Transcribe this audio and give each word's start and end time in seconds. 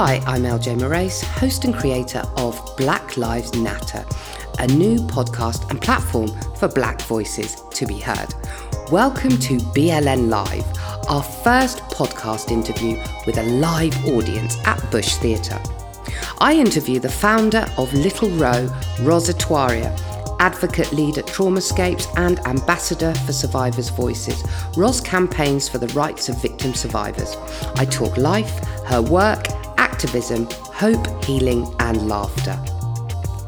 Hi, 0.00 0.22
I'm 0.26 0.44
Eljai 0.44 0.78
Morais, 0.78 1.22
host 1.22 1.64
and 1.64 1.74
creator 1.74 2.22
of 2.36 2.56
Black 2.76 3.16
Lives 3.16 3.52
Natter, 3.56 4.06
a 4.60 4.66
new 4.68 4.98
podcast 4.98 5.68
and 5.70 5.82
platform 5.82 6.28
for 6.54 6.68
black 6.68 7.02
voices 7.02 7.64
to 7.72 7.84
be 7.84 7.98
heard. 7.98 8.32
Welcome 8.92 9.36
to 9.38 9.56
BLN 9.74 10.28
Live, 10.28 10.64
our 11.10 11.24
first 11.24 11.78
podcast 11.90 12.52
interview 12.52 13.02
with 13.26 13.38
a 13.38 13.42
live 13.42 14.06
audience 14.06 14.56
at 14.68 14.78
Bush 14.92 15.16
Theatre. 15.16 15.60
I 16.38 16.54
interview 16.54 17.00
the 17.00 17.08
founder 17.08 17.66
of 17.76 17.90
Littlero, 17.90 18.70
Roz 19.04 19.28
Etwaria, 19.28 19.90
advocate 20.38 20.92
lead 20.92 21.18
at 21.18 21.26
Traumascapes 21.26 22.06
and 22.16 22.38
ambassador 22.46 23.12
for 23.26 23.32
Survivors' 23.32 23.88
Voices. 23.88 24.44
Roz 24.76 25.00
campaigns 25.00 25.68
for 25.68 25.78
the 25.78 25.88
rights 25.88 26.28
of 26.28 26.40
victim 26.40 26.72
survivors. 26.72 27.36
I 27.74 27.84
talk 27.84 28.16
life, 28.16 28.64
her 28.84 29.02
work, 29.02 29.48
activism, 29.98 30.46
hope, 30.62 31.24
healing, 31.24 31.66
and 31.80 32.08
laughter. 32.08 32.56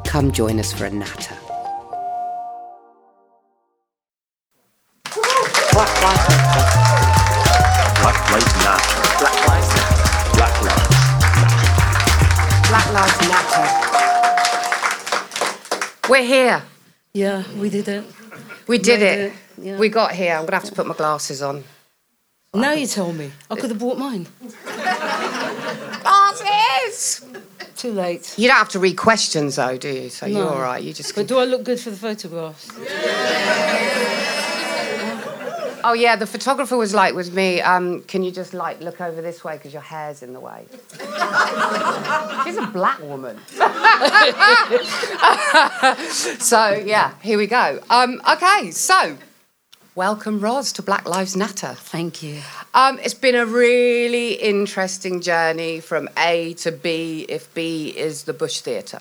Come 0.05 0.33
join 0.33 0.59
us 0.59 0.73
for 0.73 0.85
a 0.87 0.91
natter. 0.91 1.37
Black 5.15 6.03
Lives 6.03 6.27
Matter. 6.29 6.65
Black 8.03 8.31
Lives 8.33 8.55
Matter. 8.65 8.99
Black 9.21 9.39
Lives 9.47 9.71
Matter. 9.77 10.03
Black 10.35 10.57
Lives. 10.67 10.91
Black 12.69 12.89
Lives 12.95 13.21
Matter. 13.31 13.67
We're 16.09 16.25
here. 16.25 16.63
Yeah, 17.13 17.45
we 17.61 17.71
did 17.71 17.87
it. 17.87 18.05
We 18.67 18.79
did 18.79 19.03
it. 19.03 19.19
it, 19.21 19.33
yeah. 19.57 19.79
We 19.79 19.89
got 19.89 20.11
here. 20.11 20.33
I'm 20.33 20.41
going 20.41 20.49
to 20.49 20.55
have 20.55 20.65
to 20.65 20.73
put 20.73 20.89
my 20.89 20.95
glasses 20.95 21.43
on. 21.43 21.63
Now 22.53 22.73
you 22.73 22.89
tell 22.89 23.13
me. 23.13 23.31
I 23.49 23.55
could 23.55 23.71
have 23.71 23.79
bought 23.79 23.99
mine. 23.99 24.27
Glasses! 26.03 27.25
Too 27.77 27.93
late. 27.93 28.35
You 28.39 28.49
don't 28.49 28.57
have 28.59 28.69
to 28.71 28.79
read 28.79 28.97
questions, 28.97 29.57
though, 29.57 29.77
do 29.79 29.89
you? 29.89 30.09
So 30.11 30.27
you're 30.27 30.45
No. 30.45 30.51
all 30.51 30.61
right. 30.61 30.83
You 30.83 30.93
just. 30.93 31.15
But 31.15 31.27
do 31.29 31.39
I 31.39 31.45
look 31.45 31.65
good 31.65 31.81
for 31.81 31.91
the 31.91 31.97
photographs? 31.97 32.71
Oh 35.83 35.95
yeah, 35.95 36.15
the 36.15 36.27
photographer 36.27 36.77
was 36.77 36.93
like 36.93 37.15
with 37.15 37.33
me. 37.33 37.63
Um, 37.63 38.03
can 38.03 38.23
you 38.23 38.31
just 38.31 38.53
like 38.53 38.83
look 38.83 39.01
over 39.01 39.23
this 39.23 39.43
way 39.43 39.57
because 39.57 39.73
your 39.73 39.81
hair's 39.81 40.23
in 40.23 40.35
the 40.35 40.39
way? 40.41 40.67
She's 42.45 42.59
a 42.59 42.67
black 42.71 43.01
woman. 43.01 43.39
so 46.11 46.71
yeah, 46.85 47.15
here 47.23 47.39
we 47.39 47.47
go. 47.47 47.81
Um, 47.89 48.21
okay, 48.31 48.71
so 48.73 49.17
welcome, 49.95 50.41
Roz, 50.41 50.73
to 50.73 50.83
Black 50.83 51.09
Lives 51.09 51.37
Natter. 51.37 51.75
Thank 51.75 52.23
you. 52.23 52.41
Um, 52.75 52.99
it's 53.03 53.15
been 53.15 53.35
a 53.35 53.47
really 53.47 54.35
interesting 54.35 55.21
journey 55.21 55.81
from 55.81 56.09
A 56.19 56.55
to 56.55 56.73
B. 56.73 57.27
If 57.29 57.53
B 57.55 57.89
is 57.89 58.25
the 58.25 58.33
Bush 58.33 58.61
Theatre, 58.61 59.01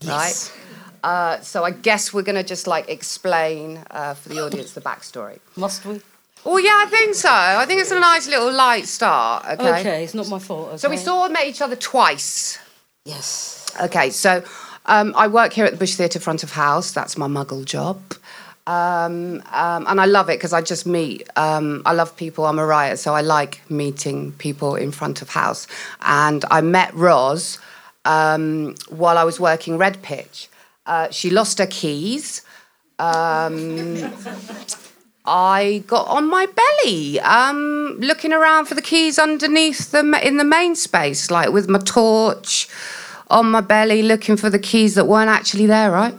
yes. 0.00 0.52
right? 0.52 0.60
Uh, 1.04 1.40
so 1.40 1.64
I 1.64 1.70
guess 1.70 2.12
we're 2.14 2.22
going 2.22 2.36
to 2.36 2.42
just 2.42 2.66
like 2.66 2.88
explain 2.88 3.84
uh, 3.90 4.14
for 4.14 4.30
the 4.30 4.40
audience 4.40 4.72
the 4.72 4.80
backstory. 4.80 5.38
Must 5.56 5.84
we? 5.84 6.00
Well, 6.44 6.60
yeah, 6.60 6.82
I 6.84 6.86
think 6.90 7.14
so. 7.14 7.30
I 7.30 7.64
think 7.66 7.80
it's 7.80 7.90
a 7.90 8.00
nice 8.00 8.26
little 8.26 8.52
light 8.52 8.86
start. 8.86 9.46
Okay. 9.46 9.80
Okay, 9.80 10.04
it's 10.04 10.14
not 10.14 10.28
my 10.28 10.38
fault. 10.38 10.68
Okay? 10.68 10.76
So 10.76 10.90
we 10.90 10.96
sort 10.96 11.26
of 11.26 11.32
met 11.32 11.46
each 11.46 11.62
other 11.62 11.76
twice. 11.76 12.58
Yes. 13.04 13.66
Okay, 13.82 14.10
so 14.10 14.44
um, 14.86 15.14
I 15.16 15.28
work 15.28 15.52
here 15.54 15.64
at 15.64 15.72
the 15.72 15.78
Bush 15.78 15.94
Theatre 15.94 16.20
front 16.20 16.42
of 16.42 16.52
house. 16.52 16.92
That's 16.92 17.16
my 17.16 17.26
muggle 17.26 17.64
job. 17.64 18.00
Um, 18.66 19.42
um, 19.52 19.86
and 19.86 20.00
I 20.00 20.06
love 20.06 20.30
it 20.30 20.38
because 20.38 20.52
I 20.52 20.62
just 20.62 20.86
meet. 20.86 21.28
Um, 21.36 21.82
I 21.84 21.92
love 21.92 22.16
people. 22.16 22.46
I'm 22.46 22.58
a 22.58 22.64
writer, 22.64 22.96
so 22.96 23.14
I 23.14 23.20
like 23.20 23.60
meeting 23.70 24.32
people 24.32 24.74
in 24.74 24.90
front 24.90 25.20
of 25.20 25.28
house. 25.30 25.66
And 26.00 26.44
I 26.50 26.62
met 26.62 26.94
Roz 26.94 27.58
um, 28.04 28.74
while 28.88 29.18
I 29.18 29.24
was 29.24 29.38
working 29.38 29.76
Red 29.76 30.02
Pitch. 30.02 30.48
Uh, 30.86 31.10
she 31.10 31.30
lost 31.30 31.58
her 31.58 31.66
keys. 31.66 32.42
Um, 32.98 34.12
I 35.26 35.82
got 35.86 36.06
on 36.06 36.28
my 36.28 36.46
belly, 36.46 37.18
um, 37.20 37.96
looking 37.98 38.32
around 38.32 38.66
for 38.66 38.74
the 38.74 38.82
keys 38.82 39.18
underneath 39.18 39.90
them 39.90 40.14
in 40.14 40.36
the 40.36 40.44
main 40.44 40.74
space, 40.74 41.30
like 41.30 41.50
with 41.50 41.68
my 41.68 41.78
torch 41.78 42.68
on 43.30 43.50
my 43.50 43.62
belly, 43.62 44.02
looking 44.02 44.36
for 44.36 44.50
the 44.50 44.58
keys 44.58 44.94
that 44.94 45.06
weren't 45.06 45.30
actually 45.30 45.66
there, 45.66 45.90
right? 45.90 46.14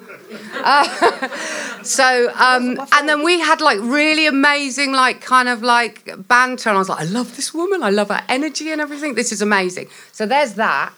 Uh, 0.64 1.28
so, 1.84 2.32
um, 2.36 2.80
and 2.94 3.08
then 3.08 3.24
we 3.24 3.40
had 3.40 3.62
like 3.62 3.80
really 3.82 4.26
amazing, 4.26 4.92
like 4.92 5.22
kind 5.22 5.50
of 5.50 5.62
like 5.62 6.10
banter, 6.28 6.70
and 6.70 6.78
I 6.78 6.80
was 6.80 6.90
like, 6.90 7.02
I 7.02 7.06
love 7.06 7.36
this 7.36 7.54
woman, 7.54 7.84
I 7.84 7.90
love 7.90 8.10
her 8.10 8.22
energy 8.30 8.72
and 8.72 8.82
everything. 8.82 9.16
This 9.16 9.32
is 9.32 9.42
amazing. 9.42 9.88
So 10.12 10.26
there's 10.26 10.54
that. 10.54 10.94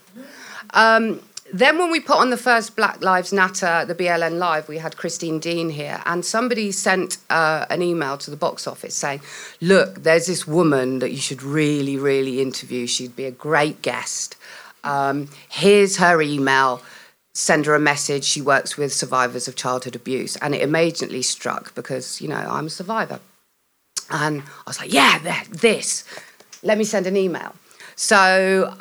Um, 0.72 1.22
then 1.54 1.78
when 1.78 1.92
we 1.92 2.02
put 2.02 2.18
on 2.18 2.30
the 2.30 2.38
first 2.38 2.76
Black 2.76 3.02
Lives 3.02 3.32
Natter, 3.32 3.86
the 3.86 3.96
BLN 3.96 4.38
Live, 4.38 4.68
we 4.68 4.80
had 4.80 4.98
Christine 4.98 5.40
Dean 5.40 5.70
here, 5.70 6.02
and 6.06 6.26
somebody 6.26 6.72
sent 6.74 7.18
uh, 7.30 7.66
an 7.70 7.82
email 7.82 8.18
to 8.18 8.30
the 8.30 8.36
box 8.36 8.68
office 8.68 8.96
saying, 8.96 9.22
"Look, 9.62 10.04
there's 10.04 10.26
this 10.26 10.46
woman 10.46 11.00
that 11.00 11.12
you 11.12 11.18
should 11.18 11.42
really, 11.42 11.98
really 11.98 12.42
interview. 12.42 12.86
She'd 12.86 13.16
be 13.16 13.26
a 13.26 13.32
great 13.32 13.82
guest. 13.82 14.36
Um, 14.84 15.30
here's 15.50 15.98
her 15.98 16.22
email. 16.22 16.82
Send 17.40 17.68
her 17.68 17.76
a 17.76 17.80
message. 17.92 18.24
She 18.24 18.42
works 18.42 18.78
with 18.78 18.92
survivors 18.92 19.48
of 19.48 19.56
childhood 19.56 19.96
abuse." 19.96 20.34
And 20.42 20.56
it 20.56 20.62
immediately 20.62 21.22
struck 21.22 21.76
because 21.76 22.06
you 22.22 22.28
know 22.28 22.44
I'm 22.56 22.68
a 22.68 22.78
survivor, 22.82 23.20
and 24.10 24.42
I 24.42 24.66
was 24.72 24.80
like, 24.82 24.92
"Yeah, 24.92 25.44
this. 25.68 26.04
Let 26.64 26.78
me 26.80 26.84
send 26.94 27.06
an 27.06 27.16
email." 27.16 27.52
So 27.96 28.20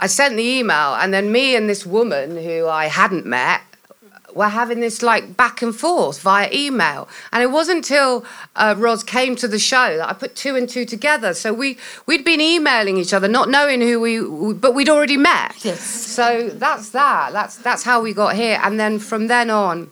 I 0.04 0.06
sent 0.06 0.36
the 0.36 0.48
email, 0.58 0.94
and 1.00 1.12
then 1.14 1.32
me 1.32 1.56
and 1.56 1.68
this 1.68 1.84
woman 1.84 2.28
who 2.46 2.66
I 2.82 2.86
hadn't 3.00 3.26
met 3.26 3.60
were 4.36 4.48
having 4.48 4.80
this 4.80 5.02
like 5.02 5.36
back 5.36 5.62
and 5.62 5.74
forth 5.74 6.20
via 6.20 6.48
email. 6.52 7.08
And 7.32 7.42
it 7.42 7.50
wasn't 7.50 7.78
until 7.78 8.24
uh, 8.54 8.74
Roz 8.76 9.02
came 9.02 9.34
to 9.36 9.48
the 9.48 9.58
show 9.58 9.96
that 9.96 10.08
I 10.08 10.12
put 10.12 10.36
two 10.36 10.54
and 10.54 10.68
two 10.68 10.84
together. 10.84 11.34
So 11.34 11.52
we 11.52 11.78
we'd 12.06 12.24
been 12.24 12.40
emailing 12.40 12.98
each 12.98 13.12
other, 13.12 13.28
not 13.28 13.48
knowing 13.48 13.80
who 13.80 13.98
we, 13.98 14.52
but 14.52 14.74
we'd 14.74 14.88
already 14.88 15.16
met. 15.16 15.64
Yes. 15.64 15.80
So 15.80 16.50
that's 16.50 16.90
that. 16.90 17.32
That's 17.32 17.56
that's 17.56 17.82
how 17.82 18.02
we 18.02 18.12
got 18.12 18.36
here. 18.36 18.60
And 18.62 18.78
then 18.78 18.98
from 18.98 19.26
then 19.28 19.50
on, 19.50 19.90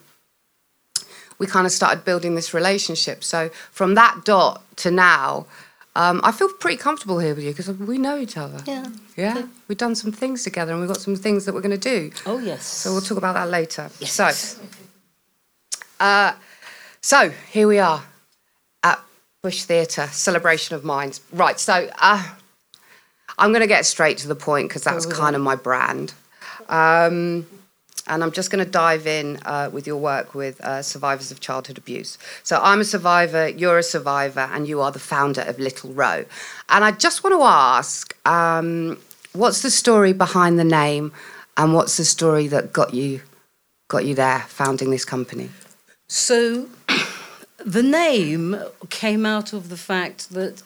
we 1.39 1.47
kind 1.47 1.67
of 1.67 1.73
started 1.73 2.05
building 2.05 2.35
this 2.35 2.53
relationship. 2.53 3.25
So 3.25 3.49
from 3.71 3.95
that 3.95 4.25
dot 4.25 4.63
to 4.77 4.91
now. 4.91 5.47
Um, 5.97 6.21
I 6.25 6.33
feel 6.33 6.49
pretty 6.59 6.77
comfortable 6.77 7.21
here 7.21 7.35
with 7.35 7.45
you 7.45 7.51
because 7.53 7.69
we 7.71 7.99
know 7.99 8.19
each 8.19 8.37
other. 8.37 8.61
Yeah. 8.67 8.87
Yeah, 9.17 9.47
we've 9.69 9.79
done 9.79 9.95
some 9.95 10.11
things 10.11 10.43
together, 10.43 10.73
and 10.73 10.81
we've 10.81 10.89
got 10.89 10.97
some 11.01 11.15
things 11.15 11.45
that 11.45 11.55
we're 11.55 11.61
going 11.61 11.79
to 11.79 11.89
do. 12.11 12.11
Oh, 12.27 12.39
yes. 12.41 12.67
So 12.67 12.91
we'll 12.91 13.01
talk 13.01 13.17
about 13.17 13.35
that 13.35 13.49
later. 13.49 13.89
Yes. 14.01 14.11
So, 14.13 14.63
uh, 16.01 16.33
so 17.01 17.31
here 17.53 17.69
we 17.69 17.79
are 17.79 18.03
at 18.83 19.01
Bush 19.41 19.63
Theatre, 19.63 20.09
Celebration 20.09 20.75
of 20.75 20.83
Minds. 20.85 21.21
Right. 21.33 21.61
So 21.61 21.89
uh, 22.01 22.27
I'm 23.39 23.51
going 23.51 23.61
to 23.61 23.69
get 23.69 23.87
straight 23.87 24.19
to 24.19 24.27
the 24.29 24.35
point 24.35 24.69
because 24.69 24.83
that's 24.83 25.07
Oh, 25.07 25.11
kind 25.11 25.37
of 25.37 25.43
my 25.43 25.55
brand. 25.55 26.13
Um, 26.69 27.47
and 28.07 28.23
I'm 28.23 28.33
just 28.33 28.51
going 28.51 28.65
to 28.65 28.71
dive 28.71 29.07
in 29.07 29.39
uh, 29.45 29.71
with 29.73 29.87
your 29.87 29.97
work 29.97 30.35
with 30.35 30.61
uh, 30.61 30.83
survivors 30.83 31.31
of 31.31 31.41
childhood 31.41 31.79
abuse. 31.79 32.19
So 32.43 32.61
I'm 32.63 32.81
a 32.81 32.85
survivor, 32.85 33.49
you're 33.49 33.79
a 33.79 33.83
survivor, 33.83 34.49
and 34.53 34.69
you 34.69 34.81
are 34.81 34.93
the 34.93 34.99
founder 34.99 35.41
of 35.43 35.57
Littlero. 35.57 36.27
And 36.69 36.85
I 36.85 36.91
just 36.91 37.25
want 37.25 37.35
to 37.35 37.43
ask, 37.43 38.17
um, 38.27 38.99
what's 39.33 39.63
the 39.63 39.71
story 39.71 40.13
behind 40.13 40.59
the 40.59 40.65
name, 40.65 41.13
and 41.57 41.75
what's 41.75 41.97
the 41.97 42.05
story 42.05 42.47
that 42.49 42.73
got 42.73 42.95
you 42.95 43.23
got 43.89 44.05
you 44.05 44.15
there, 44.15 44.41
founding 44.49 44.91
this 44.91 45.05
company? 45.05 45.51
So 46.09 46.69
the 47.65 47.83
name 47.83 48.57
came 48.91 49.25
out 49.25 49.53
of 49.53 49.69
the 49.69 49.77
fact 49.77 50.31
that 50.31 50.63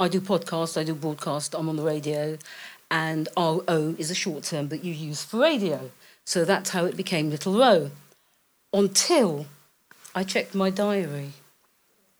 I 0.00 0.08
do 0.08 0.20
podcasts, 0.20 0.80
I 0.80 0.84
do 0.84 0.94
broadcast, 0.94 1.54
I'm 1.54 1.68
on 1.68 1.76
the 1.76 1.82
radio, 1.82 2.38
and 2.90 3.28
RO 3.36 3.94
is 3.98 4.10
a 4.10 4.14
short 4.14 4.44
term 4.44 4.68
that 4.68 4.84
you 4.84 4.92
use 4.92 5.22
for 5.22 5.40
radio. 5.40 5.90
So 6.28 6.44
that's 6.44 6.70
how 6.70 6.84
it 6.84 6.94
became 6.94 7.32
Littlero. 7.32 7.90
Until 8.70 9.46
I 10.14 10.24
checked 10.24 10.54
my 10.54 10.68
diary 10.68 11.32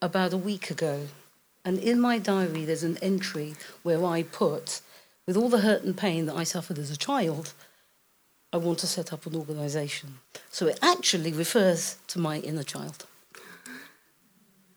about 0.01 0.33
a 0.33 0.39
week 0.39 0.71
ago. 0.71 1.09
And 1.63 1.79
in 1.79 2.01
my 2.01 2.17
diary, 2.17 2.65
there's 2.65 2.83
an 2.83 2.97
entry 3.03 3.55
where 3.83 4.03
I 4.03 4.23
put, 4.23 4.81
with 5.27 5.37
all 5.37 5.51
the 5.51 5.61
hurt 5.61 5.83
and 5.83 5.95
pain 5.95 6.25
that 6.25 6.37
I 6.37 6.45
suffered 6.45 6.79
as 6.79 6.91
a 6.91 6.97
child, 6.97 7.53
I 8.51 8.57
want 8.57 8.79
to 8.79 8.87
set 8.87 9.13
up 9.13 9.27
an 9.27 9.37
organisation. 9.37 10.21
So 10.49 10.67
it 10.69 10.79
actually 10.81 11.35
refers 11.35 11.99
to 12.07 12.19
my 12.19 12.39
inner 12.39 12.63
child. 12.63 13.05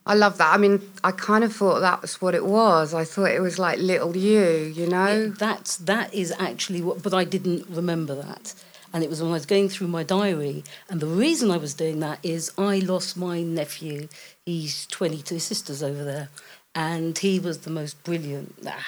I 0.06 0.14
love 0.14 0.40
that. 0.40 0.54
I 0.54 0.58
mean, 0.58 0.82
I 1.06 1.12
kind 1.12 1.46
of 1.46 1.56
thought 1.56 1.80
that 1.80 2.02
was 2.02 2.22
what 2.22 2.36
it 2.36 2.46
was. 2.46 2.94
I 2.94 3.06
thought 3.06 3.32
it 3.32 3.40
was 3.40 3.58
like 3.58 3.80
little 3.80 4.18
you, 4.18 4.74
you 4.76 4.88
know? 4.88 5.30
That's 5.30 5.78
that 5.78 6.14
is 6.14 6.34
actually 6.38 6.82
what, 6.82 7.02
but 7.02 7.14
I 7.14 7.24
didn't 7.24 7.70
remember 7.70 8.14
that. 8.16 8.54
And 8.94 9.04
it 9.04 9.10
was 9.10 9.22
when 9.22 9.32
I 9.32 9.36
was 9.36 9.46
going 9.46 9.70
through 9.70 9.88
my 9.88 10.04
diary, 10.04 10.64
and 10.90 11.00
the 11.00 11.08
reason 11.08 11.50
I 11.50 11.58
was 11.58 11.74
doing 11.74 12.00
that 12.02 12.20
is 12.24 12.52
I 12.58 12.80
lost 12.80 13.16
my 13.16 13.42
nephew. 13.42 14.10
He's 14.46 14.86
22 14.88 15.40
sisters 15.40 15.82
over 15.82 16.04
there, 16.04 16.30
and 16.76 17.18
he 17.18 17.40
was 17.40 17.60
the 17.60 17.70
most 17.70 18.04
brilliant, 18.04 18.56
ah, 18.68 18.86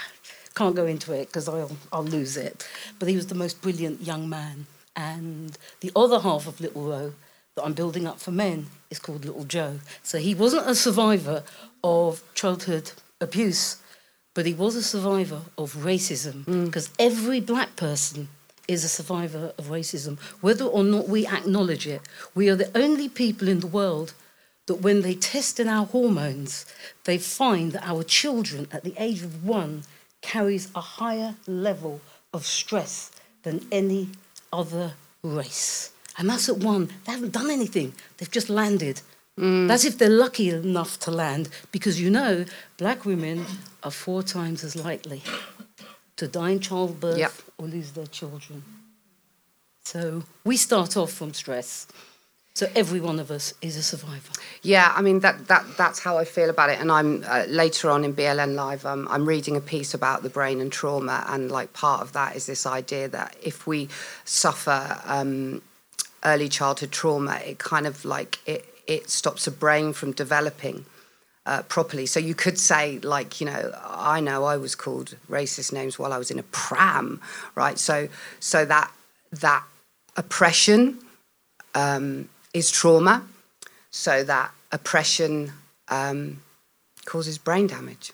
Can't 0.55 0.75
go 0.75 0.85
into 0.85 1.13
it 1.13 1.27
because 1.27 1.47
I'll, 1.47 1.77
I'll 1.91 2.03
lose 2.03 2.37
it. 2.37 2.67
But 2.99 3.07
he 3.07 3.15
was 3.15 3.27
the 3.27 3.35
most 3.35 3.61
brilliant 3.61 4.01
young 4.01 4.29
man. 4.29 4.67
And 4.95 5.57
the 5.79 5.91
other 5.95 6.19
half 6.19 6.47
of 6.47 6.57
Littlero 6.57 7.13
that 7.55 7.63
I'm 7.63 7.73
building 7.73 8.05
up 8.05 8.19
for 8.19 8.31
men 8.31 8.67
is 8.89 8.99
called 8.99 9.25
Little 9.25 9.45
Joe. 9.45 9.79
So 10.03 10.17
he 10.17 10.35
wasn't 10.35 10.69
a 10.69 10.75
survivor 10.75 11.43
of 11.83 12.23
childhood 12.33 12.91
abuse, 13.19 13.77
but 14.33 14.45
he 14.45 14.53
was 14.53 14.75
a 14.75 14.83
survivor 14.83 15.41
of 15.57 15.73
racism 15.73 16.45
because 16.65 16.89
every 16.99 17.39
black 17.39 17.75
person 17.75 18.29
is 18.67 18.83
a 18.83 18.89
survivor 18.89 19.53
of 19.57 19.65
racism, 19.65 20.19
whether 20.41 20.65
or 20.65 20.83
not 20.83 21.09
we 21.09 21.27
acknowledge 21.27 21.85
it. 21.87 22.01
We 22.33 22.49
are 22.49 22.55
the 22.55 22.75
only 22.77 23.09
people 23.09 23.47
in 23.47 23.59
the 23.59 23.67
world 23.67 24.13
that 24.67 24.75
when 24.75 25.01
they 25.01 25.15
test 25.15 25.59
in 25.59 25.67
our 25.67 25.85
hormones, 25.85 26.65
they 27.03 27.17
find 27.17 27.73
that 27.73 27.83
our 27.85 28.03
children 28.03 28.67
at 28.71 28.83
the 28.83 28.93
age 28.97 29.21
of 29.21 29.43
one 29.45 29.83
carries 30.21 30.69
a 30.73 30.81
higher 30.81 31.35
level 31.47 31.99
of 32.33 32.45
stress 32.45 33.11
than 33.43 33.65
any 33.71 34.09
other 34.53 34.93
race. 35.21 35.91
And 36.17 36.29
that's 36.29 36.47
at 36.47 36.57
one. 36.57 36.89
They 37.05 37.11
haven't 37.11 37.33
done 37.33 37.49
anything. 37.49 37.93
They've 38.17 38.31
just 38.31 38.49
landed. 38.49 39.01
Mm. 39.37 39.67
That's 39.67 39.83
if 39.83 39.97
they're 39.97 40.09
lucky 40.09 40.49
enough 40.51 40.99
to 41.01 41.11
land, 41.11 41.49
because 41.71 41.99
you 41.99 42.09
know, 42.09 42.45
black 42.77 43.03
women 43.03 43.45
are 43.83 43.91
four 43.91 44.21
times 44.21 44.63
as 44.63 44.75
likely 44.75 45.23
to 46.17 46.27
die 46.27 46.51
in 46.51 46.59
childbirth 46.59 47.17
Yep. 47.17 47.33
or 47.57 47.67
lose 47.67 47.91
their 47.91 48.07
children. 48.07 48.63
So 49.83 50.23
we 50.43 50.57
start 50.57 50.95
off 50.97 51.11
from 51.11 51.33
stress. 51.33 51.87
So 52.55 52.67
every 52.75 52.99
one 52.99 53.19
of 53.19 53.31
us 53.31 53.53
is 53.63 53.75
a 53.77 53.81
survivor. 53.81 54.31
Yeah, 54.61 54.93
I 54.95 55.01
mean 55.01 55.21
that 55.21 55.47
that 55.47 55.65
that's 55.75 55.99
how 55.99 56.19
I 56.19 56.23
feel 56.25 56.49
about 56.51 56.69
it. 56.69 56.79
And 56.79 56.91
I'm 56.91 57.23
uh, 57.27 57.45
later 57.47 57.89
on 57.89 58.05
in 58.05 58.13
BLN 58.13 58.53
Live, 58.53 58.85
um, 58.85 59.07
I'm 59.09 59.25
reading 59.25 59.57
a 59.57 59.59
piece 59.61 59.95
about 59.95 60.21
the 60.21 60.29
brain 60.29 60.61
and 60.61 60.71
trauma, 60.71 61.25
and 61.27 61.51
like 61.51 61.73
part 61.73 62.01
of 62.01 62.13
that 62.13 62.35
is 62.35 62.45
this 62.45 62.67
idea 62.67 63.07
that 63.07 63.35
if 63.41 63.65
we 63.65 63.89
suffer 64.23 65.01
um, 65.05 65.63
early 66.23 66.47
childhood 66.47 66.91
trauma, 66.91 67.37
it 67.43 67.57
kind 67.57 67.87
of 67.87 68.05
like 68.05 68.37
it 68.45 68.63
it 68.85 69.09
stops 69.09 69.45
the 69.45 69.51
brain 69.51 69.91
from 69.91 70.11
developing. 70.11 70.85
Uh, 71.45 71.61
properly, 71.63 72.05
so 72.05 72.21
you 72.21 72.33
could 72.33 72.57
say, 72.57 72.99
like, 72.99 73.41
you 73.41 73.45
know, 73.45 73.77
I 73.83 74.21
know 74.21 74.45
I 74.45 74.55
was 74.55 74.75
called 74.75 75.17
racist 75.29 75.73
names 75.73 75.99
while 75.99 76.13
I 76.13 76.17
was 76.17 76.31
in 76.31 76.39
a 76.39 76.43
pram, 76.43 77.19
right? 77.53 77.77
So, 77.77 78.07
so 78.39 78.63
that 78.63 78.89
that 79.31 79.65
oppression 80.15 80.99
um, 81.75 82.29
is 82.53 82.71
trauma, 82.71 83.27
so 83.91 84.23
that 84.23 84.51
oppression 84.71 85.51
um, 85.89 86.41
causes 87.05 87.37
brain 87.37 87.67
damage. 87.67 88.13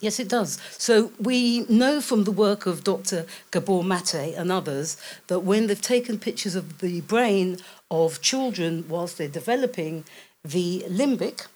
Yes, 0.00 0.20
it 0.20 0.28
does. 0.28 0.60
So 0.78 1.10
we 1.20 1.66
know 1.68 2.00
from 2.00 2.22
the 2.22 2.30
work 2.30 2.66
of 2.66 2.84
Dr. 2.84 3.26
Gabor 3.50 3.82
Mate 3.82 4.34
and 4.36 4.52
others 4.52 4.96
that 5.26 5.40
when 5.40 5.66
they've 5.66 5.80
taken 5.80 6.20
pictures 6.20 6.54
of 6.54 6.78
the 6.78 7.00
brain 7.00 7.58
of 7.90 8.20
children 8.20 8.84
whilst 8.88 9.18
they're 9.18 9.26
developing, 9.26 10.04
the 10.44 10.84
limbic 10.88 11.46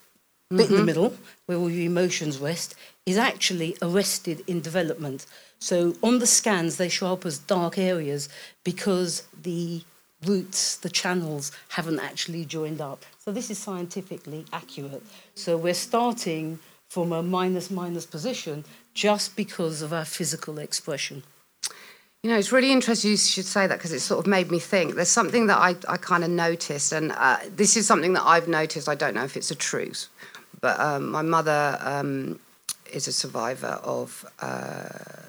bit 0.52 0.70
in 0.70 0.76
the 0.76 0.84
middle, 0.84 1.16
where 1.46 1.58
all 1.58 1.70
your 1.70 1.86
emotions 1.86 2.38
rest, 2.38 2.74
is 3.06 3.16
actually 3.16 3.76
arrested 3.82 4.42
in 4.46 4.60
development. 4.60 5.26
So 5.58 5.94
on 6.02 6.18
the 6.18 6.26
scans, 6.26 6.76
they 6.76 6.88
show 6.88 7.12
up 7.12 7.24
as 7.26 7.38
dark 7.38 7.78
areas 7.78 8.28
because 8.64 9.24
the 9.42 9.82
roots, 10.24 10.76
the 10.76 10.88
channels, 10.88 11.52
haven't 11.70 12.00
actually 12.00 12.44
joined 12.44 12.80
up. 12.80 13.04
So 13.18 13.32
this 13.32 13.50
is 13.50 13.58
scientifically 13.58 14.44
accurate. 14.52 15.02
So 15.34 15.56
we're 15.56 15.74
starting 15.74 16.58
from 16.88 17.12
a 17.12 17.22
minus 17.22 17.70
minus 17.70 18.06
position 18.06 18.64
just 18.94 19.34
because 19.36 19.82
of 19.82 19.92
our 19.92 20.04
physical 20.04 20.58
expression. 20.58 21.22
You 22.22 22.30
know, 22.30 22.38
it's 22.38 22.52
really 22.52 22.70
interesting 22.70 23.10
you 23.10 23.16
should 23.16 23.46
say 23.46 23.66
that 23.66 23.78
because 23.78 23.92
it 23.92 24.00
sort 24.00 24.20
of 24.20 24.28
made 24.28 24.50
me 24.50 24.60
think. 24.60 24.94
There's 24.94 25.08
something 25.08 25.48
that 25.48 25.58
I, 25.58 25.74
I 25.88 25.96
kind 25.96 26.22
of 26.22 26.30
noticed, 26.30 26.92
and 26.92 27.10
uh, 27.12 27.38
this 27.56 27.76
is 27.76 27.86
something 27.86 28.12
that 28.12 28.22
I've 28.22 28.46
noticed. 28.46 28.88
I 28.88 28.94
don't 28.94 29.14
know 29.14 29.24
if 29.24 29.36
it's 29.36 29.50
a 29.50 29.56
truth, 29.56 30.08
but 30.62 30.80
um, 30.80 31.10
my 31.10 31.20
mother 31.20 31.76
um, 31.80 32.40
is 32.90 33.06
a 33.06 33.12
survivor 33.12 33.78
of 33.82 34.24
uh, 34.40 35.28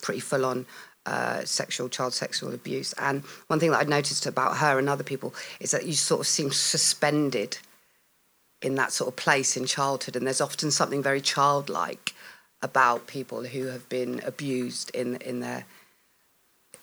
pretty 0.00 0.20
full 0.20 0.44
on 0.44 0.66
uh, 1.06 1.44
sexual, 1.44 1.88
child 1.88 2.14
sexual 2.14 2.54
abuse. 2.54 2.92
And 2.94 3.22
one 3.48 3.58
thing 3.58 3.72
that 3.72 3.80
I'd 3.80 3.88
noticed 3.88 4.26
about 4.26 4.58
her 4.58 4.78
and 4.78 4.88
other 4.88 5.04
people 5.04 5.34
is 5.58 5.72
that 5.72 5.86
you 5.86 5.94
sort 5.94 6.20
of 6.20 6.26
seem 6.28 6.52
suspended 6.52 7.58
in 8.62 8.76
that 8.76 8.92
sort 8.92 9.08
of 9.08 9.16
place 9.16 9.56
in 9.56 9.66
childhood. 9.66 10.14
And 10.14 10.26
there's 10.26 10.40
often 10.40 10.70
something 10.70 11.02
very 11.02 11.20
childlike 11.20 12.14
about 12.62 13.06
people 13.06 13.44
who 13.44 13.66
have 13.66 13.88
been 13.88 14.20
abused 14.24 14.90
in, 14.94 15.16
in 15.16 15.40
their 15.40 15.64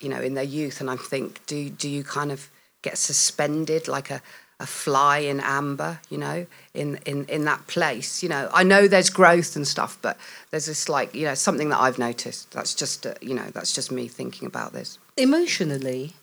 you 0.00 0.08
know, 0.08 0.20
in 0.20 0.34
their 0.34 0.44
youth, 0.44 0.80
and 0.80 0.90
I 0.90 0.96
think, 0.96 1.44
do 1.46 1.70
do 1.70 1.88
you 1.88 2.04
kind 2.04 2.30
of 2.30 2.50
get 2.82 2.98
suspended 2.98 3.88
like 3.88 4.10
a, 4.10 4.20
a 4.64 4.66
fly 4.66 5.18
in 5.18 5.38
amber, 5.40 5.92
you 6.12 6.18
know, 6.18 6.38
in, 6.72 6.88
in 7.10 7.18
in 7.26 7.44
that 7.44 7.62
place? 7.74 8.22
You 8.24 8.30
know, 8.34 8.44
I 8.60 8.62
know 8.64 8.88
there's 8.88 9.10
growth 9.10 9.56
and 9.56 9.66
stuff, 9.66 9.92
but 10.06 10.16
there's 10.50 10.66
this 10.66 10.88
like, 10.88 11.14
you 11.14 11.26
know, 11.28 11.34
something 11.34 11.68
that 11.72 11.80
I've 11.86 11.98
noticed. 12.08 12.50
That's 12.56 12.74
just, 12.82 13.06
uh, 13.06 13.14
you 13.28 13.34
know, 13.38 13.48
that's 13.56 13.72
just 13.78 13.92
me 13.92 14.08
thinking 14.08 14.46
about 14.52 14.72
this. 14.72 14.98
Emotionally, 15.16 16.14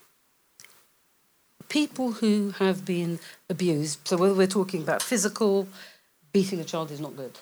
people 1.70 2.08
who 2.20 2.34
have 2.64 2.80
been 2.96 3.20
abused, 3.50 4.00
so 4.08 4.18
whether 4.18 4.38
we're 4.42 4.56
talking 4.60 4.82
about 4.82 5.02
physical, 5.02 5.68
beating 6.34 6.60
a 6.60 6.66
child 6.66 6.92
is 6.92 7.00
not 7.00 7.16
good. 7.16 7.36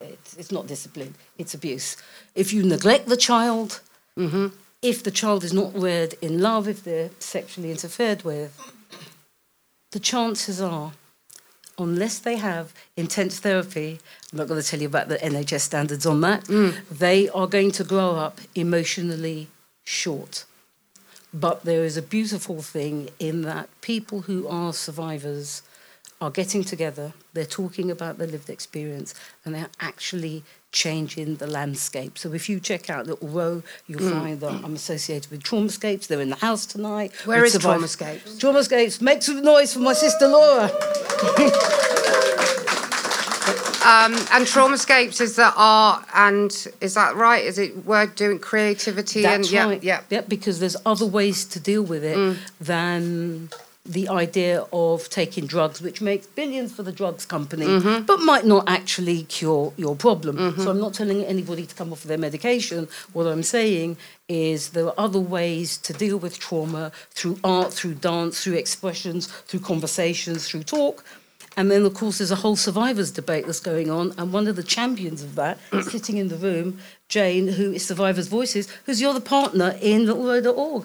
It's, 0.00 0.36
it's 0.36 0.52
not 0.52 0.66
discipline, 0.66 1.14
it's 1.38 1.54
abuse. 1.54 1.96
If 2.34 2.52
you 2.52 2.62
neglect 2.62 3.06
the 3.06 3.16
child, 3.16 3.80
if 4.82 5.02
the 5.02 5.10
child 5.10 5.44
is 5.44 5.52
not 5.52 5.70
reared 5.74 6.14
in 6.20 6.40
love, 6.40 6.68
if 6.68 6.84
they're 6.84 7.10
sexually 7.18 7.70
interfered 7.70 8.22
with, 8.22 8.52
the 9.94 10.00
chances 10.00 10.60
are, 10.60 10.90
unless 11.78 12.18
they 12.18 12.34
have 12.34 12.74
intense 12.96 13.38
therapy, 13.38 14.00
I'm 14.32 14.38
not 14.38 14.48
going 14.48 14.60
to 14.60 14.66
tell 14.66 14.80
you 14.80 14.88
about 14.88 15.08
the 15.08 15.18
NHS 15.18 15.60
standards 15.60 16.04
on 16.04 16.20
that, 16.22 16.42
mm. 16.44 16.74
they 16.88 17.28
are 17.28 17.46
going 17.46 17.70
to 17.70 17.84
grow 17.84 18.16
up 18.16 18.40
emotionally 18.56 19.46
short. 19.84 20.46
But 21.32 21.62
there 21.62 21.84
is 21.84 21.96
a 21.96 22.02
beautiful 22.02 22.60
thing 22.60 23.10
in 23.20 23.42
that 23.42 23.68
people 23.82 24.22
who 24.22 24.48
are 24.48 24.72
survivors 24.72 25.62
are 26.20 26.30
getting 26.30 26.64
together, 26.64 27.12
they're 27.32 27.44
talking 27.44 27.90
about 27.90 28.18
their 28.18 28.26
lived 28.28 28.48
experience, 28.48 29.14
and 29.44 29.54
they're 29.54 29.68
actually 29.80 30.42
changing 30.72 31.36
the 31.36 31.46
landscape. 31.46 32.18
So 32.18 32.32
if 32.32 32.48
you 32.48 32.58
check 32.60 32.90
out 32.90 33.06
Littlero, 33.06 33.62
you'll 33.86 34.10
find 34.10 34.40
that 34.40 34.64
I'm 34.64 34.74
associated 34.74 35.30
with 35.30 35.42
Traumascapes. 35.42 36.06
They're 36.06 36.20
in 36.20 36.30
the 36.30 36.36
house 36.36 36.66
tonight. 36.66 37.12
Where 37.26 37.44
is 37.44 37.54
surviv- 37.54 37.78
Traumascapes? 37.78 38.38
Traumascapes. 38.40 39.00
Make 39.00 39.22
some 39.22 39.42
noise 39.42 39.72
for 39.74 39.80
my 39.80 39.92
sister 39.92 40.26
Laura. 40.26 40.70
Um, 43.86 44.14
and 44.14 44.46
Traumascapes 44.46 45.20
is 45.20 45.36
that 45.36 45.52
art, 45.58 46.06
and 46.14 46.50
is 46.80 46.94
that 46.94 47.16
right? 47.16 47.44
Is 47.44 47.58
it 47.58 47.84
we're 47.84 48.06
doing 48.06 48.38
creativity 48.38 49.20
That's 49.20 49.48
and 49.48 49.52
yeah, 49.52 49.66
right. 49.66 49.82
yeah. 49.84 50.00
Yeah, 50.08 50.22
because 50.22 50.58
there's 50.58 50.74
other 50.86 51.04
ways 51.04 51.44
to 51.44 51.60
deal 51.60 51.82
with 51.82 52.02
it 52.02 52.16
Mm. 52.16 52.36
than 52.62 53.50
the 53.86 54.08
idea 54.08 54.64
of 54.72 55.10
taking 55.10 55.46
drugs, 55.46 55.82
which 55.82 56.00
makes 56.00 56.26
billions 56.26 56.72
for 56.74 56.82
the 56.82 56.90
drugs 56.92 57.26
company, 57.26 57.66
Mm-hmm. 57.66 58.04
but 58.06 58.18
might 58.20 58.46
not 58.46 58.64
actually 58.66 59.24
cure 59.24 59.74
your 59.76 59.94
problem. 59.94 60.58
So 60.58 60.70
I'm 60.70 60.80
not 60.80 60.94
telling 60.94 61.22
anybody 61.24 61.66
to 61.66 61.74
come 61.74 61.92
off 61.92 62.02
their 62.04 62.16
medication. 62.16 62.88
What 63.12 63.26
I'm 63.26 63.42
saying 63.42 63.98
is 64.26 64.70
there 64.70 64.86
are 64.86 64.94
other 64.96 65.20
ways 65.20 65.76
to 65.78 65.92
deal 65.92 66.16
with 66.16 66.38
trauma 66.38 66.92
through 67.10 67.38
art, 67.44 67.74
through 67.74 67.96
dance, 67.96 68.42
through 68.42 68.54
expressions, 68.54 69.26
through 69.26 69.60
conversations, 69.60 70.48
through 70.48 70.62
talk. 70.62 71.04
And 71.56 71.70
then, 71.70 71.84
of 71.84 71.94
course, 71.94 72.18
there's 72.18 72.32
a 72.32 72.36
whole 72.36 72.56
survivors 72.56 73.12
debate 73.12 73.46
that's 73.46 73.60
going 73.60 73.88
on. 73.90 74.12
And 74.18 74.32
one 74.32 74.48
of 74.48 74.56
the 74.56 74.62
champions 74.64 75.22
of 75.22 75.36
that, 75.36 75.58
sitting 75.82 76.16
in 76.16 76.28
the 76.28 76.36
room, 76.36 76.78
Jane, 77.08 77.46
who 77.48 77.70
is 77.72 77.86
Survivors 77.86 78.26
Voices, 78.28 78.68
who's 78.86 79.00
your 79.00 79.10
other 79.10 79.20
partner 79.20 79.76
in 79.80 80.06
littlero.org. 80.06 80.84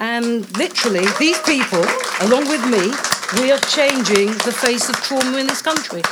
And 0.00 0.44
literally, 0.58 1.06
these 1.18 1.38
people, 1.42 1.84
along 2.20 2.48
with 2.48 2.64
me, 2.66 2.92
we 3.40 3.50
are 3.52 3.58
changing 3.60 4.28
the 4.44 4.52
face 4.52 4.88
of 4.88 4.96
trauma 4.96 5.38
in 5.38 5.46
this 5.46 5.62
country. 5.62 6.02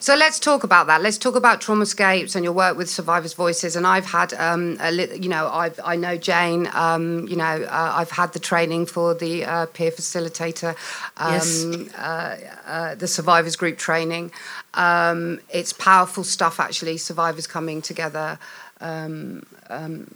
So 0.00 0.16
let's 0.16 0.40
talk 0.40 0.64
about 0.64 0.88
that. 0.88 1.00
Let's 1.00 1.16
talk 1.16 1.36
about 1.36 1.60
Traumascapes 1.60 2.34
and 2.34 2.42
your 2.42 2.52
work 2.52 2.76
with 2.76 2.90
Survivors 2.90 3.34
Voices. 3.34 3.76
And 3.76 3.86
I've 3.86 4.06
had, 4.06 4.34
um, 4.34 4.76
a 4.80 4.90
li- 4.90 5.16
you 5.16 5.28
know, 5.28 5.46
I've, 5.48 5.78
I 5.84 5.94
know 5.94 6.16
Jane. 6.16 6.68
Um, 6.72 7.28
you 7.28 7.36
know, 7.36 7.44
uh, 7.44 7.92
I've 7.94 8.10
had 8.10 8.32
the 8.32 8.40
training 8.40 8.86
for 8.86 9.14
the 9.14 9.44
uh, 9.44 9.66
peer 9.66 9.92
facilitator, 9.92 10.74
um, 11.18 11.32
Yes. 11.32 11.64
uh, 11.94 12.36
uh, 12.66 12.94
the 12.96 13.06
Survivors 13.06 13.54
Group 13.54 13.78
training. 13.78 14.32
Um, 14.74 15.38
it's 15.50 15.72
powerful 15.72 16.24
stuff, 16.24 16.58
actually. 16.58 16.96
Survivors 16.96 17.46
coming 17.46 17.80
together. 17.80 18.40
Um, 18.80 19.44
um, 19.70 20.10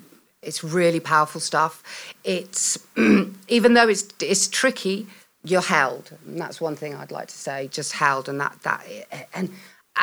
it's 0.47 0.65
really 0.65 1.01
powerful 1.01 1.41
stuff. 1.41 1.83
It's 2.25 2.79
even 3.49 3.75
though 3.75 3.89
it's 3.89 4.09
it's 4.21 4.49
tricky, 4.49 5.07
you're 5.45 5.61
held, 5.61 6.13
and 6.27 6.41
that's 6.41 6.61
one 6.61 6.77
thing 6.77 6.95
I'd 6.95 7.11
like 7.11 7.29
to 7.29 7.37
say. 7.37 7.69
Just 7.69 7.93
held, 7.93 8.29
and 8.29 8.41
that 8.41 8.57
that 8.63 8.87
and 9.35 9.51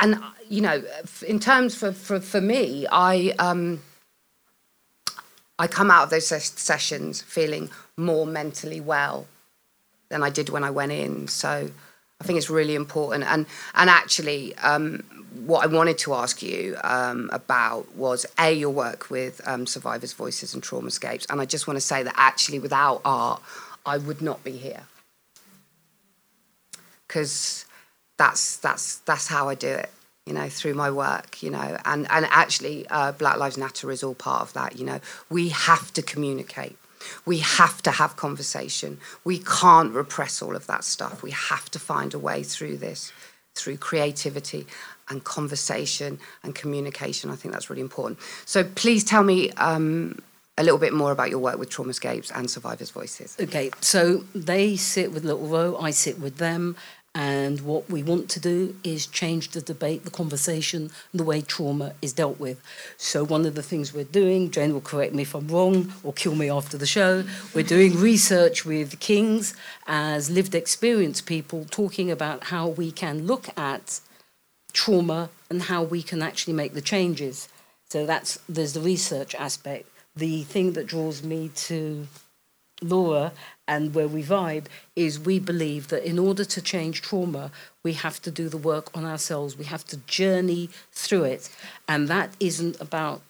and 0.02 0.22
you 0.50 0.62
know, 0.62 0.84
in 1.26 1.40
terms 1.40 1.76
for 1.76 1.92
for 1.92 2.20
for 2.20 2.42
me, 2.42 2.86
I 2.92 3.34
um 3.40 3.82
I 5.58 5.68
come 5.68 5.90
out 5.90 6.04
of 6.04 6.10
those 6.10 6.28
ses- 6.28 6.54
sessions 6.60 7.22
feeling 7.22 7.70
more 7.96 8.26
mentally 8.26 8.82
well 8.82 9.28
than 10.10 10.22
I 10.24 10.30
did 10.30 10.50
when 10.50 10.64
I 10.64 10.72
went 10.72 10.92
in. 10.92 11.28
So 11.28 11.72
I 12.24 12.26
think 12.26 12.38
it's 12.38 12.50
really 12.50 12.76
important. 12.76 13.26
And 13.26 13.46
and 13.76 13.90
actually, 13.90 14.56
um, 14.58 15.04
what 15.46 15.64
I 15.64 15.68
wanted 15.68 15.98
to 16.00 16.14
ask 16.14 16.42
you 16.42 16.78
um, 16.84 17.30
about 17.34 17.94
was 17.96 18.26
a 18.40 18.54
your 18.54 18.70
work 18.70 19.10
with 19.10 19.42
um, 19.46 19.68
survivors' 19.68 20.14
voices 20.14 20.54
and 20.54 20.64
Trauma 20.64 20.90
traumascapes. 20.90 21.26
And 21.30 21.42
I 21.42 21.46
just 21.46 21.68
want 21.68 21.76
to 21.78 21.82
say 21.82 22.02
that 22.02 22.14
actually, 22.16 22.60
without 22.60 23.02
art, 23.04 23.42
I 23.86 23.98
would 23.98 24.22
not 24.22 24.42
be 24.44 24.52
here 24.52 24.84
because 27.08 27.66
that's 28.18 28.56
that's 28.58 29.00
that's 29.00 29.28
how 29.28 29.50
I 29.50 29.56
do 29.56 29.68
it. 29.68 29.92
You 30.26 30.32
know, 30.32 30.48
through 30.48 30.76
my 30.76 30.92
work. 30.92 31.44
You 31.44 31.50
know, 31.50 31.78
and 31.84 32.08
and 32.10 32.26
actually, 32.30 32.88
uh, 32.88 33.12
Black 33.12 33.38
Lives 33.38 33.58
Matter 33.58 33.92
is 33.92 34.02
all 34.02 34.16
part 34.16 34.44
of 34.44 34.54
that. 34.54 34.78
You 34.80 34.86
know, 34.86 35.02
we 35.30 35.50
have 35.50 35.92
to 35.94 36.02
communicate. 36.02 36.78
We 37.26 37.40
have 37.40 37.82
to 37.84 37.92
have 37.92 38.16
conversation. 38.16 39.00
We 39.24 39.40
can't 39.40 39.94
repress 39.94 40.42
all 40.42 40.56
of 40.56 40.68
that 40.68 40.84
stuff. 40.84 41.24
We 41.24 41.32
have 41.32 41.70
to 41.72 41.80
find 41.80 42.14
a 42.14 42.20
way 42.20 42.44
through 42.44 42.78
this, 42.78 43.12
through 43.56 43.78
creativity 43.78 44.68
and 45.10 45.24
conversation 45.24 46.20
and 46.44 46.56
communication. 46.56 47.30
I 47.30 47.36
think 47.36 47.54
that's 47.54 47.70
really 47.70 47.82
important. 47.82 48.20
So 48.46 48.64
please 48.64 49.04
tell 49.04 49.24
me 49.24 49.52
um, 49.52 50.20
a 50.58 50.64
little 50.64 50.80
bit 50.80 50.94
more 50.94 51.12
about 51.12 51.30
your 51.30 51.40
work 51.40 51.58
with 51.58 51.70
Traumascapes 51.70 52.32
and 52.34 52.50
Survivors' 52.50 52.92
Voices. 52.92 53.36
Okay, 53.40 53.72
so 53.82 54.24
they 54.36 54.76
sit 54.76 55.12
with 55.12 55.24
Littlero, 55.24 55.82
I 55.82 55.92
sit 55.92 56.20
with 56.20 56.38
them, 56.38 56.76
and 57.16 57.62
what 57.62 57.90
we 57.92 58.02
want 58.02 58.28
to 58.30 58.40
do 58.40 58.76
is 58.84 59.06
change 59.06 59.50
the 59.50 59.62
debate, 59.62 60.04
the 60.04 60.10
conversation, 60.10 60.90
the 61.14 61.24
way 61.24 61.42
trauma 61.42 61.94
is 62.02 62.12
dealt 62.12 62.40
with. 62.40 62.60
So, 62.98 63.24
one 63.24 63.46
of 63.46 63.54
the 63.54 63.62
things 63.62 63.94
we're 63.94 64.04
doing, 64.04 64.50
Jane 64.50 64.74
will 64.74 64.82
correct 64.82 65.14
me 65.14 65.22
if 65.22 65.36
I'm 65.36 65.48
wrong 65.48 65.94
or 66.04 66.12
kill 66.14 66.34
me 66.34 66.50
after 66.50 66.76
the 66.76 66.88
show, 66.88 67.24
we're 67.54 67.64
doing 67.64 68.00
research 68.00 68.66
with 68.66 69.00
Kings 69.00 69.54
as 69.86 70.32
lived 70.32 70.56
experience 70.56 71.22
people 71.22 71.68
talking 71.70 72.10
about 72.10 72.46
how 72.46 72.68
we 72.68 72.92
can 72.92 73.28
look 73.28 73.48
at 73.56 74.00
trauma 74.72 75.30
and 75.52 75.64
how 75.64 75.84
we 75.84 76.02
can 76.02 76.24
actually 76.24 76.54
make 76.54 76.74
the 76.74 76.82
changes. 76.82 77.48
So, 77.90 78.08
that's 78.08 78.40
there's 78.50 78.74
the 78.74 78.82
research 78.82 79.36
aspect. 79.36 79.88
The 80.16 80.44
thing 80.44 80.74
that 80.74 80.88
draws 80.88 81.22
me 81.22 81.50
to 81.56 82.08
Laura 82.84 83.32
and 83.68 83.96
where 83.96 84.08
we 84.08 84.24
vibe 84.24 84.66
is 84.96 85.20
we 85.20 85.40
believe 85.40 85.88
that 85.88 86.08
in 86.08 86.20
order 86.20 86.44
to 86.44 86.62
change 86.62 87.02
trauma, 87.02 87.52
we 87.82 87.94
have 87.94 88.22
to 88.22 88.32
do 88.32 88.50
the 88.50 88.58
work 88.58 88.96
on 88.96 89.06
ourselves. 89.06 89.58
We 89.58 89.66
have 89.66 89.86
to 89.86 89.98
journey 89.98 90.70
through 90.92 91.24
it. 91.24 91.50
And 91.88 92.08
that 92.10 92.32
isn't 92.40 92.80
about 92.82 93.22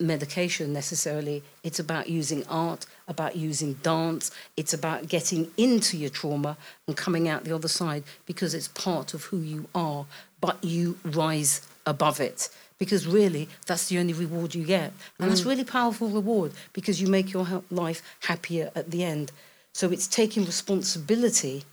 medication 0.00 0.72
necessarily. 0.72 1.42
It's 1.64 1.80
about 1.80 2.08
using 2.08 2.46
art, 2.46 2.86
about 3.08 3.36
using 3.36 3.74
dance. 3.74 4.30
It's 4.56 4.72
about 4.72 5.08
getting 5.08 5.50
into 5.56 5.96
your 5.96 6.10
trauma 6.10 6.56
and 6.86 6.96
coming 6.96 7.28
out 7.28 7.44
the 7.44 7.54
other 7.54 7.68
side 7.68 8.04
because 8.26 8.54
it's 8.54 8.68
part 8.68 9.14
of 9.14 9.24
who 9.24 9.38
you 9.38 9.68
are, 9.74 10.06
but 10.40 10.62
you 10.62 10.98
rise 11.04 11.66
above 11.86 12.20
it 12.20 12.48
because 12.78 13.06
really 13.06 13.48
that's 13.66 13.88
the 13.88 13.98
only 13.98 14.12
reward 14.12 14.54
you 14.54 14.64
get. 14.64 14.92
And 15.18 15.30
that's 15.30 15.42
mm. 15.42 15.46
really 15.46 15.64
powerful 15.64 16.08
reward 16.08 16.52
because 16.72 17.00
you 17.00 17.08
make 17.08 17.32
your 17.32 17.62
life 17.70 18.02
happier 18.20 18.70
at 18.74 18.90
the 18.90 19.04
end. 19.04 19.32
So 19.72 19.90
it's 19.90 20.06
taking 20.06 20.44
responsibility 20.44 21.64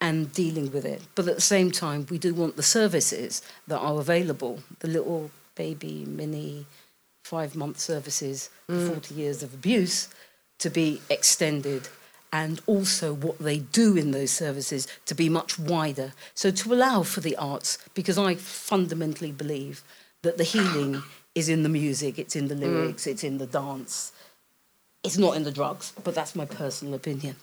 and 0.00 0.32
dealing 0.32 0.70
with 0.72 0.84
it. 0.84 1.02
But 1.14 1.28
at 1.28 1.36
the 1.36 1.40
same 1.40 1.70
time 1.70 2.06
we 2.10 2.18
do 2.18 2.34
want 2.34 2.56
the 2.56 2.62
services 2.62 3.42
that 3.66 3.78
are 3.78 3.98
available. 3.98 4.60
The 4.80 4.88
little 4.88 5.30
baby 5.54 6.04
mini 6.06 6.66
five 7.22 7.56
month 7.56 7.78
services 7.78 8.50
for 8.66 8.74
mm. 8.74 8.92
40 8.92 9.14
years 9.14 9.42
of 9.42 9.54
abuse 9.54 10.08
to 10.58 10.68
be 10.68 11.00
extended 11.08 11.88
and 12.32 12.60
also 12.66 13.14
what 13.14 13.38
they 13.38 13.58
do 13.58 13.96
in 13.96 14.10
those 14.10 14.30
services 14.30 14.88
to 15.06 15.14
be 15.14 15.28
much 15.28 15.58
wider. 15.58 16.12
So, 16.34 16.50
to 16.50 16.74
allow 16.74 17.04
for 17.04 17.20
the 17.20 17.36
arts, 17.36 17.78
because 17.94 18.18
I 18.18 18.34
fundamentally 18.34 19.30
believe 19.30 19.84
that 20.24 20.36
the 20.36 20.44
healing 20.44 21.02
is 21.34 21.48
in 21.48 21.62
the 21.62 21.68
music, 21.68 22.18
it's 22.18 22.34
in 22.34 22.48
the 22.48 22.54
lyrics, 22.54 23.06
it's 23.06 23.24
in 23.24 23.38
the 23.38 23.46
dance. 23.46 24.12
It's 25.02 25.18
not 25.18 25.36
in 25.36 25.44
the 25.44 25.52
drugs, 25.52 25.92
but 26.02 26.14
that's 26.14 26.34
my 26.34 26.46
personal 26.46 26.94
opinion. 26.94 27.36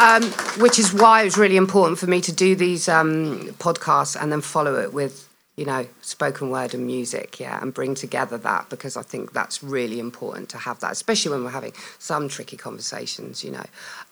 Um, 0.00 0.24
which 0.60 0.80
is 0.80 0.92
why 0.92 1.20
it 1.22 1.26
was 1.26 1.38
really 1.38 1.56
important 1.56 1.98
for 1.98 2.08
me 2.08 2.20
to 2.22 2.32
do 2.32 2.56
these 2.56 2.88
um, 2.88 3.38
podcasts 3.60 4.20
and 4.20 4.32
then 4.32 4.40
follow 4.40 4.74
it 4.80 4.92
with, 4.92 5.28
you 5.54 5.66
know, 5.66 5.86
spoken 6.00 6.48
word 6.48 6.72
and 6.72 6.86
music, 6.86 7.38
yeah, 7.38 7.60
and 7.60 7.74
bring 7.74 7.94
together 7.94 8.38
that 8.38 8.70
because 8.70 8.96
I 8.96 9.02
think 9.02 9.34
that's 9.34 9.62
really 9.62 10.00
important 10.00 10.48
to 10.50 10.58
have 10.58 10.80
that, 10.80 10.92
especially 10.92 11.32
when 11.32 11.44
we're 11.44 11.50
having 11.50 11.74
some 11.98 12.30
tricky 12.30 12.56
conversations, 12.56 13.44
you 13.44 13.50
know, 13.50 13.64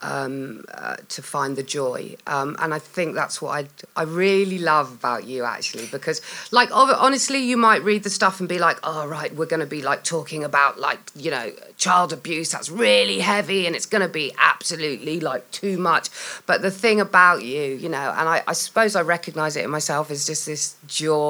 um, 0.03 0.67
uh, 0.75 0.97
to 1.09 1.23
find 1.23 1.57
the 1.57 1.63
joy. 1.63 2.17
Um, 2.27 2.57
and 2.59 2.75
I 2.75 2.79
think 2.79 3.15
that's 3.15 3.41
what 3.41 3.53
I 3.53 3.69
I 3.97 4.03
really 4.03 4.59
love 4.59 4.93
about 4.93 5.25
you 5.25 5.45
actually, 5.45 5.87
because 5.87 6.21
like 6.51 6.69
hon- 6.69 6.95
honestly, 6.95 7.39
you 7.39 7.57
might 7.57 7.83
read 7.83 8.03
the 8.03 8.11
stuff 8.11 8.39
and 8.41 8.49
be 8.49 8.59
like, 8.59 8.79
oh 8.83 9.07
right, 9.07 9.35
we're 9.35 9.47
going 9.47 9.61
to 9.61 9.67
be 9.67 9.81
like 9.81 10.05
talking 10.05 10.45
about 10.45 10.79
like 10.79 10.99
you 11.15 11.31
know 11.31 11.53
child 11.79 12.13
abuse. 12.13 12.51
That's 12.53 12.69
really 12.69 13.21
heavy, 13.21 13.67
and 13.67 13.75
it's 13.75 13.87
going 13.87 14.03
to 14.03 14.13
be 14.13 14.31
absolutely 14.37 15.21
like 15.21 15.51
too 15.53 15.79
much. 15.79 16.11
But 16.45 16.61
the 16.61 16.71
thing 16.71 17.01
about 17.01 17.45
you, 17.45 17.63
you 17.63 17.89
know, 17.89 18.15
and 18.19 18.29
I, 18.29 18.43
I 18.47 18.53
suppose 18.53 18.95
I 18.95 19.01
recognise 19.01 19.57
it 19.57 19.65
in 19.65 19.71
myself, 19.71 20.11
is 20.11 20.27
just 20.27 20.45
this 20.45 20.77
joy 20.87 21.30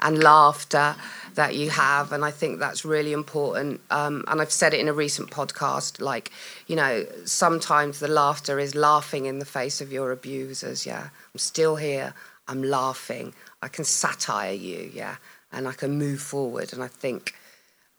and 0.00 0.22
laughter 0.22 0.96
that 1.34 1.54
you 1.54 1.70
have, 1.70 2.12
and 2.12 2.24
I 2.24 2.30
think 2.30 2.58
that's 2.58 2.84
really 2.84 3.12
important. 3.12 3.80
Um, 3.90 4.24
and 4.28 4.40
I've 4.40 4.52
said 4.52 4.74
it 4.74 4.80
in 4.80 4.88
a 4.88 4.92
recent 4.92 5.30
podcast, 5.30 6.00
like 6.00 6.30
you 6.66 6.76
know, 6.76 7.06
sometimes 7.24 8.00
the 8.00 8.08
laughter 8.08 8.58
is 8.58 8.74
laughing 8.74 9.26
in 9.26 9.38
the 9.38 9.44
face 9.44 9.80
of 9.80 9.92
your 9.92 10.12
abusers. 10.12 10.86
Yeah, 10.86 11.04
I'm 11.32 11.38
still 11.38 11.76
here. 11.76 12.14
I'm 12.48 12.62
laughing. 12.62 13.34
I 13.62 13.68
can 13.68 13.84
satire 13.84 14.52
you. 14.52 14.90
Yeah, 14.92 15.16
and 15.52 15.68
I 15.68 15.72
can 15.72 15.98
move 15.98 16.20
forward. 16.20 16.72
And 16.72 16.82
I 16.82 16.88
think 16.88 17.34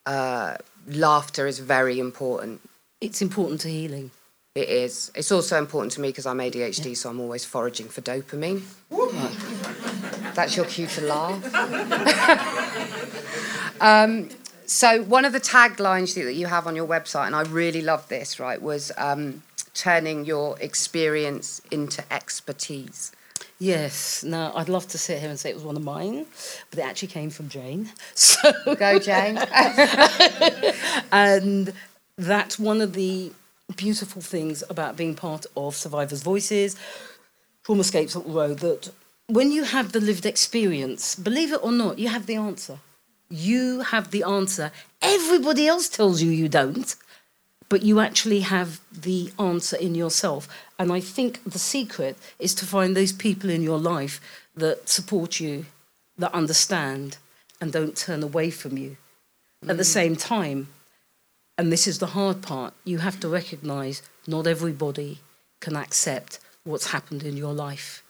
uh, 0.06 0.58
laughter 0.88 1.48
is 1.48 1.60
very 1.60 2.00
important. 2.00 2.62
It's 3.00 3.22
important 3.22 3.62
to 3.62 3.70
healing. 3.70 4.12
It 4.54 4.68
is. 4.68 5.14
It's 5.16 5.32
also 5.32 5.58
important 5.58 5.94
to 5.94 6.02
me 6.02 6.10
because 6.10 6.26
I'm 6.26 6.40
ADHD, 6.40 6.98
so 6.98 7.10
I'm 7.10 7.22
always 7.22 7.46
foraging 7.46 7.88
for 7.88 8.02
dopamine. 8.02 8.64
That's 10.36 10.58
your 10.58 10.66
cue 10.66 10.88
to 10.88 11.02
laugh. 11.02 11.56
um, 13.82 14.28
so 14.66 15.04
one 15.04 15.24
of 15.24 15.32
the 15.32 15.40
taglines 15.40 16.16
that 16.16 16.34
you 16.34 16.48
have 16.48 16.68
on 16.68 16.76
your 16.76 16.86
website, 16.86 17.28
and 17.28 17.36
I 17.36 17.44
really 17.44 17.82
love 17.82 18.10
this, 18.10 18.42
right, 18.42 18.62
was 18.62 18.92
um, 18.98 19.42
turning 19.74 20.26
your 20.26 20.60
experience 20.60 21.62
into 21.72 22.04
expertise. 22.12 23.14
Yes. 23.58 24.22
Now, 24.22 24.52
I'd 24.54 24.68
love 24.68 24.88
to 24.90 24.98
sit 24.98 25.20
here 25.20 25.30
and 25.30 25.40
say 25.40 25.52
it 25.52 25.56
was 25.56 25.64
one 25.64 25.78
of 25.78 25.84
mine, 25.84 26.26
but 26.72 26.80
it 26.80 26.82
actually 26.82 27.08
came 27.08 27.30
from 27.30 27.48
Jane. 27.48 27.90
So, 28.16 28.52
Go, 28.76 29.00
Jane. 29.00 29.38
and 31.12 31.72
that's 32.18 32.60
one 32.60 32.82
of 32.82 32.94
the 32.94 33.32
beautiful 33.72 34.22
things 34.22 34.64
about 34.70 34.98
being 34.98 35.16
part 35.16 35.46
of 35.56 35.76
Survivors' 35.76 36.24
Voices, 36.24 36.76
Traumascapes 37.66 38.14
the 38.14 38.20
Road, 38.20 38.60
that 38.60 38.92
when 39.28 39.52
you 39.52 39.64
have 39.64 39.92
the 39.92 40.02
lived 40.02 40.26
experience, 40.26 41.16
believe 41.16 41.54
it 41.54 41.64
or 41.64 41.72
not, 41.72 42.00
you 42.00 42.10
have 42.10 42.26
the 42.26 42.36
answer. 42.36 42.80
You 43.30 43.80
have 43.80 44.12
the 44.12 44.24
answer. 44.24 44.72
Everybody 45.02 45.68
else 45.68 45.88
tells 45.88 46.22
you 46.22 46.32
you 46.32 46.50
don't, 46.50 46.96
but 47.70 47.84
you 47.84 48.02
actually 48.02 48.42
have 48.42 48.82
the 48.92 49.32
answer 49.40 49.78
in 49.78 49.96
yourself. 49.96 50.50
And 50.78 50.92
I 50.92 51.00
think 51.00 51.42
the 51.46 51.60
secret 51.60 52.18
is 52.40 52.54
to 52.56 52.66
find 52.66 52.96
those 52.96 53.14
people 53.14 53.50
in 53.50 53.62
your 53.64 53.80
life 53.80 54.20
that 54.56 54.90
support 54.90 55.40
you, 55.40 55.66
that 56.18 56.34
understand, 56.34 57.18
and 57.62 57.72
don't 57.72 57.96
turn 57.96 58.24
away 58.24 58.50
from 58.50 58.78
you. 58.78 58.98
At 59.68 59.78
the 59.78 59.84
mm. 59.84 59.98
same 59.98 60.16
time, 60.16 60.68
and 61.58 61.72
this 61.72 61.88
is 61.88 62.00
the 62.00 62.08
hard 62.08 62.42
part, 62.42 62.74
you 62.84 63.00
have 63.00 63.20
to 63.20 63.30
recognize 63.30 64.02
not 64.28 64.48
everybody 64.48 65.20
can 65.60 65.76
accept 65.76 66.40
what's 66.64 66.92
happened 66.92 67.24
in 67.24 67.38
your 67.38 67.54
life. 67.54 68.04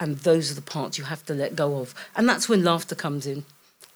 And 0.00 0.16
those 0.18 0.50
are 0.50 0.54
the 0.54 0.62
parts 0.62 0.98
you 0.98 1.04
have 1.04 1.24
to 1.26 1.34
let 1.34 1.56
go 1.56 1.78
of. 1.78 1.94
And 2.16 2.28
that's 2.28 2.48
when 2.48 2.64
laughter 2.64 2.94
comes 2.94 3.26
in 3.26 3.44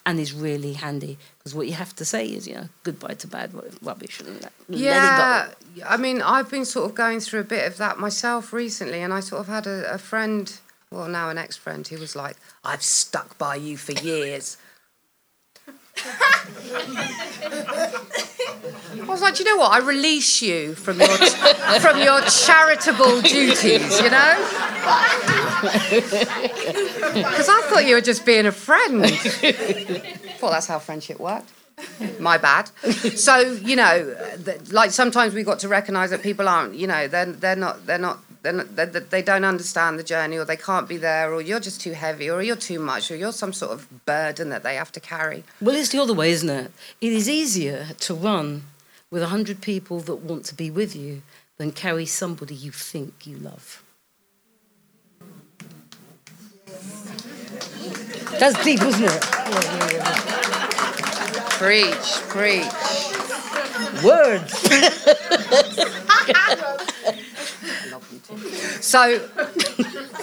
and 0.04 0.18
is 0.18 0.32
really 0.32 0.72
handy 0.72 1.16
because 1.38 1.54
what 1.54 1.68
you 1.68 1.74
have 1.74 1.94
to 1.96 2.04
say 2.04 2.26
is, 2.26 2.48
you 2.48 2.54
know, 2.54 2.68
goodbye 2.82 3.14
to 3.14 3.28
bad 3.28 3.52
rubbish 3.82 4.20
and 4.20 4.42
let, 4.42 4.52
Yeah, 4.68 4.90
let 4.90 5.04
it 5.04 5.78
go. 5.80 5.86
I 5.88 5.96
mean, 5.96 6.20
I've 6.20 6.50
been 6.50 6.64
sort 6.64 6.90
of 6.90 6.96
going 6.96 7.20
through 7.20 7.40
a 7.40 7.44
bit 7.44 7.66
of 7.66 7.76
that 7.76 7.98
myself 7.98 8.52
recently, 8.52 9.00
and 9.00 9.12
I 9.12 9.20
sort 9.20 9.40
of 9.40 9.46
had 9.46 9.66
a, 9.66 9.94
a 9.94 9.98
friend, 9.98 10.52
well, 10.90 11.08
now 11.08 11.30
an 11.30 11.38
ex 11.38 11.56
friend, 11.56 11.86
who 11.86 11.98
was 11.98 12.16
like, 12.16 12.36
I've 12.64 12.82
stuck 12.82 13.38
by 13.38 13.56
you 13.56 13.76
for 13.76 13.92
years. 13.92 14.56
was 19.06 19.22
like, 19.22 19.34
"Do 19.34 19.42
you 19.44 19.50
know 19.50 19.56
what? 19.62 19.72
I 19.72 19.78
release 19.86 20.42
you 20.42 20.74
from 20.74 21.00
your 21.00 21.08
from 21.80 22.00
your 22.00 22.20
charitable 22.22 23.20
duties, 23.22 24.00
you 24.00 24.10
know, 24.10 24.34
because 27.14 27.48
I 27.48 27.62
thought 27.68 27.84
you 27.86 27.94
were 27.94 28.00
just 28.00 28.24
being 28.24 28.46
a 28.46 28.52
friend. 28.52 29.04
thought 30.38 30.50
that's 30.52 30.66
how 30.66 30.78
friendship 30.78 31.18
worked. 31.18 31.50
My 32.20 32.38
bad. 32.38 32.70
So 33.16 33.38
you 33.38 33.76
know, 33.76 34.14
th- 34.44 34.70
like 34.72 34.90
sometimes 34.92 35.34
we 35.34 35.42
got 35.42 35.58
to 35.60 35.68
recognise 35.68 36.10
that 36.10 36.22
people 36.22 36.48
aren't, 36.48 36.74
you 36.74 36.86
know, 36.86 37.08
they're 37.08 37.26
they're 37.26 37.56
not 37.56 37.86
they're 37.86 37.98
not. 37.98 38.18
They're 38.42 38.52
not, 38.52 38.74
they 38.74 38.86
they 38.86 39.22
don't 39.22 39.44
understand 39.44 40.00
the 40.00 40.02
journey, 40.02 40.36
or 40.36 40.44
they 40.44 40.56
can't 40.56 40.88
be 40.88 40.96
there, 40.96 41.32
or 41.32 41.40
you're 41.40 41.60
just 41.60 41.80
too 41.80 41.92
heavy, 41.92 42.28
or 42.28 42.42
you're 42.42 42.56
too 42.56 42.80
much, 42.80 43.08
or 43.10 43.16
you're 43.16 43.32
some 43.32 43.52
sort 43.52 43.70
of 43.70 44.04
burden 44.04 44.48
that 44.48 44.64
they 44.64 44.74
have 44.74 44.90
to 44.92 45.00
carry. 45.00 45.44
Well, 45.60 45.76
it's 45.76 45.90
the 45.90 46.00
other 46.00 46.12
way, 46.12 46.32
isn't 46.32 46.50
it? 46.50 46.72
It 47.00 47.12
is 47.12 47.28
easier 47.28 47.86
to 48.00 48.14
run 48.14 48.64
with 49.12 49.22
100 49.22 49.60
people 49.60 50.00
that 50.00 50.16
want 50.16 50.44
to 50.46 50.56
be 50.56 50.70
with 50.72 50.96
you 50.96 51.22
than 51.56 51.70
carry 51.70 52.04
somebody 52.04 52.56
you 52.56 52.72
think 52.72 53.26
you 53.26 53.36
love. 53.36 53.84
That's 58.40 58.64
deep, 58.64 58.82
isn't 58.82 59.04
it? 59.04 59.22
Preach, 61.60 62.22
preach. 62.28 62.66
Words. 64.02 64.68
So, 68.80 69.28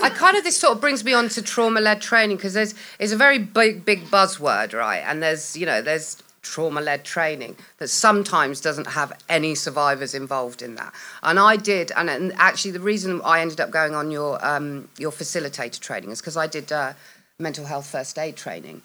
I 0.01 0.09
kind 0.09 0.37
of 0.37 0.43
this 0.43 0.57
sort 0.57 0.73
of 0.73 0.81
brings 0.81 1.03
me 1.03 1.13
on 1.13 1.29
to 1.29 1.41
trauma-led 1.41 2.01
training 2.01 2.37
because 2.37 2.53
there's 2.53 2.75
it's 2.99 3.11
a 3.11 3.17
very 3.17 3.39
big 3.39 3.85
big 3.85 4.05
buzzword, 4.05 4.73
right? 4.73 5.03
And 5.05 5.21
there's 5.21 5.55
you 5.55 5.65
know 5.65 5.81
there's 5.81 6.21
trauma-led 6.41 7.03
training 7.03 7.55
that 7.77 7.89
sometimes 7.89 8.61
doesn't 8.61 8.87
have 8.87 9.13
any 9.27 9.55
survivors 9.55 10.13
involved 10.15 10.61
in 10.61 10.75
that. 10.75 10.93
And 11.21 11.37
I 11.37 11.57
did, 11.57 11.91
and, 11.95 12.09
and 12.09 12.33
actually 12.37 12.71
the 12.71 12.79
reason 12.79 13.21
I 13.23 13.41
ended 13.41 13.59
up 13.59 13.71
going 13.71 13.93
on 13.93 14.11
your 14.11 14.43
um, 14.45 14.89
your 14.97 15.11
facilitator 15.11 15.79
training 15.79 16.11
is 16.11 16.21
because 16.21 16.37
I 16.37 16.47
did 16.47 16.71
uh, 16.71 16.93
mental 17.37 17.65
health 17.65 17.87
first 17.87 18.17
aid 18.17 18.35
training, 18.35 18.81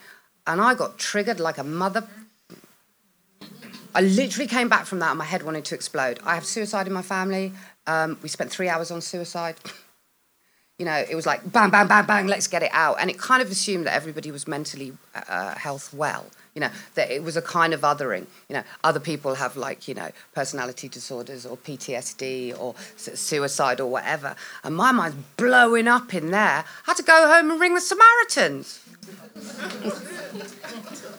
and 0.46 0.60
I 0.60 0.74
got 0.74 0.98
triggered 0.98 1.40
like 1.40 1.58
a 1.58 1.64
mother. 1.64 2.06
I 3.96 4.00
literally 4.00 4.48
came 4.48 4.68
back 4.68 4.86
from 4.86 4.98
that 4.98 5.10
and 5.10 5.18
my 5.18 5.24
head 5.24 5.44
wanted 5.44 5.64
to 5.66 5.76
explode. 5.76 6.18
I 6.24 6.34
have 6.34 6.44
suicide 6.44 6.88
in 6.88 6.92
my 6.92 7.02
family. 7.02 7.52
Um, 7.86 8.18
we 8.22 8.28
spent 8.28 8.50
three 8.50 8.68
hours 8.68 8.90
on 8.90 9.00
suicide. 9.00 9.56
you 10.78 10.84
know, 10.84 11.04
it 11.08 11.14
was 11.14 11.26
like 11.26 11.40
bang, 11.52 11.70
bang, 11.70 11.86
bang, 11.86 12.04
bang, 12.04 12.26
let's 12.26 12.48
get 12.48 12.62
it 12.62 12.70
out. 12.72 12.96
And 13.00 13.10
it 13.10 13.18
kind 13.18 13.42
of 13.42 13.50
assumed 13.50 13.86
that 13.86 13.94
everybody 13.94 14.30
was 14.30 14.48
mentally 14.48 14.92
uh, 15.14 15.54
health 15.54 15.92
well. 15.94 16.26
You 16.54 16.60
know, 16.60 16.70
that 16.94 17.10
it 17.10 17.22
was 17.22 17.36
a 17.36 17.42
kind 17.42 17.74
of 17.74 17.80
othering. 17.80 18.26
You 18.48 18.56
know, 18.56 18.62
other 18.84 19.00
people 19.00 19.34
have 19.34 19.56
like, 19.56 19.88
you 19.88 19.94
know, 19.94 20.10
personality 20.34 20.88
disorders 20.88 21.44
or 21.44 21.56
PTSD 21.56 22.56
or 22.58 22.76
suicide 22.96 23.80
or 23.80 23.90
whatever. 23.90 24.36
And 24.62 24.76
my 24.76 24.92
mind's 24.92 25.16
blowing 25.36 25.88
up 25.88 26.14
in 26.14 26.30
there. 26.30 26.64
I 26.64 26.64
had 26.84 26.96
to 26.96 27.02
go 27.02 27.26
home 27.26 27.50
and 27.50 27.60
ring 27.60 27.74
the 27.74 27.80
Samaritans. 27.80 28.80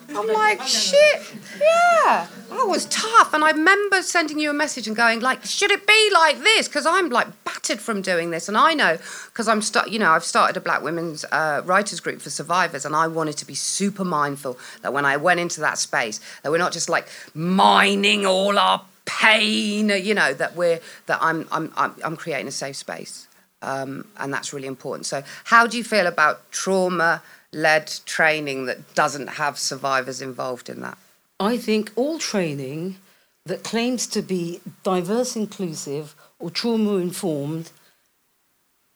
I'm 0.09 0.27
like, 0.27 0.61
shit, 0.61 1.21
yeah. 1.59 2.27
I 2.51 2.63
was 2.65 2.85
tough. 2.85 3.33
And 3.33 3.43
I 3.43 3.51
remember 3.51 4.01
sending 4.01 4.39
you 4.39 4.49
a 4.49 4.53
message 4.53 4.87
and 4.87 4.95
going, 4.95 5.19
like, 5.19 5.43
should 5.43 5.71
it 5.71 5.85
be 5.85 6.09
like 6.13 6.39
this? 6.39 6.67
Because 6.67 6.85
I'm 6.85 7.09
like 7.09 7.27
battered 7.43 7.79
from 7.79 8.01
doing 8.01 8.31
this. 8.31 8.47
And 8.47 8.57
I 8.57 8.73
know, 8.73 8.97
because 9.27 9.47
I'm, 9.47 9.61
st- 9.61 9.89
you 9.89 9.99
know, 9.99 10.11
I've 10.11 10.23
started 10.23 10.55
a 10.57 10.61
Black 10.61 10.81
Women's 10.81 11.25
uh, 11.31 11.61
Writers 11.65 11.99
Group 11.99 12.21
for 12.21 12.29
survivors. 12.29 12.85
And 12.85 12.95
I 12.95 13.07
wanted 13.07 13.37
to 13.37 13.45
be 13.45 13.55
super 13.55 14.05
mindful 14.05 14.57
that 14.81 14.93
when 14.93 15.05
I 15.05 15.17
went 15.17 15.39
into 15.39 15.61
that 15.61 15.77
space, 15.77 16.19
that 16.43 16.51
we're 16.51 16.57
not 16.57 16.71
just 16.71 16.89
like 16.89 17.07
mining 17.33 18.25
all 18.25 18.57
our 18.57 18.81
pain, 19.05 19.89
you 19.89 20.13
know, 20.13 20.33
that 20.33 20.55
we're, 20.55 20.79
that 21.05 21.19
I'm, 21.21 21.47
I'm, 21.51 21.71
I'm, 21.75 21.95
I'm 22.03 22.17
creating 22.17 22.47
a 22.47 22.51
safe 22.51 22.75
space. 22.75 23.27
Um, 23.61 24.07
and 24.17 24.31
that's 24.31 24.53
really 24.53 24.67
important. 24.67 25.05
So, 25.07 25.23
how 25.45 25.65
do 25.65 25.77
you 25.77 25.83
feel 25.83 26.05
about 26.05 26.51
trauma 26.51 27.23
led 27.55 27.91
training 28.05 28.65
that 28.65 28.93
doesn't 28.93 29.27
have 29.27 29.57
survivors 29.57 30.21
involved 30.21 30.69
in 30.69 30.81
that? 30.81 30.97
I 31.39 31.57
think 31.57 31.91
all 31.95 32.19
training 32.19 32.97
that 33.45 33.63
claims 33.63 34.05
to 34.07 34.21
be 34.21 34.59
diverse, 34.83 35.35
inclusive, 35.35 36.15
or 36.37 36.49
trauma 36.49 36.95
informed 36.97 37.71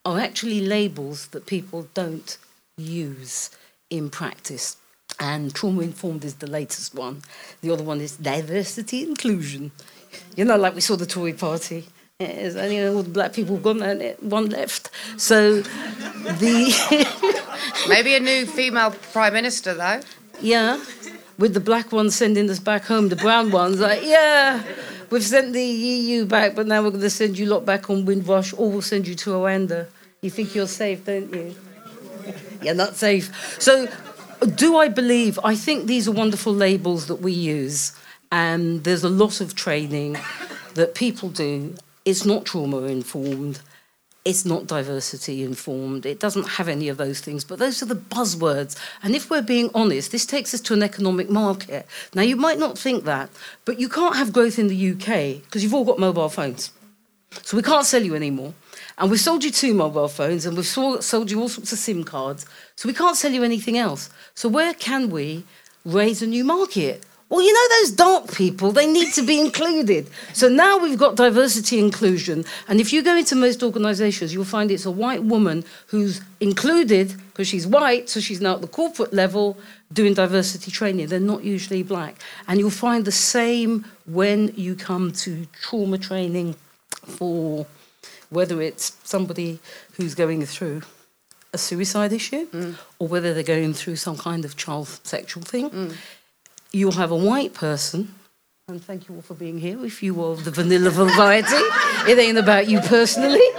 are 0.03 0.19
actually 0.19 0.60
labels 0.60 1.27
that 1.27 1.45
people 1.45 1.88
don't 1.93 2.38
use 2.77 3.49
in 3.89 4.10
practice. 4.10 4.77
And 5.19 5.53
trauma 5.53 5.81
informed 5.81 6.25
is 6.25 6.36
the 6.36 6.47
latest 6.47 6.93
one. 6.93 7.21
The 7.62 7.71
other 7.71 7.83
one 7.83 8.01
is 8.01 8.17
diversity 8.17 9.03
inclusion. 9.03 9.71
You 10.36 10.45
know, 10.45 10.57
like 10.57 10.75
we 10.75 10.81
saw 10.81 10.95
the 10.95 11.05
Tory 11.05 11.33
party. 11.33 11.88
It's 12.21 12.58
only 12.58 12.86
all 12.86 13.01
the 13.01 13.10
black 13.10 13.32
people 13.32 13.55
gone 13.55 13.82
and 13.82 14.13
one 14.19 14.49
left. 14.49 14.89
So 15.15 15.62
the 15.62 17.39
Maybe 17.88 18.13
a 18.13 18.19
new 18.19 18.45
female 18.45 18.91
prime 19.13 19.32
minister, 19.32 19.73
though. 19.73 20.01
Yeah, 20.41 20.84
with 21.38 21.53
the 21.53 21.62
black 21.62 21.93
ones 21.93 22.15
sending 22.15 22.49
us 22.49 22.60
back 22.60 22.84
home, 22.84 23.08
the 23.08 23.15
brown 23.15 23.51
ones 23.51 23.79
like, 23.79 24.01
yeah, 24.03 24.62
we've 25.10 25.23
sent 25.23 25.53
the 25.53 25.63
EU 25.63 26.25
back, 26.25 26.55
but 26.55 26.67
now 26.67 26.84
we're 26.84 26.89
going 26.89 27.01
to 27.03 27.10
send 27.10 27.39
you 27.39 27.45
lot 27.45 27.63
back 27.65 27.89
on 27.89 28.03
Windrush, 28.03 28.51
or 28.51 28.69
we'll 28.69 28.82
send 28.82 29.08
you 29.08 29.15
to 29.15 29.29
Rwanda. 29.29 29.88
You 30.19 30.29
think 30.29 30.53
you're 30.53 30.67
safe, 30.67 31.05
don't 31.05 31.34
you? 31.34 31.55
you're 32.62 32.75
not 32.75 32.97
safe. 32.97 33.34
So, 33.62 33.88
do 34.55 34.75
I 34.75 34.89
believe? 34.89 35.39
I 35.41 35.55
think 35.55 35.86
these 35.86 36.05
are 36.05 36.12
wonderful 36.12 36.53
labels 36.53 37.08
that 37.08 37.21
we 37.21 37.32
use, 37.32 37.93
and 38.29 38.84
there's 38.84 39.05
a 39.05 39.10
lot 39.10 39.39
of 39.39 39.55
training 39.55 40.17
that 40.73 40.95
people 40.95 41.29
do. 41.29 41.75
It's 42.09 42.25
not 42.25 42.45
trauma 42.45 42.79
informed 42.83 43.59
it's 44.25 44.45
not 44.45 44.67
diversity 44.67 45.43
informed, 45.43 46.05
it 46.05 46.19
doesn't 46.19 46.47
have 46.49 46.67
any 46.67 46.89
of 46.89 46.97
those 46.97 47.21
things, 47.21 47.43
but 47.43 47.57
those 47.57 47.81
are 47.81 47.85
the 47.85 47.95
buzzwords. 47.95 48.77
And 49.01 49.15
if 49.15 49.29
we're 49.29 49.41
being 49.41 49.71
honest, 49.73 50.11
this 50.11 50.25
takes 50.25 50.53
us 50.53 50.61
to 50.61 50.73
an 50.73 50.83
economic 50.83 51.29
market. 51.29 51.87
Now, 52.13 52.21
you 52.21 52.35
might 52.35 52.59
not 52.59 52.77
think 52.77 53.05
that, 53.05 53.29
but 53.65 53.79
you 53.79 53.87
can't 53.87 54.15
have 54.15 54.33
growth 54.33 54.59
in 54.59 54.67
the 54.67 54.91
UK 54.91 55.41
because 55.43 55.63
you've 55.63 55.73
all 55.73 55.85
got 55.85 55.99
mobile 55.99 56.29
phones. 56.29 56.71
So 57.43 57.55
we 57.55 57.63
can't 57.63 57.85
sell 57.85 58.03
you 58.03 58.13
anymore. 58.13 58.53
And 58.97 59.09
we've 59.09 59.19
sold 59.19 59.43
you 59.43 59.51
two 59.51 59.73
mobile 59.73 60.09
phones 60.09 60.45
and 60.45 60.57
we've 60.57 60.67
sold 60.67 61.31
you 61.31 61.39
all 61.39 61.49
sorts 61.49 61.71
of 61.71 61.79
SIM 61.79 62.03
cards. 62.03 62.45
So 62.75 62.89
we 62.89 62.93
can't 62.93 63.15
sell 63.15 63.31
you 63.31 63.43
anything 63.43 63.77
else. 63.77 64.09
So 64.35 64.49
where 64.49 64.73
can 64.73 65.09
we 65.09 65.45
raise 65.85 66.21
a 66.21 66.27
new 66.27 66.43
market? 66.43 67.05
Well, 67.29 67.43
you 67.43 67.53
know 67.53 67.77
those 67.77 67.91
dark 67.91 68.33
people, 68.33 68.71
they 68.71 68.91
need 68.91 69.13
to 69.13 69.21
be 69.21 69.39
included. 69.39 70.09
So 70.33 70.49
now 70.49 70.79
we've 70.79 70.97
got 70.97 71.15
diversity 71.15 71.77
inclusion. 71.77 72.43
And 72.67 72.81
if 72.81 72.91
you 72.91 73.03
go 73.03 73.15
into 73.15 73.35
most 73.35 73.61
organizations, 73.61 74.33
you'll 74.33 74.45
find 74.45 74.71
it's 74.71 74.85
a 74.85 74.91
white 74.91 75.23
woman 75.23 75.63
who's 75.87 76.21
included 76.39 77.13
because 77.27 77.47
she's 77.47 77.67
white, 77.67 78.09
so 78.09 78.19
she's 78.19 78.41
now 78.41 78.55
at 78.55 78.61
the 78.61 78.67
corporate 78.67 79.13
level 79.13 79.59
doing 79.93 80.15
diversity 80.15 80.71
training. 80.71 81.07
They're 81.07 81.19
not 81.19 81.43
usually 81.43 81.83
black. 81.83 82.15
And 82.47 82.59
you'll 82.59 82.71
find 82.71 83.05
the 83.05 83.11
same 83.11 83.85
when 84.07 84.51
you 84.55 84.75
come 84.75 85.11
to 85.11 85.45
trauma 85.61 85.99
training 85.99 86.55
for 86.89 87.67
whether 88.31 88.59
it's 88.59 88.97
somebody 89.03 89.59
who's 89.93 90.15
going 90.15 90.45
through 90.47 90.81
a 91.51 91.57
suicide 91.57 92.13
issue 92.13 92.47
mm. 92.47 92.75
or 92.99 93.07
whether 93.07 93.33
they're 93.33 93.41
going 93.41 93.73
through 93.73 93.95
some 93.95 94.17
kind 94.17 94.45
of 94.45 94.55
child 94.55 94.87
sexual 95.03 95.43
thing. 95.43 95.69
Mm 95.69 95.95
you'll 96.71 96.93
have 96.93 97.12
a 97.12 97.15
white 97.15 97.53
person, 97.53 98.15
and 98.67 98.84
thank 98.84 99.10
you 99.10 99.15
all 99.15 99.21
for 99.21 99.34
being 99.34 99.58
here. 99.60 99.84
If 99.86 100.03
you 100.03 100.21
are 100.23 100.32
of 100.32 100.45
the 100.45 100.51
vanilla 100.51 100.89
variety, 100.89 101.55
it 102.08 102.19
ain't 102.19 102.38
about 102.38 102.69
you 102.69 102.79
personally. 102.82 103.41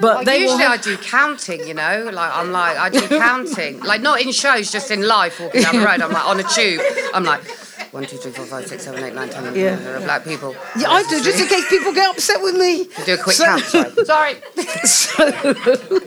well, 0.00 0.24
they 0.24 0.40
usually 0.40 0.62
have... 0.62 0.72
I 0.72 0.82
do 0.82 0.96
counting, 0.96 1.66
you 1.66 1.74
know. 1.74 2.10
Like 2.12 2.32
I'm 2.32 2.52
like 2.52 2.76
I 2.76 2.88
do 2.90 3.06
counting, 3.08 3.80
like 3.80 4.00
not 4.00 4.20
in 4.20 4.32
shows, 4.32 4.70
just 4.72 4.90
in 4.90 5.06
life, 5.06 5.40
walking 5.40 5.62
down 5.62 5.76
the 5.76 5.86
road. 5.86 6.00
I'm 6.00 6.12
like 6.12 6.26
on 6.26 6.40
a 6.40 6.44
tube. 6.44 6.80
I'm 7.14 7.24
like. 7.24 7.42
One, 7.96 8.04
two, 8.04 8.18
three, 8.18 8.30
four, 8.30 8.44
five, 8.44 8.66
six, 8.66 8.84
seven, 8.84 9.02
eight, 9.02 9.14
nine, 9.14 9.30
ten. 9.30 9.42
Yeah. 9.56 9.76
There 9.76 9.96
are 9.96 10.00
black 10.00 10.22
people. 10.22 10.54
Yeah, 10.78 10.90
I 10.90 11.02
do, 11.04 11.18
just 11.22 11.40
in 11.40 11.48
case 11.48 11.66
people 11.70 11.94
get 11.94 12.10
upset 12.10 12.42
with 12.42 12.54
me. 12.54 12.88
Do 13.06 13.14
a 13.14 13.16
quick 13.16 13.36
so, 13.36 13.46
count. 13.46 13.62
Sorry. 13.64 14.34
sorry. 14.84 14.84
so, 14.84 15.98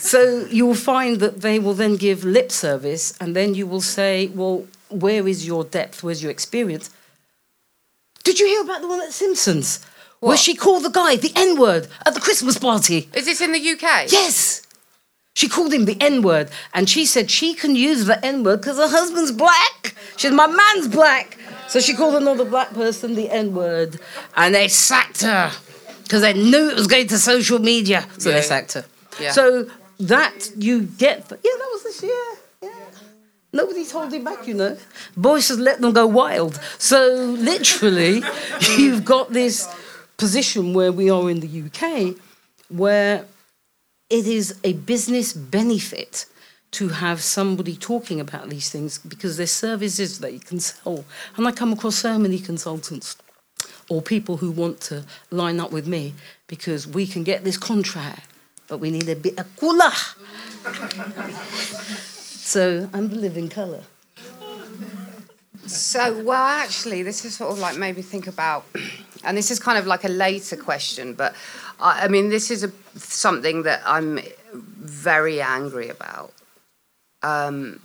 so 0.00 0.46
you 0.50 0.66
will 0.66 0.74
find 0.74 1.20
that 1.20 1.40
they 1.40 1.58
will 1.58 1.72
then 1.72 1.96
give 1.96 2.24
lip 2.24 2.52
service, 2.52 3.14
and 3.22 3.34
then 3.34 3.54
you 3.54 3.66
will 3.66 3.80
say, 3.80 4.26
"Well, 4.34 4.66
where 4.90 5.26
is 5.26 5.46
your 5.46 5.64
depth? 5.64 6.02
Where's 6.02 6.22
your 6.22 6.30
experience?" 6.30 6.90
Did 8.22 8.38
you 8.38 8.46
hear 8.46 8.60
about 8.60 8.82
the 8.82 8.88
one 8.88 9.00
at 9.00 9.14
Simpsons? 9.14 9.82
What? 10.20 10.28
Where 10.28 10.36
she 10.36 10.54
called 10.54 10.84
the 10.84 10.90
guy 10.90 11.16
the 11.16 11.32
N 11.34 11.58
word 11.58 11.88
at 12.04 12.12
the 12.12 12.20
Christmas 12.20 12.58
party. 12.58 13.08
Is 13.14 13.24
this 13.24 13.40
in 13.40 13.52
the 13.52 13.70
UK? 13.70 14.12
Yes. 14.12 14.60
She 15.34 15.48
called 15.48 15.72
him 15.72 15.84
the 15.84 16.00
N 16.00 16.22
word, 16.22 16.50
and 16.72 16.88
she 16.88 17.04
said 17.04 17.28
she 17.28 17.54
can 17.54 17.74
use 17.74 18.06
the 18.06 18.24
N 18.24 18.44
word 18.44 18.60
because 18.60 18.78
her 18.78 18.88
husband's 18.88 19.32
black. 19.32 19.94
She 20.16 20.28
said, 20.28 20.34
My 20.34 20.46
man's 20.46 20.88
black. 20.88 21.36
So 21.68 21.80
she 21.80 21.94
called 21.94 22.14
another 22.14 22.44
black 22.44 22.72
person 22.72 23.16
the 23.16 23.30
N 23.30 23.52
word, 23.54 23.98
and 24.36 24.54
they 24.54 24.68
sacked 24.68 25.22
her 25.22 25.50
because 26.04 26.22
they 26.22 26.34
knew 26.34 26.70
it 26.70 26.76
was 26.76 26.86
going 26.86 27.08
to 27.08 27.18
social 27.18 27.58
media. 27.58 28.06
So 28.18 28.30
yeah. 28.30 28.36
they 28.36 28.42
sacked 28.42 28.74
her. 28.74 28.84
Yeah. 29.20 29.32
So 29.32 29.68
that 30.00 30.50
you 30.56 30.82
get, 30.82 31.18
yeah, 31.30 31.36
that 31.42 31.68
was 31.72 31.82
this 31.82 32.02
year. 32.02 32.24
Yeah. 32.62 32.70
Nobody 33.52 33.84
told 33.86 34.12
him 34.12 34.24
back, 34.24 34.46
you 34.46 34.54
know. 34.54 34.76
Boris 35.16 35.48
has 35.48 35.58
let 35.58 35.80
them 35.80 35.92
go 35.92 36.06
wild. 36.06 36.60
So 36.78 37.14
literally, 37.38 38.22
you've 38.76 39.04
got 39.04 39.32
this 39.32 39.68
position 40.16 40.74
where 40.74 40.92
we 40.92 41.10
are 41.10 41.28
in 41.28 41.40
the 41.40 41.62
UK, 41.64 42.16
where 42.68 43.24
it 44.14 44.28
is 44.28 44.54
a 44.62 44.74
business 44.74 45.32
benefit 45.32 46.26
to 46.70 46.88
have 46.88 47.20
somebody 47.20 47.74
talking 47.74 48.20
about 48.20 48.48
these 48.48 48.70
things 48.70 48.98
because 48.98 49.36
there's 49.36 49.50
services 49.50 50.20
that 50.20 50.32
you 50.32 50.38
can 50.38 50.60
sell. 50.60 51.04
And 51.36 51.48
I 51.48 51.50
come 51.50 51.72
across 51.72 51.96
so 51.96 52.16
many 52.16 52.38
consultants 52.38 53.16
or 53.88 54.00
people 54.00 54.36
who 54.36 54.52
want 54.52 54.80
to 54.82 55.04
line 55.32 55.58
up 55.58 55.72
with 55.72 55.88
me 55.88 56.14
because 56.46 56.86
we 56.86 57.08
can 57.08 57.24
get 57.24 57.42
this 57.42 57.58
contract, 57.58 58.30
but 58.68 58.78
we 58.78 58.92
need 58.92 59.08
a 59.08 59.16
bit 59.16 59.36
of 59.36 59.56
cooler. 59.56 59.90
so 62.04 62.88
I'm 62.92 63.08
the 63.08 63.16
living 63.16 63.48
colour. 63.48 63.82
So, 65.66 66.22
well, 66.22 66.46
actually, 66.46 67.02
this 67.02 67.24
is 67.24 67.36
sort 67.36 67.50
of 67.50 67.58
like 67.58 67.76
maybe 67.76 68.00
think 68.00 68.28
about, 68.28 68.64
and 69.24 69.36
this 69.36 69.50
is 69.50 69.58
kind 69.58 69.76
of 69.76 69.88
like 69.88 70.04
a 70.04 70.08
later 70.08 70.56
question, 70.56 71.14
but 71.14 71.34
I, 71.80 72.04
I 72.04 72.08
mean, 72.08 72.28
this 72.28 72.50
is 72.50 72.64
a, 72.64 72.72
something 72.96 73.62
that 73.64 73.82
I'm 73.86 74.20
very 74.52 75.40
angry 75.40 75.88
about. 75.88 76.32
Um, 77.22 77.80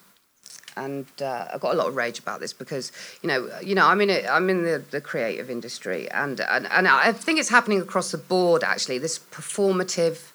and 0.75 1.05
uh, 1.21 1.47
I've 1.53 1.59
got 1.59 1.73
a 1.73 1.77
lot 1.77 1.87
of 1.87 1.95
rage 1.95 2.19
about 2.19 2.39
this 2.39 2.53
because 2.53 2.91
you 3.21 3.27
know, 3.27 3.49
you 3.61 3.75
know, 3.75 3.85
I'm 3.85 3.99
in. 4.01 4.25
I'm 4.29 4.49
in 4.49 4.63
the, 4.63 4.83
the 4.91 5.01
creative 5.01 5.49
industry, 5.49 6.09
and, 6.11 6.39
and 6.39 6.67
and 6.71 6.87
I 6.87 7.11
think 7.11 7.39
it's 7.39 7.49
happening 7.49 7.81
across 7.81 8.11
the 8.11 8.17
board. 8.17 8.63
Actually, 8.63 8.97
this 8.97 9.19
performative 9.19 10.31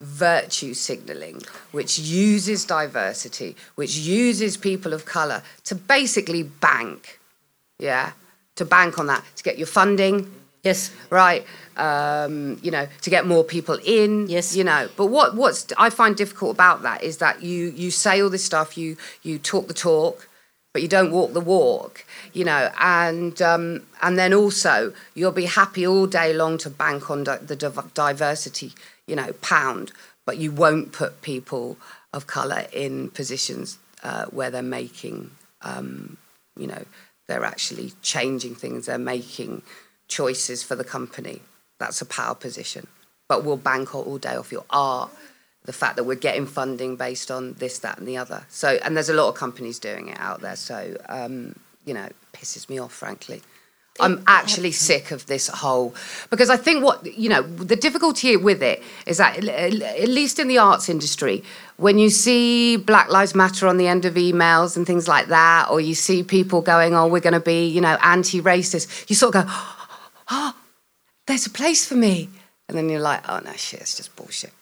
virtue 0.00 0.74
signaling, 0.74 1.42
which 1.72 1.98
uses 1.98 2.64
diversity, 2.64 3.56
which 3.74 3.96
uses 3.96 4.56
people 4.56 4.92
of 4.92 5.04
color 5.04 5.42
to 5.64 5.74
basically 5.74 6.44
bank, 6.44 7.18
yeah, 7.78 8.12
to 8.54 8.64
bank 8.64 8.98
on 8.98 9.06
that 9.06 9.24
to 9.36 9.42
get 9.42 9.58
your 9.58 9.66
funding, 9.66 10.30
Yes. 10.64 10.90
right? 11.10 11.46
Um, 11.76 12.58
you 12.62 12.70
know, 12.70 12.88
to 13.02 13.10
get 13.10 13.26
more 13.26 13.44
people 13.44 13.78
in. 13.84 14.28
Yes. 14.28 14.56
You 14.56 14.64
know, 14.64 14.88
but 14.96 15.06
what 15.06 15.36
what's 15.36 15.66
I 15.78 15.90
find 15.90 16.16
difficult 16.16 16.52
about 16.54 16.82
that 16.82 17.02
is 17.02 17.18
that 17.18 17.42
you 17.42 17.68
you 17.70 17.90
say 17.90 18.20
all 18.20 18.30
this 18.30 18.44
stuff, 18.44 18.76
you 18.76 18.96
you 19.22 19.38
talk 19.38 19.68
the 19.68 19.74
talk, 19.74 20.28
but 20.72 20.82
you 20.82 20.88
don't 20.88 21.12
walk 21.12 21.32
the 21.32 21.40
walk. 21.40 22.04
You 22.32 22.44
know, 22.44 22.70
and 22.80 23.40
um, 23.40 23.82
and 24.02 24.18
then 24.18 24.34
also 24.34 24.92
you'll 25.14 25.32
be 25.32 25.46
happy 25.46 25.86
all 25.86 26.06
day 26.06 26.32
long 26.32 26.58
to 26.58 26.70
bank 26.70 27.10
on 27.10 27.24
di- 27.24 27.38
the 27.38 27.56
div- 27.56 27.94
diversity. 27.94 28.72
You 29.06 29.16
know, 29.16 29.32
pound, 29.40 29.92
but 30.26 30.36
you 30.36 30.50
won't 30.52 30.92
put 30.92 31.22
people 31.22 31.78
of 32.12 32.26
color 32.26 32.66
in 32.72 33.10
positions 33.10 33.78
uh, 34.02 34.26
where 34.26 34.50
they're 34.50 34.62
making. 34.62 35.30
Um, 35.62 36.18
you 36.56 36.66
know, 36.66 36.84
they're 37.28 37.44
actually 37.44 37.92
changing 38.02 38.54
things. 38.54 38.86
They're 38.86 38.98
making 38.98 39.62
choices 40.08 40.62
for 40.62 40.74
the 40.74 40.84
company. 40.84 41.42
That's 41.78 42.00
a 42.00 42.06
power 42.06 42.34
position. 42.34 42.86
But 43.28 43.44
we'll 43.44 43.56
bank 43.56 43.94
all, 43.94 44.18
day 44.18 44.36
off 44.36 44.50
your 44.50 44.64
art, 44.70 45.10
the 45.64 45.72
fact 45.72 45.96
that 45.96 46.04
we're 46.04 46.16
getting 46.16 46.46
funding 46.46 46.96
based 46.96 47.30
on 47.30 47.52
this, 47.54 47.78
that, 47.80 47.98
and 47.98 48.08
the 48.08 48.16
other. 48.16 48.44
So, 48.48 48.78
and 48.82 48.96
there's 48.96 49.10
a 49.10 49.14
lot 49.14 49.28
of 49.28 49.34
companies 49.34 49.78
doing 49.78 50.08
it 50.08 50.18
out 50.18 50.40
there. 50.40 50.56
So, 50.56 50.96
um, 51.08 51.54
you 51.84 51.94
know, 51.94 52.08
pisses 52.32 52.68
me 52.68 52.78
off, 52.78 52.92
frankly. 52.92 53.42
I'm 54.00 54.22
actually 54.26 54.72
sick 54.72 55.10
of 55.10 55.26
this 55.26 55.48
whole 55.48 55.94
because 56.30 56.50
I 56.50 56.56
think 56.56 56.84
what 56.84 57.04
you 57.18 57.28
know 57.28 57.42
the 57.42 57.76
difficulty 57.76 58.36
with 58.36 58.62
it 58.62 58.82
is 59.06 59.18
that 59.18 59.44
at 59.44 60.08
least 60.08 60.38
in 60.38 60.46
the 60.46 60.58
arts 60.58 60.88
industry, 60.88 61.42
when 61.78 61.98
you 61.98 62.08
see 62.10 62.76
Black 62.76 63.10
Lives 63.10 63.34
Matter 63.34 63.66
on 63.66 63.76
the 63.76 63.88
end 63.88 64.04
of 64.04 64.14
emails 64.14 64.76
and 64.76 64.86
things 64.86 65.08
like 65.08 65.26
that, 65.28 65.68
or 65.70 65.80
you 65.80 65.94
see 65.94 66.22
people 66.22 66.60
going, 66.60 66.94
"Oh, 66.94 67.08
we're 67.08 67.20
going 67.20 67.32
to 67.34 67.40
be 67.40 67.66
you 67.66 67.80
know 67.80 67.98
anti-racist," 68.02 69.10
you 69.10 69.16
sort 69.16 69.34
of 69.34 69.46
go, 69.46 69.52
"Oh, 70.30 70.54
there's 71.26 71.46
a 71.46 71.50
place 71.50 71.86
for 71.86 71.94
me," 71.94 72.28
and 72.68 72.76
then 72.76 72.88
you're 72.88 73.00
like, 73.00 73.28
"Oh 73.28 73.40
no, 73.44 73.52
shit, 73.52 73.80
it's 73.80 73.96
just 73.96 74.14
bullshit," 74.16 74.52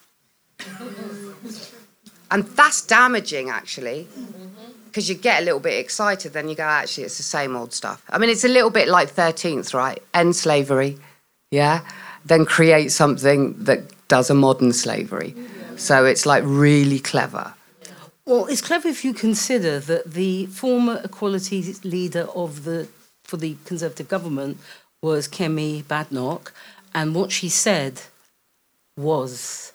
and 2.31 2.45
that's 2.45 2.83
damaging 2.83 3.51
actually 3.51 4.09
because 4.97 5.11
you 5.11 5.15
get 5.15 5.43
a 5.43 5.45
little 5.45 5.61
bit 5.61 5.79
excited, 5.79 6.33
then 6.33 6.49
you 6.49 6.55
go, 6.55 6.63
actually, 6.63 7.05
it's 7.05 7.19
the 7.19 7.23
same 7.23 7.55
old 7.55 7.75
stuff. 7.75 8.03
I 8.09 8.17
mean, 8.17 8.31
it's 8.31 8.45
a 8.45 8.49
little 8.49 8.71
bit 8.71 8.89
like 8.89 9.11
13th, 9.11 9.75
right? 9.75 10.03
End 10.15 10.35
slavery, 10.35 10.97
yeah? 11.51 11.83
Then 12.25 12.47
create 12.47 12.91
something 12.91 13.63
that 13.65 13.81
does 14.09 14.31
a 14.31 14.35
modern 14.35 14.73
slavery. 14.73 15.35
So 15.77 16.07
it's 16.07 16.25
like 16.25 16.45
really 16.47 16.99
clever. 16.99 17.53
Well, 18.25 18.47
it's 18.47 18.63
clever 18.63 18.89
if 18.89 19.05
you 19.05 19.13
consider 19.13 19.81
that 19.81 20.15
the 20.15 20.47
former 20.47 21.03
equality 21.05 21.75
leader 21.85 22.27
of 22.35 22.65
the 22.65 22.89
for 23.23 23.37
the 23.37 23.57
Conservative 23.67 24.09
government 24.09 24.57
was 25.03 25.29
Kemi 25.29 25.83
Badenoch, 25.85 26.53
and 26.95 27.15
what 27.15 27.31
she 27.33 27.49
said 27.49 28.03
was 28.97 29.73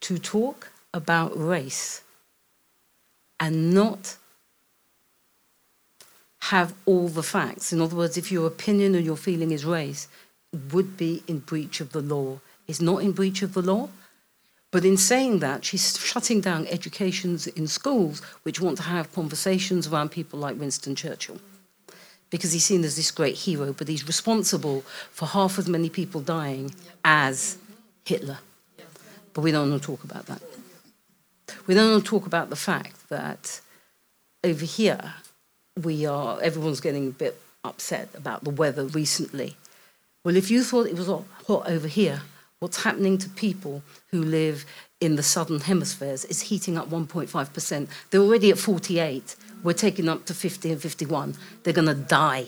to 0.00 0.18
talk 0.18 0.70
about 0.92 1.36
race 1.36 2.02
and 3.40 3.74
not 3.74 4.16
have 6.50 6.74
all 6.84 7.08
the 7.08 7.22
facts. 7.22 7.72
In 7.72 7.80
other 7.80 7.96
words, 7.96 8.16
if 8.16 8.30
your 8.30 8.46
opinion 8.46 8.94
or 8.94 9.00
your 9.00 9.16
feeling 9.16 9.50
is 9.50 9.64
race, 9.64 10.08
would 10.72 10.96
be 10.96 11.22
in 11.26 11.38
breach 11.38 11.80
of 11.80 11.92
the 11.92 12.00
law. 12.00 12.38
It's 12.68 12.80
not 12.80 13.02
in 13.02 13.12
breach 13.12 13.42
of 13.42 13.54
the 13.54 13.62
law. 13.62 13.88
But 14.70 14.84
in 14.84 14.96
saying 14.96 15.38
that, 15.38 15.64
she's 15.64 15.96
shutting 15.98 16.40
down 16.40 16.66
educations 16.66 17.46
in 17.46 17.66
schools 17.68 18.20
which 18.42 18.60
want 18.60 18.76
to 18.78 18.82
have 18.82 19.12
conversations 19.12 19.86
around 19.86 20.10
people 20.10 20.38
like 20.38 20.58
Winston 20.58 20.94
Churchill. 20.96 21.38
Because 22.30 22.52
he's 22.52 22.64
seen 22.64 22.84
as 22.84 22.96
this 22.96 23.10
great 23.10 23.36
hero, 23.36 23.72
but 23.72 23.88
he's 23.88 24.06
responsible 24.06 24.80
for 25.10 25.26
half 25.26 25.58
as 25.58 25.68
many 25.68 25.88
people 25.88 26.20
dying 26.20 26.74
as 27.04 27.58
Hitler. 28.04 28.38
But 29.32 29.42
we 29.42 29.52
don't 29.52 29.70
want 29.70 29.82
to 29.82 29.86
talk 29.86 30.04
about 30.04 30.26
that. 30.26 30.42
We 31.66 31.74
don't 31.74 31.90
want 31.90 32.04
to 32.04 32.10
talk 32.10 32.26
about 32.26 32.50
the 32.50 32.56
fact 32.56 33.08
that 33.08 33.60
over 34.42 34.64
here, 34.64 35.14
we 35.82 36.06
are, 36.06 36.40
everyone's 36.42 36.80
getting 36.80 37.08
a 37.08 37.10
bit 37.10 37.40
upset 37.64 38.08
about 38.14 38.44
the 38.44 38.50
weather 38.50 38.84
recently. 38.84 39.56
Well, 40.24 40.36
if 40.36 40.50
you 40.50 40.62
thought 40.62 40.86
it 40.86 40.96
was 40.96 41.08
hot 41.08 41.66
over 41.66 41.88
here, 41.88 42.22
what's 42.58 42.84
happening 42.84 43.18
to 43.18 43.28
people 43.30 43.82
who 44.08 44.22
live 44.22 44.64
in 45.00 45.16
the 45.16 45.22
southern 45.22 45.60
hemispheres 45.60 46.24
is 46.24 46.42
heating 46.42 46.78
up 46.78 46.88
1.5%. 46.90 47.88
They're 48.10 48.20
already 48.20 48.50
at 48.50 48.58
48. 48.58 49.36
We're 49.64 49.72
taking 49.72 50.08
up 50.08 50.26
to 50.26 50.34
50 50.34 50.70
and 50.70 50.80
51. 50.80 51.34
They're 51.64 51.72
going 51.72 51.88
to 51.88 51.94
die. 51.94 52.46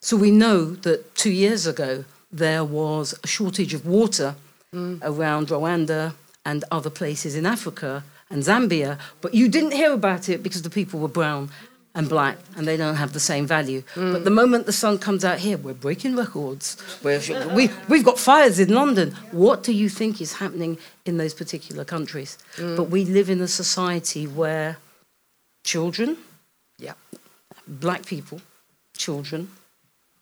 So 0.00 0.16
we 0.16 0.30
know 0.30 0.70
that 0.86 1.16
two 1.16 1.32
years 1.32 1.66
ago 1.66 2.04
there 2.30 2.62
was 2.62 3.18
a 3.24 3.26
shortage 3.26 3.74
of 3.74 3.86
water 3.86 4.36
mm. 4.72 5.00
around 5.02 5.48
Rwanda 5.48 6.14
and 6.44 6.64
other 6.70 6.90
places 6.90 7.34
in 7.34 7.46
Africa 7.46 8.04
and 8.30 8.42
Zambia, 8.42 8.98
but 9.20 9.34
you 9.34 9.48
didn't 9.48 9.72
hear 9.72 9.92
about 9.92 10.28
it 10.28 10.42
because 10.42 10.62
the 10.62 10.70
people 10.70 11.00
were 11.00 11.08
brown 11.08 11.50
and 11.94 12.08
black, 12.08 12.36
and 12.56 12.64
they 12.68 12.76
don't 12.76 12.94
have 12.94 13.12
the 13.12 13.18
same 13.20 13.44
value. 13.44 13.82
Mm. 13.94 14.12
But 14.12 14.24
the 14.24 14.30
moment 14.30 14.66
the 14.66 14.72
sun 14.72 14.98
comes 14.98 15.24
out 15.24 15.38
here, 15.38 15.56
we're 15.56 15.74
breaking 15.74 16.14
records. 16.14 16.76
We're, 17.02 17.20
we, 17.54 17.70
we've 17.88 18.04
got 18.04 18.20
fires 18.20 18.60
in 18.60 18.72
London. 18.72 19.16
What 19.32 19.64
do 19.64 19.72
you 19.72 19.88
think 19.88 20.20
is 20.20 20.34
happening 20.34 20.78
in 21.06 21.16
those 21.16 21.34
particular 21.34 21.84
countries? 21.84 22.38
Mm. 22.56 22.76
But 22.76 22.84
we 22.84 23.04
live 23.04 23.28
in 23.30 23.40
a 23.40 23.48
society 23.48 24.26
where 24.28 24.76
children, 25.68 26.16
yeah, 26.78 26.94
black 27.66 28.06
people, 28.06 28.40
children, 28.96 29.50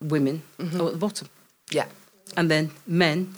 women 0.01 0.43
mm-hmm. 0.59 0.81
are 0.81 0.87
at 0.87 0.93
the 0.93 0.99
bottom. 0.99 1.29
Yeah. 1.71 1.87
And 2.37 2.51
then 2.51 2.73
men, 2.85 3.37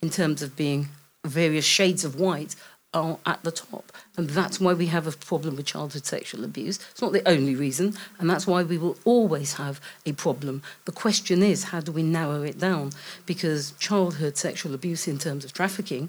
in 0.00 0.10
terms 0.10 0.40
of 0.42 0.54
being 0.54 0.88
various 1.24 1.64
shades 1.64 2.04
of 2.04 2.14
white, 2.14 2.54
are 2.94 3.18
at 3.26 3.42
the 3.42 3.50
top. 3.50 3.90
And 4.16 4.30
that's 4.30 4.60
why 4.60 4.72
we 4.74 4.86
have 4.86 5.06
a 5.08 5.12
problem 5.30 5.56
with 5.56 5.66
childhood 5.66 6.06
sexual 6.06 6.44
abuse. 6.44 6.78
It's 6.92 7.02
not 7.02 7.12
the 7.12 7.28
only 7.28 7.56
reason, 7.56 7.94
and 8.18 8.30
that's 8.30 8.46
why 8.46 8.62
we 8.62 8.78
will 8.78 8.96
always 9.04 9.54
have 9.54 9.80
a 10.06 10.12
problem. 10.12 10.62
The 10.84 10.92
question 10.92 11.42
is, 11.42 11.64
how 11.64 11.80
do 11.80 11.90
we 11.90 12.04
narrow 12.04 12.42
it 12.42 12.58
down? 12.58 12.92
Because 13.26 13.72
childhood 13.80 14.36
sexual 14.36 14.74
abuse, 14.74 15.08
in 15.08 15.18
terms 15.18 15.44
of 15.44 15.52
trafficking, 15.52 16.08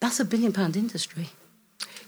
that's 0.00 0.20
a 0.20 0.26
billion 0.26 0.52
pound 0.52 0.76
industry. 0.76 1.28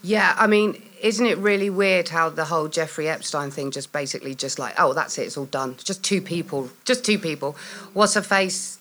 Yeah, 0.06 0.36
I 0.38 0.46
mean, 0.46 0.80
isn't 1.02 1.26
it 1.26 1.36
really 1.38 1.68
weird 1.68 2.08
how 2.10 2.28
the 2.28 2.44
whole 2.44 2.68
Jeffrey 2.68 3.08
Epstein 3.08 3.50
thing 3.50 3.72
just 3.72 3.92
basically 3.92 4.36
just 4.36 4.56
like, 4.56 4.74
oh, 4.78 4.92
that's 4.92 5.18
it, 5.18 5.22
it's 5.22 5.36
all 5.36 5.46
done. 5.46 5.74
Just 5.82 6.04
two 6.04 6.22
people, 6.22 6.70
just 6.84 7.04
two 7.04 7.18
people. 7.18 7.56
What's 7.92 8.14
her 8.14 8.22
face? 8.22 8.78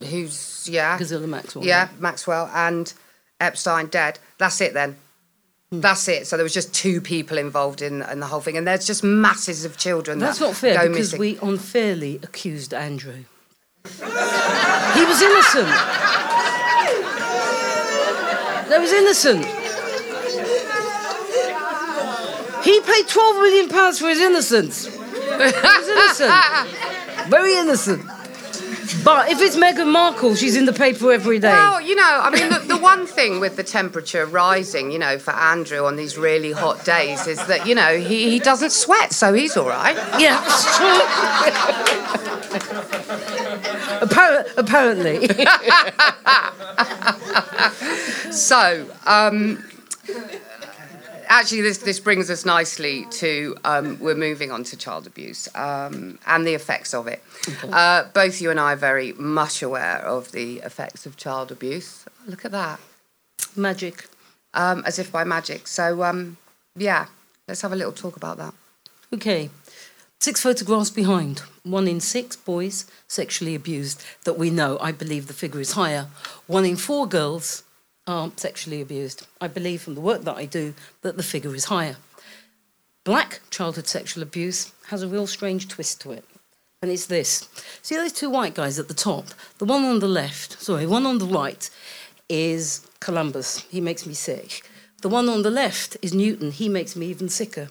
Who's 0.00 0.68
yeah? 0.68 0.98
Ghislaine 0.98 1.30
Maxwell. 1.30 1.64
Yeah, 1.64 1.90
Maxwell 2.00 2.50
and 2.52 2.92
Epstein 3.40 3.86
dead. 3.86 4.18
That's 4.38 4.60
it 4.60 4.74
then. 4.74 4.96
Mm. 5.72 5.82
That's 5.82 6.08
it. 6.08 6.26
So 6.26 6.36
there 6.36 6.44
was 6.44 6.54
just 6.54 6.74
two 6.74 7.00
people 7.00 7.38
involved 7.38 7.80
in, 7.80 8.02
in 8.02 8.18
the 8.18 8.26
whole 8.26 8.40
thing, 8.40 8.56
and 8.56 8.66
there's 8.66 8.84
just 8.84 9.04
masses 9.04 9.64
of 9.64 9.76
children. 9.76 10.18
That's 10.18 10.40
that 10.40 10.46
not 10.46 10.56
fair 10.56 10.88
because 10.88 11.12
missing. 11.12 11.20
we 11.20 11.38
unfairly 11.40 12.16
accused 12.24 12.74
Andrew. 12.74 13.22
he 13.84 15.04
was 15.04 15.22
innocent. 15.22 15.68
He 18.66 18.78
was 18.78 18.92
innocent. 18.92 19.65
He 22.66 22.80
paid 22.80 23.06
12 23.06 23.36
million 23.36 23.68
pounds 23.68 24.00
for 24.00 24.08
his 24.08 24.18
innocence. 24.20 24.86
He's 24.86 25.88
innocent. 25.88 26.32
Very 27.28 27.54
innocent. 27.56 28.04
But 29.04 29.30
if 29.30 29.40
it's 29.40 29.54
Meghan 29.56 29.92
Markle, 29.92 30.34
she's 30.34 30.56
in 30.56 30.64
the 30.64 30.72
paper 30.72 31.12
every 31.12 31.38
day. 31.38 31.52
Well, 31.52 31.80
you 31.80 31.94
know, 31.94 32.20
I 32.22 32.30
mean, 32.30 32.48
the, 32.50 32.58
the 32.58 32.76
one 32.76 33.06
thing 33.06 33.38
with 33.38 33.54
the 33.54 33.62
temperature 33.62 34.26
rising, 34.26 34.90
you 34.90 34.98
know, 34.98 35.16
for 35.18 35.30
Andrew 35.32 35.84
on 35.86 35.94
these 35.94 36.18
really 36.18 36.50
hot 36.50 36.84
days 36.84 37.28
is 37.28 37.38
that, 37.46 37.68
you 37.68 37.76
know, 37.76 37.98
he, 37.98 38.30
he 38.30 38.40
doesn't 38.40 38.70
sweat, 38.70 39.12
so 39.12 39.32
he's 39.32 39.56
all 39.56 39.68
right. 39.68 39.94
Yeah, 40.20 40.42
it's 40.44 40.76
true. 40.76 41.00
Appar- 44.06 44.46
apparently. 44.56 45.28
So, 48.30 48.86
um, 49.06 49.64
actually, 51.26 51.62
this, 51.62 51.78
this 51.78 52.00
brings 52.00 52.30
us 52.30 52.44
nicely 52.44 53.06
to 53.12 53.56
um, 53.64 53.98
we're 54.00 54.14
moving 54.14 54.50
on 54.50 54.64
to 54.64 54.76
child 54.76 55.06
abuse 55.06 55.48
um, 55.54 56.18
and 56.26 56.46
the 56.46 56.54
effects 56.54 56.94
of 56.94 57.06
it. 57.06 57.22
Uh, 57.70 58.04
both 58.14 58.40
you 58.40 58.50
and 58.50 58.58
I 58.60 58.72
are 58.72 58.76
very 58.76 59.12
much 59.14 59.62
aware 59.62 59.98
of 59.98 60.32
the 60.32 60.58
effects 60.58 61.06
of 61.06 61.16
child 61.16 61.50
abuse. 61.52 62.04
Look 62.26 62.44
at 62.44 62.52
that, 62.52 62.80
Magic. 63.54 64.06
um, 64.54 64.82
as 64.86 64.98
if 64.98 65.12
by 65.12 65.24
magic. 65.24 65.66
So, 65.68 66.02
um, 66.02 66.36
yeah, 66.76 67.06
let's 67.48 67.62
have 67.62 67.72
a 67.72 67.76
little 67.76 67.92
talk 67.92 68.16
about 68.16 68.36
that. 68.38 68.54
Okay. 69.12 69.50
Six 70.18 70.40
photographs 70.40 70.90
behind. 70.90 71.42
One 71.62 71.86
in 71.86 72.00
six 72.00 72.36
boys 72.36 72.86
sexually 73.06 73.54
abused 73.54 74.02
that 74.24 74.38
we 74.38 74.50
know. 74.50 74.78
I 74.80 74.90
believe 74.90 75.26
the 75.26 75.34
figure 75.34 75.60
is 75.60 75.72
higher. 75.72 76.06
One 76.46 76.64
in 76.64 76.76
four 76.76 77.06
girls 77.06 77.62
are 78.06 78.30
sexually 78.36 78.80
abused. 78.80 79.26
I 79.40 79.48
believe 79.48 79.82
from 79.82 79.94
the 79.94 80.00
work 80.00 80.22
that 80.22 80.36
I 80.36 80.44
do 80.44 80.74
that 81.02 81.16
the 81.16 81.22
figure 81.22 81.54
is 81.54 81.66
higher. 81.66 81.96
Black 83.04 83.40
childhood 83.50 83.86
sexual 83.86 84.22
abuse 84.22 84.72
has 84.88 85.02
a 85.02 85.08
real 85.08 85.26
strange 85.26 85.68
twist 85.68 86.00
to 86.02 86.12
it. 86.12 86.24
And 86.82 86.90
it's 86.90 87.06
this. 87.06 87.48
See 87.82 87.96
those 87.96 88.12
two 88.12 88.30
white 88.30 88.54
guys 88.54 88.78
at 88.78 88.88
the 88.88 88.94
top? 88.94 89.26
The 89.58 89.64
one 89.64 89.84
on 89.84 90.00
the 90.00 90.08
left, 90.08 90.60
sorry, 90.62 90.86
one 90.86 91.06
on 91.06 91.18
the 91.18 91.26
right 91.26 91.68
is 92.28 92.86
Columbus. 93.00 93.60
He 93.70 93.80
makes 93.80 94.06
me 94.06 94.14
sick. 94.14 94.68
The 95.02 95.08
one 95.08 95.28
on 95.28 95.42
the 95.42 95.50
left 95.50 95.96
is 96.02 96.14
Newton. 96.14 96.50
He 96.50 96.68
makes 96.68 96.96
me 96.96 97.06
even 97.06 97.28
sicker. 97.28 97.68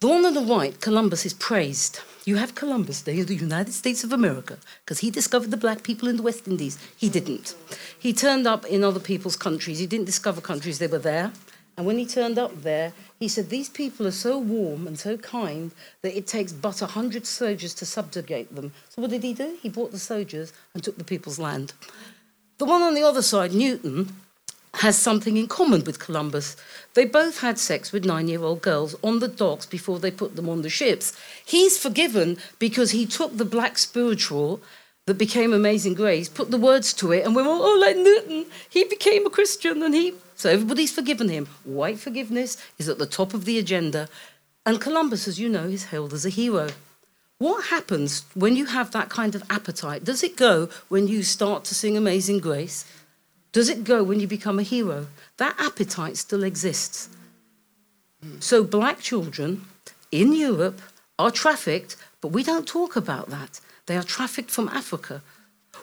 The 0.00 0.08
one 0.08 0.24
on 0.26 0.34
the 0.34 0.42
right, 0.42 0.80
Columbus, 0.80 1.24
is 1.24 1.32
praised. 1.32 2.00
You 2.26 2.34
have 2.38 2.56
Columbus 2.56 3.02
Day 3.02 3.20
of 3.20 3.28
the 3.28 3.36
United 3.36 3.72
States 3.72 4.02
of 4.02 4.12
America 4.12 4.58
because 4.84 4.98
he 4.98 5.12
discovered 5.12 5.52
the 5.52 5.56
black 5.56 5.84
people 5.84 6.08
in 6.08 6.16
the 6.16 6.24
West 6.24 6.48
Indies. 6.48 6.76
He 6.96 7.08
didn't. 7.08 7.54
He 7.96 8.12
turned 8.12 8.48
up 8.48 8.64
in 8.66 8.82
other 8.82 8.98
people's 8.98 9.36
countries. 9.36 9.78
He 9.78 9.86
didn't 9.86 10.06
discover 10.06 10.40
countries, 10.40 10.80
they 10.80 10.88
were 10.88 10.98
there. 10.98 11.30
And 11.76 11.86
when 11.86 11.98
he 11.98 12.04
turned 12.04 12.36
up 12.36 12.62
there, 12.62 12.92
he 13.20 13.28
said, 13.28 13.48
These 13.48 13.68
people 13.68 14.08
are 14.08 14.22
so 14.26 14.38
warm 14.38 14.88
and 14.88 14.98
so 14.98 15.16
kind 15.16 15.70
that 16.02 16.18
it 16.18 16.26
takes 16.26 16.52
but 16.52 16.82
a 16.82 16.86
hundred 16.86 17.26
soldiers 17.26 17.74
to 17.74 17.86
subjugate 17.86 18.52
them. 18.56 18.72
So 18.88 19.02
what 19.02 19.12
did 19.12 19.22
he 19.22 19.32
do? 19.32 19.56
He 19.62 19.68
brought 19.68 19.92
the 19.92 19.98
soldiers 20.00 20.52
and 20.74 20.82
took 20.82 20.98
the 20.98 21.04
people's 21.04 21.38
land. 21.38 21.74
The 22.58 22.64
one 22.64 22.82
on 22.82 22.94
the 22.94 23.04
other 23.04 23.22
side, 23.22 23.54
Newton, 23.54 24.16
has 24.76 24.98
something 24.98 25.36
in 25.36 25.48
common 25.48 25.84
with 25.84 25.98
Columbus. 25.98 26.56
They 26.94 27.06
both 27.06 27.40
had 27.40 27.58
sex 27.58 27.92
with 27.92 28.04
nine 28.04 28.28
year 28.28 28.42
old 28.42 28.62
girls 28.62 28.94
on 29.02 29.20
the 29.20 29.28
docks 29.28 29.66
before 29.66 29.98
they 29.98 30.10
put 30.10 30.36
them 30.36 30.48
on 30.48 30.62
the 30.62 30.70
ships. 30.70 31.18
He's 31.44 31.78
forgiven 31.78 32.38
because 32.58 32.90
he 32.90 33.06
took 33.06 33.36
the 33.36 33.44
black 33.44 33.78
spiritual 33.78 34.60
that 35.06 35.14
became 35.14 35.52
Amazing 35.52 35.94
Grace, 35.94 36.28
put 36.28 36.50
the 36.50 36.58
words 36.58 36.92
to 36.94 37.12
it, 37.12 37.24
and 37.24 37.34
we 37.34 37.42
were 37.42 37.48
all, 37.48 37.62
oh, 37.62 37.78
like 37.78 37.96
Newton, 37.96 38.46
he 38.68 38.84
became 38.84 39.24
a 39.24 39.30
Christian 39.30 39.82
and 39.82 39.94
he. 39.94 40.14
So 40.34 40.50
everybody's 40.50 40.92
forgiven 40.92 41.28
him. 41.28 41.46
White 41.64 41.98
forgiveness 41.98 42.56
is 42.78 42.88
at 42.88 42.98
the 42.98 43.06
top 43.06 43.32
of 43.32 43.44
the 43.44 43.58
agenda. 43.58 44.08
And 44.66 44.80
Columbus, 44.80 45.28
as 45.28 45.38
you 45.38 45.48
know, 45.48 45.64
is 45.64 45.86
hailed 45.86 46.12
as 46.12 46.26
a 46.26 46.30
hero. 46.30 46.70
What 47.38 47.66
happens 47.66 48.24
when 48.34 48.56
you 48.56 48.66
have 48.66 48.90
that 48.90 49.08
kind 49.08 49.34
of 49.34 49.44
appetite? 49.48 50.04
Does 50.04 50.22
it 50.22 50.36
go 50.36 50.68
when 50.88 51.06
you 51.06 51.22
start 51.22 51.64
to 51.64 51.74
sing 51.74 51.96
Amazing 51.96 52.40
Grace? 52.40 52.84
Does 53.56 53.70
it 53.70 53.84
go 53.84 54.02
when 54.04 54.20
you 54.20 54.26
become 54.26 54.58
a 54.58 54.70
hero? 54.74 55.06
That 55.38 55.56
appetite 55.58 56.18
still 56.18 56.42
exists. 56.42 57.08
So, 58.38 58.62
black 58.62 59.00
children 59.00 59.64
in 60.12 60.34
Europe 60.34 60.82
are 61.18 61.30
trafficked, 61.30 61.96
but 62.20 62.32
we 62.32 62.42
don't 62.42 62.68
talk 62.68 62.96
about 62.96 63.30
that. 63.30 63.60
They 63.86 63.96
are 63.96 64.02
trafficked 64.02 64.50
from 64.50 64.68
Africa. 64.68 65.22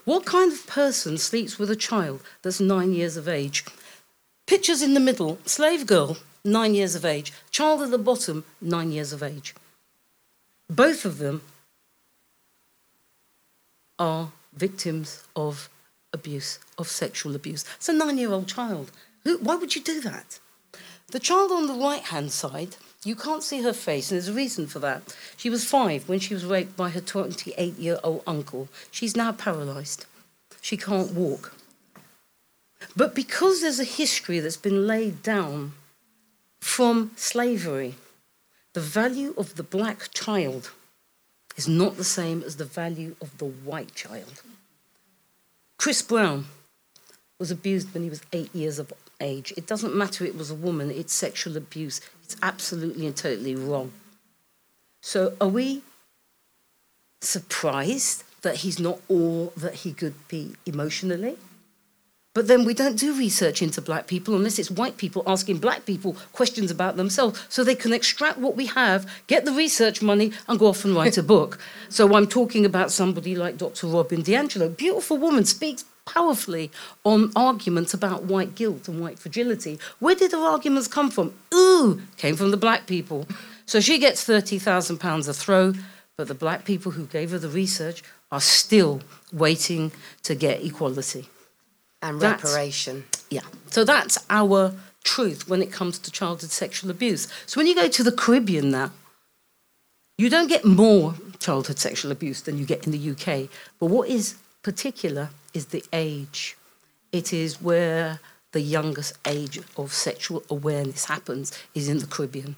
What 0.06 0.24
kind 0.24 0.52
of 0.52 0.68
person 0.68 1.18
sleeps 1.18 1.58
with 1.58 1.72
a 1.72 1.76
child 1.76 2.22
that's 2.44 2.60
nine 2.60 2.94
years 2.94 3.18
of 3.18 3.28
age? 3.28 3.66
Pictures 4.46 4.84
in 4.84 4.94
the 4.94 5.00
middle 5.10 5.40
slave 5.44 5.88
girl, 5.88 6.18
nine 6.46 6.76
years 6.76 6.94
of 6.94 7.04
age. 7.04 7.34
Child 7.50 7.82
at 7.82 7.90
the 7.90 7.98
bottom, 7.98 8.46
nine 8.62 8.92
years 8.92 9.12
of 9.12 9.24
age. 9.24 9.56
Both 10.70 11.06
of 11.06 11.18
them 11.18 11.42
are 13.98 14.32
victims 14.56 15.24
of 15.36 15.70
abuse, 16.13 16.60
of 16.78 16.88
sexual 16.88 17.36
abuse. 17.36 17.65
It's 17.76 17.89
a 17.89 17.93
nine 17.93 18.17
year 18.17 18.32
old 18.32 18.47
child. 18.47 18.91
Who, 19.23 19.38
why 19.39 19.56
would 19.56 19.76
you 19.76 19.82
do 19.82 20.02
that? 20.02 20.39
The 21.12 21.19
child 21.19 21.52
on 21.52 21.67
the 21.67 21.73
right 21.73 22.02
hand 22.02 22.32
side, 22.32 22.76
you 23.04 23.15
can't 23.15 23.43
see 23.43 23.62
her 23.62 23.73
face, 23.73 24.10
and 24.10 24.15
there's 24.15 24.30
a 24.30 24.34
reason 24.34 24.67
for 24.67 24.80
that. 24.80 25.15
She 25.36 25.49
was 25.49 25.65
five 25.65 26.08
when 26.08 26.19
she 26.19 26.34
was 26.34 26.45
raped 26.45 26.78
by 26.78 26.89
her 26.89 27.02
28 27.02 27.78
year 27.78 27.99
old 28.04 28.23
uncle. 28.26 28.69
She's 28.91 29.15
now 29.15 29.32
paralyzed. 29.32 30.06
She 30.62 30.78
can't 30.78 31.12
walk. 31.12 31.54
But 32.95 33.15
because 33.15 33.62
there's 33.62 33.80
a 33.80 33.86
history 33.86 34.39
that's 34.39 34.58
been 34.58 34.88
laid 34.88 35.23
down 35.23 35.73
from 36.62 37.12
slavery, 37.15 37.95
the 38.73 38.80
value 38.80 39.34
of 39.38 39.56
the 39.56 39.63
black 39.63 40.12
child 40.13 40.71
is 41.56 41.67
not 41.67 41.97
the 41.97 42.04
same 42.04 42.43
as 42.43 42.58
the 42.58 42.65
value 42.65 43.15
of 43.21 43.38
the 43.38 43.45
white 43.45 43.93
child. 43.93 44.41
Chris 45.84 46.02
Brown 46.02 46.46
was 47.39 47.52
abused 47.52 47.93
when 47.93 48.04
he 48.04 48.10
was 48.10 48.22
eight 48.32 48.56
years 48.56 48.80
of 48.80 48.93
age. 49.19 49.52
It 49.58 49.67
doesn't 49.67 49.93
matter 49.93 50.24
it 50.24 50.34
was 50.34 50.50
a 50.50 50.56
woman, 50.56 50.89
it's 50.89 51.12
sexual 51.12 51.58
abuse. 51.58 52.00
It's 52.24 52.38
absolutely 52.41 53.06
and 53.06 53.13
totally 53.13 53.54
wrong. 53.54 53.91
So 55.02 55.34
are 55.41 55.50
we 55.50 55.82
surprised 57.19 58.24
that 58.43 58.60
he's 58.60 58.80
not 58.80 59.02
all 59.10 59.52
that 59.58 59.74
he 59.74 59.91
could 59.91 60.26
be 60.30 60.56
emotionally? 60.65 61.36
But 62.34 62.48
then 62.48 62.65
we 62.65 62.74
don't 62.74 62.98
do 62.98 63.15
research 63.15 63.62
into 63.62 63.80
black 63.80 64.08
people 64.08 64.36
unless 64.36 64.58
it's 64.58 64.72
white 64.72 64.98
people 64.98 65.22
asking 65.28 65.60
black 65.60 65.86
people 65.86 66.17
questions 66.32 66.72
about 66.72 66.98
themselves 66.98 67.46
so 67.48 67.63
they 67.63 67.76
can 67.76 67.93
extract 67.93 68.39
what 68.39 68.56
we 68.56 68.65
have, 68.65 69.08
get 69.28 69.46
the 69.46 69.52
research 69.52 70.02
money, 70.02 70.32
and 70.48 70.58
go 70.58 70.67
off 70.67 70.84
and 70.84 70.96
write 70.96 71.15
a 71.15 71.24
book. 71.36 71.60
So 71.89 72.15
I'm 72.15 72.26
talking 72.26 72.65
about 72.65 72.91
somebody 72.91 73.36
like 73.36 73.58
Dr. 73.58 73.86
Robin 73.86 74.24
DiAngelo. 74.24 74.76
Beautiful 74.76 75.17
woman, 75.17 75.46
speaks 75.46 75.86
powerfully 76.06 76.72
on 77.04 77.32
arguments 77.36 77.93
about 77.93 78.24
white 78.24 78.56
guilt 78.56 78.88
and 78.88 79.00
white 79.00 79.19
fragility. 79.19 79.78
Where 80.00 80.15
did 80.15 80.32
her 80.32 80.39
arguments 80.39 80.88
come 80.88 81.12
from? 81.12 81.36
Ooh, 81.54 82.02
came 82.17 82.36
from 82.36 82.50
the 82.50 82.58
black 82.58 82.88
people. 82.88 83.28
So 83.67 83.80
she 83.80 84.00
gets 84.00 84.28
£30,000 84.28 85.28
a 85.28 85.34
throw, 85.34 85.74
but 86.17 86.28
the 86.28 86.34
black 86.34 86.65
people 86.65 86.93
who 86.93 87.06
gave 87.06 87.30
her 87.30 87.38
the 87.38 87.48
research 87.48 88.04
are 88.32 88.41
still 88.41 89.02
waiting 89.32 89.91
to 90.24 90.34
get 90.34 90.63
equality. 90.63 91.30
And 92.04 92.20
That's- 92.20 92.44
reparation. 92.44 93.06
Yeah. 93.30 93.42
So 93.72 93.84
that's 93.84 94.18
our 94.30 94.74
truth 95.04 95.48
when 95.48 95.62
it 95.62 95.72
comes 95.72 95.98
to 96.00 96.12
childhood 96.12 96.52
sexual 96.52 96.92
abuse. 96.92 97.28
So 97.46 97.60
when 97.60 97.66
you 97.68 97.74
go 97.76 97.88
to 97.88 98.04
the 98.04 98.12
Caribbean 98.12 98.70
now, 98.70 98.92
you 100.18 100.30
don't 100.30 100.48
get 100.48 100.63
more 100.66 101.16
childhood 101.39 101.80
sexual 101.80 102.12
abuse 102.12 102.42
than 102.42 102.58
you 102.58 102.66
get 102.66 102.86
in 102.86 102.92
the 102.92 103.12
UK. 103.12 103.50
But 103.80 103.88
what 103.88 104.08
is 104.10 104.36
particular 104.62 105.30
is 105.54 105.68
the 105.68 105.84
age. 105.92 106.56
It 107.12 107.34
is 107.34 107.62
where 107.62 108.20
the 108.52 108.62
youngest 108.62 109.13
age 109.26 109.60
of 109.78 109.94
sexual 109.94 110.44
awareness 110.50 111.06
happens 111.06 111.52
is 111.74 111.88
in 111.89 111.98
the 112.00 112.08
Caribbean. 112.08 112.56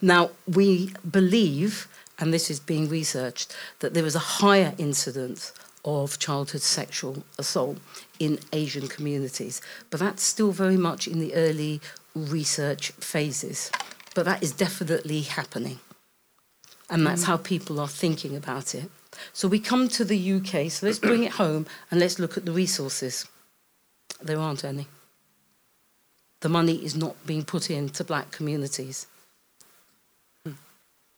Now, 0.00 0.30
we 0.46 0.92
believe, 1.10 1.88
and 2.18 2.32
this 2.32 2.50
is 2.50 2.60
being 2.60 2.88
researched, 2.88 3.54
that 3.80 3.94
there 3.94 4.06
is 4.06 4.14
a 4.14 4.30
higher 4.42 4.74
incidence 4.78 5.52
of 5.84 6.18
childhood 6.18 6.62
sexual 6.62 7.24
assault 7.38 7.78
in 8.18 8.38
Asian 8.52 8.88
communities, 8.88 9.60
but 9.90 10.00
that's 10.00 10.22
still 10.22 10.52
very 10.52 10.76
much 10.76 11.06
in 11.06 11.20
the 11.20 11.34
early 11.34 11.80
research 12.14 12.90
phases. 12.92 13.70
But 14.14 14.24
that 14.24 14.42
is 14.42 14.52
definitely 14.52 15.22
happening. 15.22 15.78
And 16.90 17.06
that's 17.06 17.24
how 17.24 17.36
people 17.36 17.78
are 17.78 17.88
thinking 17.88 18.34
about 18.34 18.74
it. 18.74 18.90
So 19.32 19.46
we 19.46 19.60
come 19.60 19.88
to 19.90 20.04
the 20.04 20.32
UK, 20.32 20.70
so 20.70 20.86
let's 20.86 20.98
bring 20.98 21.24
it 21.24 21.32
home 21.32 21.66
and 21.90 22.00
let's 22.00 22.18
look 22.18 22.36
at 22.36 22.46
the 22.46 22.52
resources. 22.52 23.26
There 24.22 24.38
aren't 24.38 24.64
any. 24.64 24.86
The 26.40 26.48
money 26.48 26.84
is 26.84 26.96
not 26.96 27.14
being 27.26 27.44
put 27.44 27.70
into 27.70 28.04
black 28.04 28.30
communities 28.30 29.06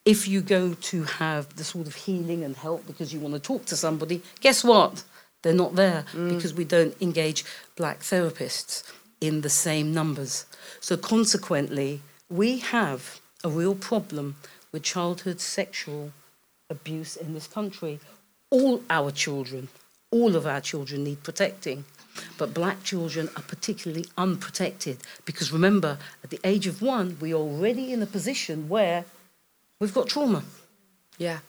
if 0.05 0.27
you 0.27 0.41
go 0.41 0.73
to 0.73 1.03
have 1.03 1.55
the 1.55 1.63
sort 1.63 1.87
of 1.87 1.95
healing 1.95 2.43
and 2.43 2.55
help 2.55 2.85
because 2.87 3.13
you 3.13 3.19
want 3.19 3.35
to 3.35 3.39
talk 3.39 3.65
to 3.65 3.75
somebody, 3.75 4.21
guess 4.39 4.63
what? 4.63 5.03
They're 5.41 5.53
not 5.53 5.75
there 5.75 6.05
mm. 6.13 6.29
because 6.29 6.53
we 6.53 6.65
don't 6.65 6.95
engage 7.01 7.43
black 7.75 7.99
therapists 8.01 8.83
in 9.19 9.41
the 9.41 9.49
same 9.49 9.93
numbers. 9.93 10.45
So 10.79 10.97
consequently, 10.97 12.01
we 12.29 12.59
have 12.59 13.19
a 13.43 13.49
real 13.49 13.75
problem 13.75 14.35
with 14.71 14.83
childhood 14.83 15.39
sexual 15.41 16.11
abuse 16.69 17.15
in 17.15 17.33
this 17.33 17.47
country. 17.47 17.99
All 18.49 18.83
our 18.89 19.11
children, 19.11 19.67
all 20.09 20.35
of 20.35 20.45
our 20.45 20.61
children 20.61 21.03
need 21.03 21.23
protecting. 21.23 21.85
But 22.37 22.53
black 22.53 22.83
children 22.83 23.29
are 23.35 23.41
particularly 23.43 24.05
unprotected 24.17 24.97
because 25.25 25.51
remember, 25.51 25.97
at 26.23 26.29
the 26.29 26.39
age 26.43 26.67
of 26.67 26.81
one, 26.81 27.17
we're 27.21 27.35
already 27.35 27.93
in 27.93 28.01
a 28.01 28.05
position 28.05 28.67
where 28.67 29.05
we've 29.79 29.93
got 29.93 30.07
trauma. 30.07 30.43
Yeah. 31.17 31.39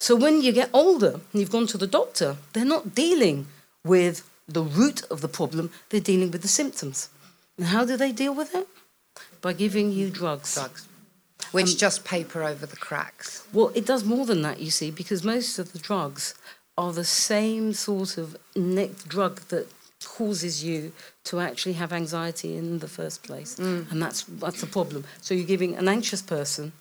So 0.00 0.16
when 0.16 0.40
you 0.40 0.50
get 0.50 0.70
older 0.72 1.12
and 1.12 1.40
you've 1.40 1.52
gone 1.52 1.66
to 1.68 1.78
the 1.78 1.86
doctor, 1.86 2.38
they're 2.54 2.64
not 2.64 2.94
dealing 2.94 3.46
with 3.84 4.28
the 4.48 4.62
root 4.62 5.02
of 5.10 5.20
the 5.20 5.28
problem, 5.28 5.70
they're 5.90 6.00
dealing 6.00 6.30
with 6.30 6.42
the 6.42 6.48
symptoms. 6.48 7.10
And 7.58 7.66
how 7.66 7.84
do 7.84 7.96
they 7.96 8.10
deal 8.10 8.34
with 8.34 8.54
it? 8.54 8.66
By 9.42 9.52
giving 9.52 9.92
you 9.92 10.08
drugs. 10.08 10.54
Drugs. 10.54 10.88
Which 11.52 11.72
um, 11.72 11.76
just 11.76 12.04
paper 12.04 12.42
over 12.42 12.64
the 12.64 12.76
cracks. 12.76 13.46
Well, 13.52 13.70
it 13.74 13.86
does 13.86 14.02
more 14.02 14.24
than 14.24 14.40
that, 14.42 14.58
you 14.60 14.70
see, 14.70 14.90
because 14.90 15.22
most 15.22 15.58
of 15.58 15.72
the 15.72 15.78
drugs 15.78 16.34
are 16.78 16.92
the 16.92 17.04
same 17.04 17.74
sort 17.74 18.16
of 18.16 18.36
neck 18.56 18.90
drug 19.06 19.40
that 19.48 19.68
causes 20.02 20.64
you 20.64 20.92
to 21.24 21.40
actually 21.40 21.74
have 21.74 21.92
anxiety 21.92 22.56
in 22.56 22.78
the 22.78 22.88
first 22.88 23.22
place. 23.22 23.56
Mm. 23.56 23.90
And 23.90 24.02
that's 24.02 24.22
that's 24.22 24.60
the 24.60 24.66
problem. 24.66 25.04
So 25.20 25.34
you're 25.34 25.46
giving 25.46 25.76
an 25.76 25.88
anxious 25.88 26.22
person 26.22 26.72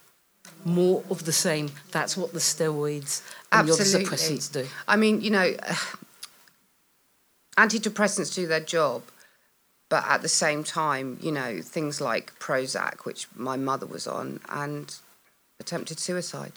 more 0.66 1.04
of 1.10 1.26
the 1.26 1.32
same. 1.32 1.72
That's 1.92 2.18
what 2.18 2.34
the 2.34 2.40
steroids 2.40 3.22
and 3.52 3.68
the 3.68 3.74
Absolutely. 3.74 4.18
suppressants 4.18 4.52
do. 4.52 4.68
I 4.88 4.96
mean, 4.96 5.22
you 5.22 5.32
know, 5.32 5.54
antidepressants 7.58 8.34
do 8.34 8.48
their 8.48 8.60
job, 8.60 9.04
but 9.90 10.06
at 10.08 10.22
the 10.22 10.30
same 10.30 10.64
time, 10.64 11.18
you 11.22 11.32
know, 11.32 11.62
things 11.62 12.00
like 12.00 12.38
Prozac, 12.40 13.06
which 13.06 13.28
my 13.36 13.58
mother 13.58 13.86
was 13.86 14.08
on, 14.08 14.40
and 14.50 14.96
attempted 15.60 16.00
suicide. 16.00 16.54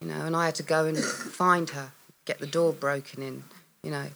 You 0.00 0.08
know, 0.08 0.26
and 0.26 0.36
I 0.36 0.46
had 0.46 0.54
to 0.56 0.62
go 0.62 0.84
and 0.84 0.98
find 0.98 1.70
her, 1.70 1.92
get 2.24 2.38
the 2.38 2.46
door 2.46 2.72
broken 2.72 3.22
in, 3.22 3.44
you 3.82 3.90
know. 3.90 4.06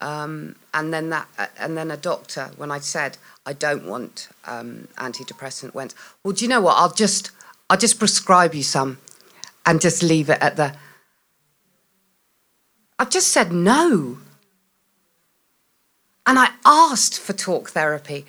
Um, 0.00 0.56
and 0.74 0.92
then 0.92 1.10
that, 1.10 1.28
uh, 1.38 1.46
and 1.58 1.76
then 1.76 1.90
a 1.90 1.96
doctor, 1.96 2.50
when 2.56 2.72
I 2.72 2.80
said 2.80 3.18
I 3.46 3.52
don't 3.52 3.86
want 3.86 4.28
um, 4.44 4.88
antidepressant, 4.96 5.74
went, 5.74 5.94
"Well, 6.24 6.34
do 6.34 6.44
you 6.44 6.48
know 6.48 6.60
what? 6.60 6.76
I'll 6.76 6.92
just, 6.92 7.30
I'll 7.72 7.78
just 7.78 7.98
prescribe 7.98 8.54
you 8.54 8.62
some, 8.62 8.98
and 9.64 9.80
just 9.80 10.02
leave 10.02 10.28
it 10.28 10.42
at 10.42 10.56
the." 10.56 10.74
I've 12.98 13.08
just 13.08 13.28
said 13.28 13.50
no. 13.50 14.18
And 16.26 16.38
I 16.38 16.50
asked 16.66 17.18
for 17.18 17.32
talk 17.32 17.70
therapy. 17.70 18.26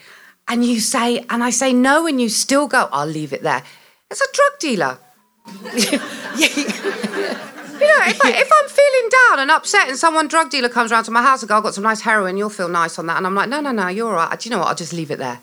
And 0.48 0.64
you 0.66 0.80
say, 0.80 1.26
and 1.30 1.44
I 1.44 1.50
say 1.50 1.74
no, 1.74 2.08
and 2.08 2.22
you 2.22 2.30
still 2.30 2.68
go, 2.68 2.88
I'll 2.92 3.06
leave 3.06 3.34
it 3.34 3.44
there. 3.44 3.64
It's 4.10 4.22
a 4.22 4.32
drug 4.34 4.60
dealer. 4.60 4.98
You 7.84 7.90
know, 7.90 8.06
if, 8.06 8.24
I, 8.24 8.32
if 8.32 8.50
I'm 8.50 8.70
feeling 8.70 9.10
down 9.10 9.40
and 9.40 9.52
upset 9.52 9.90
and 9.90 9.98
someone 9.98 10.30
drug 10.30 10.50
dealer 10.50 10.70
comes 10.70 10.92
around 10.92 11.04
to 11.06 11.12
my 11.12 11.22
house 11.22 11.42
and 11.42 11.50
go, 11.50 11.58
I've 11.58 11.64
got 11.64 11.74
some 11.74 11.84
nice 11.84 12.00
heroin, 12.00 12.38
you'll 12.38 12.50
feel 12.50 12.70
nice 12.70 12.98
on 12.98 13.08
that. 13.08 13.18
And 13.18 13.28
I'm 13.28 13.36
like, 13.36 13.50
no, 13.50 13.60
no, 13.60 13.74
no, 13.74 13.90
you're 13.90 14.08
all 14.08 14.14
right. 14.14 14.40
Do 14.40 14.48
you 14.48 14.56
know 14.56 14.60
what? 14.60 14.70
I'll 14.70 14.76
just 14.76 14.94
leave 14.94 15.12
it 15.12 15.18
there. 15.18 15.40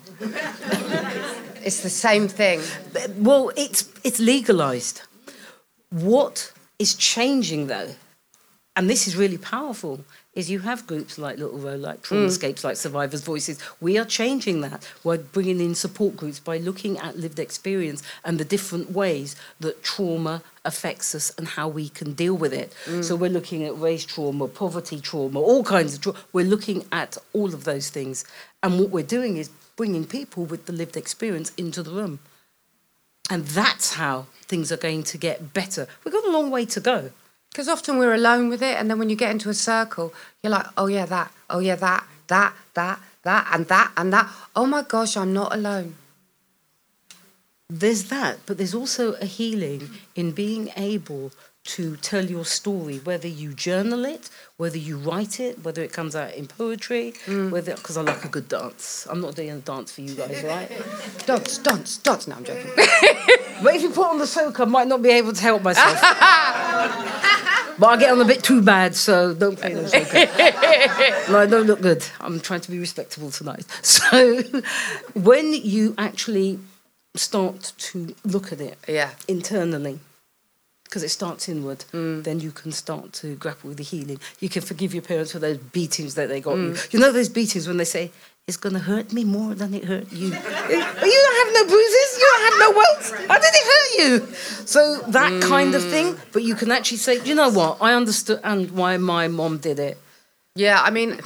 It's 1.63 1.81
the 1.81 1.89
same 1.89 2.27
thing. 2.27 2.61
Well, 3.17 3.51
it's 3.55 3.89
it's 4.03 4.19
legalized. 4.19 5.01
What 5.89 6.51
is 6.79 6.95
changing 6.95 7.67
though, 7.67 7.95
and 8.75 8.89
this 8.89 9.07
is 9.07 9.15
really 9.15 9.37
powerful, 9.37 10.03
is 10.33 10.49
you 10.49 10.59
have 10.59 10.87
groups 10.87 11.17
like 11.17 11.37
Littlero, 11.37 11.79
like 11.79 12.01
mm. 12.01 12.03
Traumascapes, 12.03 12.63
like 12.63 12.77
Survivors 12.77 13.21
Voices. 13.21 13.59
We 13.81 13.97
are 13.97 14.05
changing 14.05 14.61
that. 14.61 14.87
We're 15.03 15.17
bringing 15.17 15.59
in 15.59 15.75
support 15.75 16.15
groups 16.15 16.39
by 16.39 16.57
looking 16.57 16.97
at 16.97 17.17
lived 17.17 17.39
experience 17.39 18.01
and 18.23 18.39
the 18.39 18.45
different 18.45 18.91
ways 18.91 19.35
that 19.59 19.83
trauma 19.83 20.41
affects 20.63 21.13
us 21.13 21.31
and 21.37 21.49
how 21.49 21.67
we 21.67 21.89
can 21.89 22.13
deal 22.13 22.35
with 22.35 22.53
it. 22.53 22.73
Mm. 22.85 23.03
So 23.03 23.15
we're 23.15 23.29
looking 23.29 23.63
at 23.63 23.77
race 23.77 24.05
trauma, 24.05 24.47
poverty 24.47 25.01
trauma, 25.01 25.39
all 25.41 25.63
kinds 25.63 25.95
of 25.95 26.01
trauma. 26.01 26.19
We're 26.31 26.45
looking 26.45 26.85
at 26.91 27.17
all 27.33 27.53
of 27.53 27.65
those 27.65 27.89
things, 27.89 28.23
and 28.63 28.79
what 28.79 28.89
we're 28.89 29.03
doing 29.03 29.35
is 29.37 29.49
bringing 29.81 30.05
people 30.05 30.45
with 30.45 30.67
the 30.67 30.71
lived 30.71 30.95
experience 30.95 31.51
into 31.57 31.81
the 31.81 31.89
room. 31.89 32.19
And 33.31 33.45
that's 33.45 33.93
how 33.93 34.27
things 34.43 34.71
are 34.71 34.77
going 34.77 35.01
to 35.01 35.17
get 35.17 35.55
better. 35.55 35.87
We've 36.03 36.13
got 36.13 36.23
a 36.23 36.29
long 36.29 36.51
way 36.51 36.67
to 36.67 36.79
go. 36.79 37.09
Because 37.49 37.67
often 37.67 37.97
we're 37.97 38.13
alone 38.13 38.47
with 38.49 38.61
it, 38.61 38.75
and 38.77 38.87
then 38.87 38.99
when 38.99 39.09
you 39.09 39.15
get 39.15 39.31
into 39.31 39.49
a 39.49 39.55
circle, 39.55 40.13
you're 40.43 40.51
like, 40.51 40.67
oh 40.77 40.85
yeah, 40.85 41.07
that, 41.07 41.31
oh 41.49 41.57
yeah, 41.57 41.77
that, 41.77 42.05
that, 42.27 42.53
that, 42.75 42.99
that, 43.23 43.47
and 43.51 43.67
that, 43.69 43.91
and 43.97 44.13
that. 44.13 44.29
Oh 44.55 44.67
my 44.67 44.83
gosh, 44.83 45.17
I'm 45.17 45.33
not 45.33 45.51
alone. 45.51 45.95
There's 47.67 48.03
that, 48.09 48.37
but 48.45 48.59
there's 48.59 48.75
also 48.75 49.13
a 49.13 49.25
healing 49.25 49.89
in 50.15 50.31
being 50.31 50.69
able 50.77 51.31
to 51.63 51.95
tell 51.97 52.25
your 52.25 52.43
story, 52.43 52.97
whether 52.97 53.27
you 53.27 53.53
journal 53.53 54.03
it, 54.05 54.29
whether 54.57 54.77
you 54.77 54.97
write 54.97 55.39
it, 55.39 55.63
whether 55.63 55.83
it 55.83 55.93
comes 55.93 56.15
out 56.15 56.33
in 56.33 56.47
poetry, 56.47 57.13
mm. 57.25 57.51
whether 57.51 57.75
because 57.75 57.97
I 57.97 58.01
like 58.01 58.25
a 58.25 58.27
good 58.27 58.49
dance. 58.49 59.07
I'm 59.09 59.21
not 59.21 59.35
doing 59.35 59.51
a 59.51 59.57
dance 59.57 59.91
for 59.91 60.01
you 60.01 60.15
guys, 60.15 60.43
right? 60.47 60.69
Dance, 61.25 61.59
dance, 61.59 61.97
dance. 61.97 62.27
Now 62.27 62.37
I'm 62.37 62.43
joking. 62.43 62.71
but 62.75 63.75
if 63.75 63.83
you 63.83 63.91
put 63.91 64.07
on 64.07 64.17
the 64.17 64.25
soca, 64.25 64.61
I 64.61 64.65
might 64.65 64.87
not 64.87 65.03
be 65.03 65.09
able 65.09 65.33
to 65.33 65.41
help 65.41 65.61
myself. 65.61 66.01
but 66.01 67.87
I 67.87 67.97
get 67.99 68.11
on 68.11 68.21
a 68.21 68.25
bit 68.25 68.43
too 68.43 68.63
bad, 68.63 68.95
so 68.95 69.33
don't 69.35 69.57
play 69.59 69.73
no 69.73 69.83
soca. 69.83 71.29
no, 71.29 71.39
I 71.39 71.45
don't 71.45 71.67
look 71.67 71.81
good. 71.81 72.03
I'm 72.19 72.39
trying 72.39 72.61
to 72.61 72.71
be 72.71 72.79
respectable 72.79 73.29
tonight. 73.29 73.65
So 73.83 74.41
when 75.13 75.53
you 75.53 75.93
actually 75.97 76.59
start 77.15 77.73
to 77.77 78.15
look 78.23 78.51
at 78.51 78.61
it 78.61 78.77
Yeah. 78.87 79.11
internally, 79.27 79.99
because 80.91 81.03
it 81.03 81.09
starts 81.09 81.47
inward, 81.47 81.85
mm. 81.93 82.21
then 82.25 82.41
you 82.41 82.51
can 82.51 82.73
start 82.73 83.13
to 83.13 83.37
grapple 83.37 83.69
with 83.69 83.77
the 83.77 83.83
healing. 83.83 84.19
You 84.41 84.49
can 84.49 84.61
forgive 84.61 84.93
your 84.93 85.01
parents 85.01 85.31
for 85.31 85.39
those 85.39 85.57
beatings 85.57 86.15
that 86.15 86.27
they 86.27 86.41
got 86.41 86.57
you. 86.57 86.71
Mm. 86.71 86.93
You 86.93 86.99
know 86.99 87.13
those 87.13 87.29
beatings 87.29 87.65
when 87.65 87.77
they 87.77 87.85
say, 87.85 88.11
it's 88.45 88.57
going 88.57 88.73
to 88.73 88.79
hurt 88.79 89.13
me 89.13 89.23
more 89.23 89.55
than 89.55 89.73
it 89.73 89.85
hurt 89.85 90.11
you. 90.11 90.27
you 90.27 90.31
don't 90.31 90.41
have 90.41 91.53
no 91.53 91.63
bruises, 91.65 92.17
you 92.19 92.29
don't 92.29 92.51
have 92.51 92.59
no 92.59 92.71
welts. 92.71 93.11
How 93.11 93.39
did 93.39 93.53
it 93.53 93.67
hurt 93.71 93.99
you? 93.99 94.35
So 94.65 94.97
that 95.07 95.41
kind 95.41 95.73
of 95.75 95.81
thing, 95.81 96.15
mm. 96.15 96.19
but 96.33 96.43
you 96.43 96.55
can 96.55 96.71
actually 96.71 96.97
say, 96.97 97.23
you 97.23 97.35
know 97.35 97.49
what, 97.49 97.77
I 97.79 97.93
understand 97.93 98.71
why 98.71 98.97
my 98.97 99.29
mom 99.29 99.59
did 99.59 99.79
it, 99.79 99.97
Yeah, 100.55 100.81
I 100.81 100.89
mean, 100.89 101.21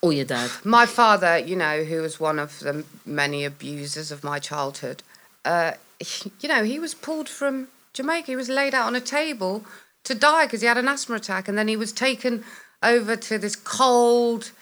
or 0.00 0.14
your 0.14 0.24
dad. 0.24 0.50
my 0.64 0.86
father, 0.86 1.36
you 1.36 1.56
know, 1.56 1.84
who 1.84 2.00
was 2.00 2.18
one 2.18 2.38
of 2.38 2.60
the 2.60 2.86
many 3.04 3.44
abusers 3.44 4.10
of 4.10 4.24
my 4.24 4.38
childhood, 4.38 5.02
uh, 5.44 5.72
you 6.40 6.48
know, 6.48 6.64
he 6.64 6.78
was 6.78 6.94
pulled 6.94 7.28
from 7.28 7.68
Jamaica. 7.96 8.26
He 8.26 8.36
was 8.36 8.50
laid 8.50 8.74
out 8.74 8.86
on 8.86 8.94
a 8.94 9.00
table 9.00 9.64
to 10.04 10.14
die 10.14 10.44
because 10.44 10.60
he 10.60 10.66
had 10.66 10.76
an 10.76 10.86
asthma 10.86 11.16
attack, 11.16 11.48
and 11.48 11.56
then 11.56 11.66
he 11.66 11.76
was 11.76 11.92
taken 11.92 12.44
over 12.82 13.16
to 13.16 13.38
this 13.38 13.56
cold, 13.56 14.52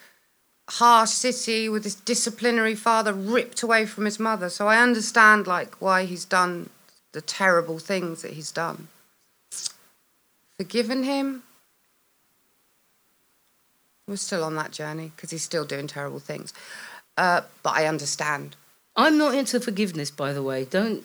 harsh 0.70 1.10
city 1.10 1.68
with 1.68 1.82
this 1.82 1.96
disciplinary 1.96 2.76
father 2.76 3.12
ripped 3.12 3.62
away 3.62 3.86
from 3.86 4.04
his 4.04 4.20
mother. 4.20 4.48
So 4.48 4.68
I 4.68 4.80
understand, 4.80 5.46
like, 5.48 5.74
why 5.80 6.04
he's 6.04 6.24
done 6.24 6.70
the 7.12 7.20
terrible 7.20 7.78
things 7.78 8.22
that 8.22 8.32
he's 8.32 8.52
done. 8.52 8.88
Forgiven 10.56 11.02
him. 11.02 11.42
We're 14.06 14.16
still 14.16 14.44
on 14.44 14.54
that 14.56 14.70
journey 14.70 15.12
because 15.16 15.30
he's 15.30 15.42
still 15.42 15.64
doing 15.64 15.86
terrible 15.86 16.20
things. 16.20 16.52
Uh, 17.16 17.40
but 17.62 17.74
I 17.74 17.86
understand. 17.86 18.54
I'm 18.96 19.18
not 19.18 19.34
into 19.34 19.58
forgiveness, 19.58 20.10
by 20.10 20.32
the 20.32 20.42
way. 20.42 20.64
Don't 20.64 21.04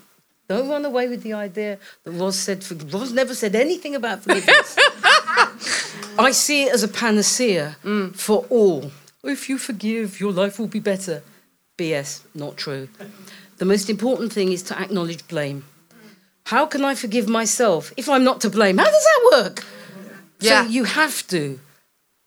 don't 0.50 0.68
run 0.68 0.84
away 0.84 1.08
with 1.08 1.22
the 1.22 1.34
idea 1.34 1.78
that 2.04 2.12
Roz 2.12 2.38
said. 2.38 2.66
Roz 2.92 3.14
never 3.14 3.36
said 3.36 3.56
anything 3.56 3.96
about 3.96 4.24
forgiveness. 4.24 4.76
I 6.20 6.32
see 6.32 6.64
it 6.64 6.74
as 6.74 6.82
a 6.82 6.88
panacea 6.88 7.78
mm. 7.84 8.16
for 8.16 8.46
all. 8.50 8.92
If 9.24 9.48
you 9.48 9.60
forgive, 9.60 10.20
your 10.20 10.32
life 10.32 10.58
will 10.60 10.68
be 10.68 10.80
better. 10.80 11.22
BS, 11.78 12.22
not 12.34 12.58
true. 12.58 12.90
The 13.58 13.66
most 13.66 13.90
important 13.90 14.34
thing 14.34 14.52
is 14.52 14.64
to 14.64 14.82
acknowledge 14.82 15.28
blame. 15.28 15.66
How 16.46 16.66
can 16.66 16.84
I 16.84 16.96
forgive 16.96 17.30
myself 17.30 17.94
if 17.96 18.10
I'm 18.10 18.24
not 18.24 18.42
to 18.42 18.50
blame? 18.50 18.80
How 18.80 18.86
does 18.86 19.08
that 19.12 19.30
work? 19.32 19.64
Yeah. 20.40 20.64
So 20.64 20.70
you 20.72 20.86
have 20.86 21.28
to 21.28 21.60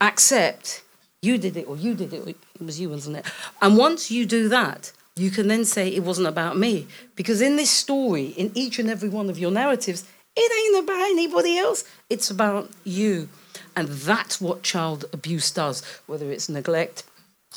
accept 0.01 0.83
you 1.23 1.39
did 1.39 1.57
it 1.57 1.67
or 1.69 1.77
you 1.77 1.95
did 1.95 2.13
it. 2.13 2.27
Or 2.27 2.29
it 2.29 2.37
was 2.61 2.79
you, 2.79 2.89
wasn't 2.89 3.17
it? 3.17 3.27
And 3.61 3.77
once 3.77 4.11
you 4.11 4.27
do 4.27 4.49
that, 4.49 4.93
you 5.17 5.31
can 5.31 5.49
then 5.49 5.65
say 5.65 5.89
it 5.89 6.03
wasn't 6.03 6.27
about 6.27 6.57
me. 6.57 6.87
Because 7.17 7.41
in 7.41 7.57
this 7.57 7.71
story, 7.71 8.27
in 8.27 8.51
each 8.55 8.79
and 8.79 8.89
every 8.89 9.09
one 9.09 9.29
of 9.29 9.39
your 9.39 9.51
narratives, 9.51 10.05
it 10.35 10.75
ain't 10.75 10.85
about 10.85 11.01
anybody 11.11 11.59
else. 11.59 11.85
It's 12.09 12.31
about 12.31 12.71
you. 12.85 13.29
And 13.77 13.89
that's 13.89 14.41
what 14.41 14.63
child 14.63 15.05
abuse 15.13 15.51
does, 15.51 15.83
whether 16.07 16.31
it's 16.31 16.49
neglect, 16.49 17.05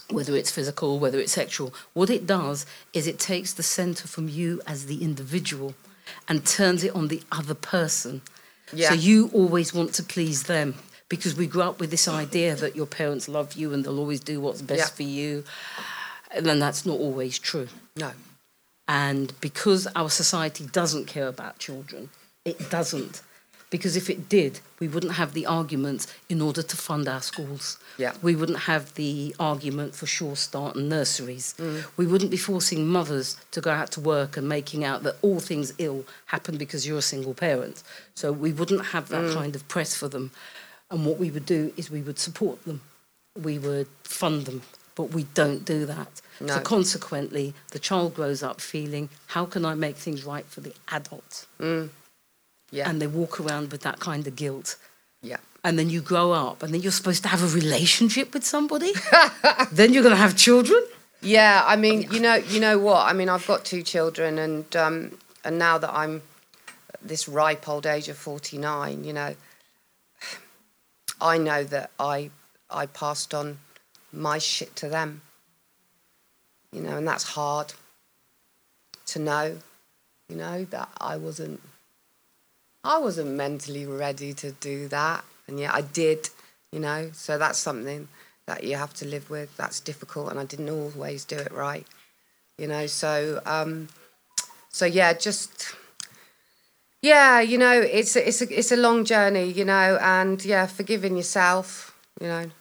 whether 0.10 0.36
it's 0.36 0.52
physical, 0.52 1.00
whether 1.00 1.20
it's 1.20 1.32
sexual. 1.32 1.74
What 1.94 2.10
it 2.10 2.28
does 2.28 2.66
is 2.94 3.08
it 3.08 3.20
takes 3.20 3.54
the 3.54 3.64
center 3.64 4.08
from 4.08 4.28
you 4.28 4.62
as 4.68 4.88
the 4.88 5.04
individual 5.04 5.74
and 6.28 6.46
turns 6.46 6.84
it 6.84 6.94
on 6.94 7.08
the 7.08 7.24
other 7.32 7.54
person. 7.54 8.22
Yeah. 8.74 8.90
So 8.90 8.96
you 8.96 9.30
always 9.34 9.74
want 9.74 9.94
to 9.94 10.04
please 10.04 10.44
them 10.44 10.76
because 11.08 11.36
we 11.36 11.48
grew 11.48 11.62
up 11.62 11.80
with 11.80 11.92
this 11.92 12.08
idea 12.08 12.56
that 12.56 12.76
your 12.76 12.86
parents 12.88 13.30
love 13.30 13.54
you 13.54 13.72
and 13.74 13.86
they'll 13.86 14.00
always 14.00 14.20
do 14.20 14.42
what's 14.42 14.62
best 14.62 14.80
Yeah. 14.92 14.96
for 14.96 15.04
you. 15.04 15.44
And 16.32 16.46
then 16.46 16.60
that's 16.60 16.86
not 16.86 17.00
always 17.00 17.40
true. 17.40 17.68
No. 17.96 18.12
And 18.88 19.34
because 19.42 19.88
our 19.96 20.10
society 20.10 20.66
doesn't 20.72 21.06
care 21.08 21.28
about 21.28 21.60
children, 21.60 22.10
it 22.44 22.70
doesn't. 22.70 23.22
Because 23.72 23.98
if 23.98 24.10
it 24.10 24.30
did, 24.30 24.60
we 24.80 24.88
wouldn't 24.88 25.14
have 25.14 25.34
the 25.34 25.48
arguments 25.48 26.08
in 26.30 26.40
order 26.40 26.62
to 26.62 26.78
fund 26.78 27.08
our 27.08 27.22
schools. 27.22 27.80
Yeah. 27.98 28.14
We 28.22 28.36
wouldn't 28.36 28.60
have 28.60 28.94
the 28.94 29.36
argument 29.40 29.96
for 29.96 30.06
Sure 30.06 30.36
Start 30.36 30.76
and 30.76 30.88
nurseries. 30.88 31.56
Mm. 31.58 31.86
We 31.98 32.06
wouldn't 32.06 32.30
be 32.30 32.38
forcing 32.38 32.88
mothers 32.88 33.38
to 33.52 33.62
go 33.62 33.72
out 33.72 33.92
to 33.94 34.00
work 34.00 34.38
and 34.38 34.48
making 34.48 34.86
out 34.86 35.04
that 35.04 35.16
all 35.24 35.40
things 35.40 35.74
ill 35.80 36.06
happen 36.28 36.58
because 36.58 36.88
you're 36.88 37.00
a 37.00 37.02
single 37.02 37.34
parent. 37.34 37.82
So 38.14 38.32
we 38.32 38.54
wouldn't 38.54 38.86
have 38.88 39.10
that 39.10 39.24
mm. 39.24 39.34
kind 39.34 39.56
of 39.56 39.68
press 39.68 39.96
for 39.96 40.08
them. 40.08 40.32
And 40.92 41.06
what 41.06 41.18
we 41.18 41.32
would 41.32 41.48
do 41.48 41.74
is 41.76 41.90
we 41.90 42.02
would 42.02 42.20
support 42.20 42.64
them, 42.66 42.82
we 43.36 43.58
would 43.58 43.88
fund 44.04 44.46
them, 44.46 44.62
but 44.96 45.12
we 45.12 45.24
don't 45.34 45.66
do 45.66 45.86
that. 45.86 46.22
So 46.48 46.60
consequently, 46.60 47.54
the 47.72 47.80
child 47.80 48.14
grows 48.14 48.44
up 48.44 48.60
feeling, 48.60 49.10
how 49.28 49.46
can 49.46 49.64
I 49.66 49.74
make 49.74 49.96
things 49.96 50.26
right 50.26 50.46
for 50.46 50.62
the 50.62 50.74
adult? 50.92 51.46
Yeah. 52.72 52.90
And 52.90 53.02
they 53.02 53.08
walk 53.08 53.40
around 53.40 53.72
with 53.72 53.82
that 53.82 54.00
kind 54.00 54.26
of 54.28 54.36
guilt. 54.36 54.78
yeah. 55.22 55.38
And 55.64 55.80
then 55.80 55.90
you 55.90 56.00
grow 56.02 56.32
up, 56.32 56.62
and 56.62 56.72
then 56.74 56.82
you're 56.82 56.92
supposed 56.92 57.24
to 57.24 57.30
have 57.30 57.42
a 57.42 57.48
relationship 57.48 58.36
with 58.36 58.44
somebody. 58.46 58.94
then 59.72 59.94
you're 59.94 60.04
going 60.04 60.14
to 60.14 60.22
have 60.22 60.36
children. 60.36 60.80
Yeah, 61.22 61.64
I 61.66 61.76
mean, 61.76 62.04
you 62.12 62.20
know, 62.20 62.36
you 62.36 62.60
know 62.60 62.78
what? 62.78 63.08
I 63.08 63.14
mean, 63.14 63.30
I've 63.30 63.48
got 63.48 63.66
two 63.66 63.82
children, 63.82 64.38
and 64.38 64.76
um, 64.76 65.18
and 65.44 65.58
now 65.58 65.80
that 65.80 65.92
I'm 65.92 66.22
this 67.02 67.28
ripe 67.28 67.68
old 67.68 67.88
age 67.88 68.10
of 68.10 68.18
forty 68.18 68.60
nine, 68.60 69.04
you 69.04 69.14
know, 69.14 69.34
I 71.22 71.40
know 71.40 71.64
that 71.64 71.90
I 72.00 72.30
I 72.70 72.86
passed 72.86 73.34
on 73.34 73.58
my 74.16 74.38
shit 74.38 74.76
to 74.78 74.90
them. 74.90 75.22
You 76.72 76.82
know, 76.82 76.98
and 76.98 77.08
that's 77.08 77.24
hard 77.24 77.74
to 79.08 79.20
know. 79.20 79.58
You 80.30 80.36
know 80.36 80.66
that 80.66 80.90
I 81.00 81.18
wasn't 81.18 81.62
I 82.84 82.98
wasn't 82.98 83.32
mentally 83.32 83.86
ready 83.86 84.34
to 84.34 84.52
do 84.52 84.88
that, 84.90 85.24
and 85.48 85.60
yet 85.60 85.74
I 85.74 85.82
did. 85.82 86.30
You 86.72 86.80
know, 86.80 87.12
so 87.14 87.38
that's 87.38 87.60
something 87.60 88.08
that 88.48 88.64
you 88.64 88.76
have 88.76 88.94
to 88.96 89.06
live 89.06 89.30
with. 89.30 89.56
That's 89.58 89.80
difficult, 89.80 90.32
and 90.32 90.40
I 90.40 90.46
didn't 90.46 90.70
always 90.70 91.26
do 91.26 91.38
it 91.38 91.52
right. 91.52 91.86
You 92.58 92.68
know, 92.68 92.88
so 92.88 93.42
um, 93.46 93.90
so 94.70 94.86
yeah, 94.86 95.14
just 95.14 95.76
yeah, 97.02 97.40
you 97.40 97.58
know, 97.58 97.72
it's 97.72 98.16
a, 98.16 98.28
it's 98.28 98.42
a 98.42 98.60
it's 98.60 98.72
a 98.72 98.78
long 98.78 99.06
journey, 99.06 99.52
you 99.52 99.64
know, 99.64 99.98
and 100.02 100.44
yeah, 100.44 100.66
forgiving 100.66 101.16
yourself, 101.16 101.96
you 102.20 102.28
know, 102.28 102.52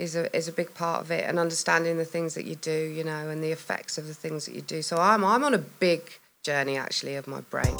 is 0.00 0.16
a 0.16 0.34
is 0.36 0.48
a 0.48 0.52
big 0.52 0.72
part 0.74 1.02
of 1.02 1.10
it, 1.10 1.24
and 1.28 1.38
understanding 1.38 1.98
the 1.98 2.04
things 2.04 2.34
that 2.34 2.46
you 2.46 2.56
do, 2.56 2.78
you 2.96 3.04
know, 3.04 3.28
and 3.28 3.44
the 3.44 3.52
effects 3.52 3.98
of 3.98 4.06
the 4.06 4.14
things 4.14 4.46
that 4.46 4.54
you 4.54 4.62
do. 4.62 4.82
So 4.82 4.96
I'm 4.96 5.24
I'm 5.24 5.44
on 5.44 5.54
a 5.54 5.58
big 5.58 6.00
journey 6.42 6.76
actually 6.76 7.16
of 7.16 7.26
my 7.26 7.40
brain. 7.42 7.76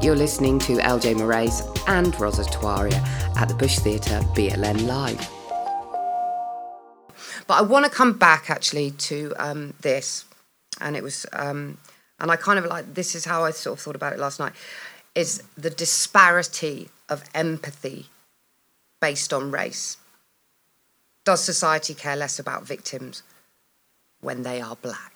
You're 0.00 0.16
listening 0.16 0.58
to 0.60 0.74
Eljai 0.76 1.16
Morais 1.16 1.60
and 1.86 2.18
Roz 2.20 2.38
Etwaria 2.38 3.00
at 3.36 3.48
the 3.48 3.54
Bush 3.54 3.78
Theatre 3.78 4.20
BLN 4.34 4.86
Live. 4.86 5.28
But 7.46 7.54
I 7.54 7.62
want 7.62 7.84
to 7.84 7.90
come 7.90 8.16
back 8.16 8.50
actually 8.50 8.92
to 8.92 9.34
um, 9.38 9.74
this, 9.80 10.24
and 10.80 10.96
it 10.96 11.02
was, 11.02 11.26
um, 11.32 11.78
and 12.20 12.30
I 12.30 12.36
kind 12.36 12.58
of 12.58 12.66
like 12.66 12.94
this 12.94 13.14
is 13.14 13.24
how 13.24 13.44
I 13.44 13.50
sort 13.50 13.78
of 13.78 13.82
thought 13.82 13.96
about 13.96 14.12
it 14.12 14.18
last 14.18 14.38
night, 14.38 14.52
is 15.14 15.42
the 15.56 15.70
disparity 15.70 16.90
of 17.08 17.24
empathy 17.34 18.06
based 19.00 19.32
on 19.32 19.50
race. 19.50 19.96
Does 21.24 21.44
society 21.44 21.94
care 21.94 22.16
less 22.16 22.38
about 22.38 22.66
victims 22.66 23.22
when 24.20 24.42
they 24.42 24.60
are 24.60 24.76
black? 24.76 25.12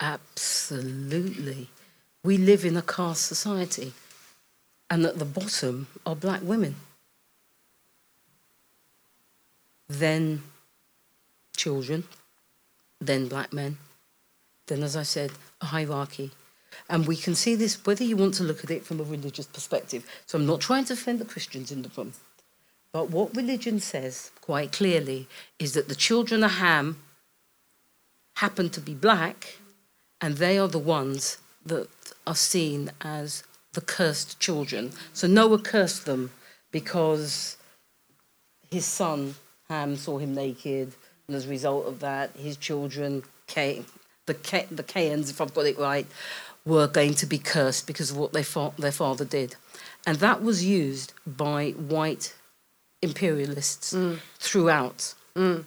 Absolutely. 0.00 1.68
We 2.22 2.36
live 2.36 2.64
in 2.64 2.76
a 2.76 2.82
caste 2.82 3.26
society, 3.26 3.92
and 4.90 5.04
at 5.06 5.18
the 5.18 5.24
bottom 5.24 5.86
are 6.04 6.16
black 6.16 6.40
women. 6.42 6.76
Then 9.88 10.42
children, 11.56 12.04
then 13.00 13.28
black 13.28 13.52
men, 13.52 13.78
then, 14.66 14.82
as 14.82 14.96
I 14.96 15.02
said, 15.02 15.32
a 15.60 15.66
hierarchy. 15.66 16.30
And 16.88 17.06
we 17.06 17.16
can 17.16 17.34
see 17.34 17.54
this 17.54 17.84
whether 17.84 18.04
you 18.04 18.16
want 18.16 18.34
to 18.34 18.44
look 18.44 18.64
at 18.64 18.70
it 18.70 18.84
from 18.84 19.00
a 19.00 19.04
religious 19.04 19.46
perspective. 19.46 20.06
So 20.26 20.38
I'm 20.38 20.46
not 20.46 20.60
trying 20.60 20.84
to 20.86 20.94
offend 20.94 21.18
the 21.18 21.24
Christians 21.24 21.70
in 21.70 21.82
the 21.82 21.90
room. 21.96 22.12
But 22.92 23.10
what 23.10 23.36
religion 23.36 23.80
says 23.80 24.30
quite 24.40 24.70
clearly 24.72 25.26
is 25.58 25.72
that 25.74 25.88
the 25.88 25.96
children 25.96 26.44
of 26.44 26.52
Ham 26.52 26.98
happen 28.34 28.70
to 28.70 28.80
be 28.80 28.94
black, 28.94 29.58
and 30.20 30.36
they 30.36 30.58
are 30.58 30.68
the 30.68 30.78
ones 30.78 31.38
that 31.66 31.88
are 32.26 32.34
seen 32.34 32.90
as 33.00 33.42
the 33.72 33.80
cursed 33.80 34.38
children. 34.40 34.92
So 35.12 35.26
Noah 35.26 35.58
cursed 35.58 36.06
them 36.06 36.30
because 36.70 37.56
his 38.70 38.84
son 38.84 39.34
Ham 39.68 39.96
saw 39.96 40.18
him 40.18 40.34
naked, 40.34 40.92
and 41.26 41.36
as 41.36 41.46
a 41.46 41.50
result 41.50 41.86
of 41.86 42.00
that, 42.00 42.30
his 42.36 42.56
children, 42.56 43.22
Cain, 43.46 43.86
the 44.26 44.34
Ca- 44.34 44.66
the 44.70 44.82
Cains, 44.82 45.30
if 45.30 45.40
I've 45.40 45.54
got 45.54 45.66
it 45.66 45.78
right, 45.78 46.06
were 46.64 46.86
going 46.86 47.14
to 47.14 47.26
be 47.26 47.38
cursed 47.38 47.86
because 47.86 48.10
of 48.10 48.16
what 48.16 48.32
they 48.32 48.42
fa- 48.42 48.72
their 48.78 48.92
father 48.92 49.24
did, 49.24 49.56
and 50.06 50.18
that 50.18 50.42
was 50.42 50.64
used 50.64 51.12
by 51.26 51.70
white 51.70 52.34
imperialists 53.02 53.92
mm. 53.92 54.18
throughout. 54.38 55.14
Mm. 55.36 55.64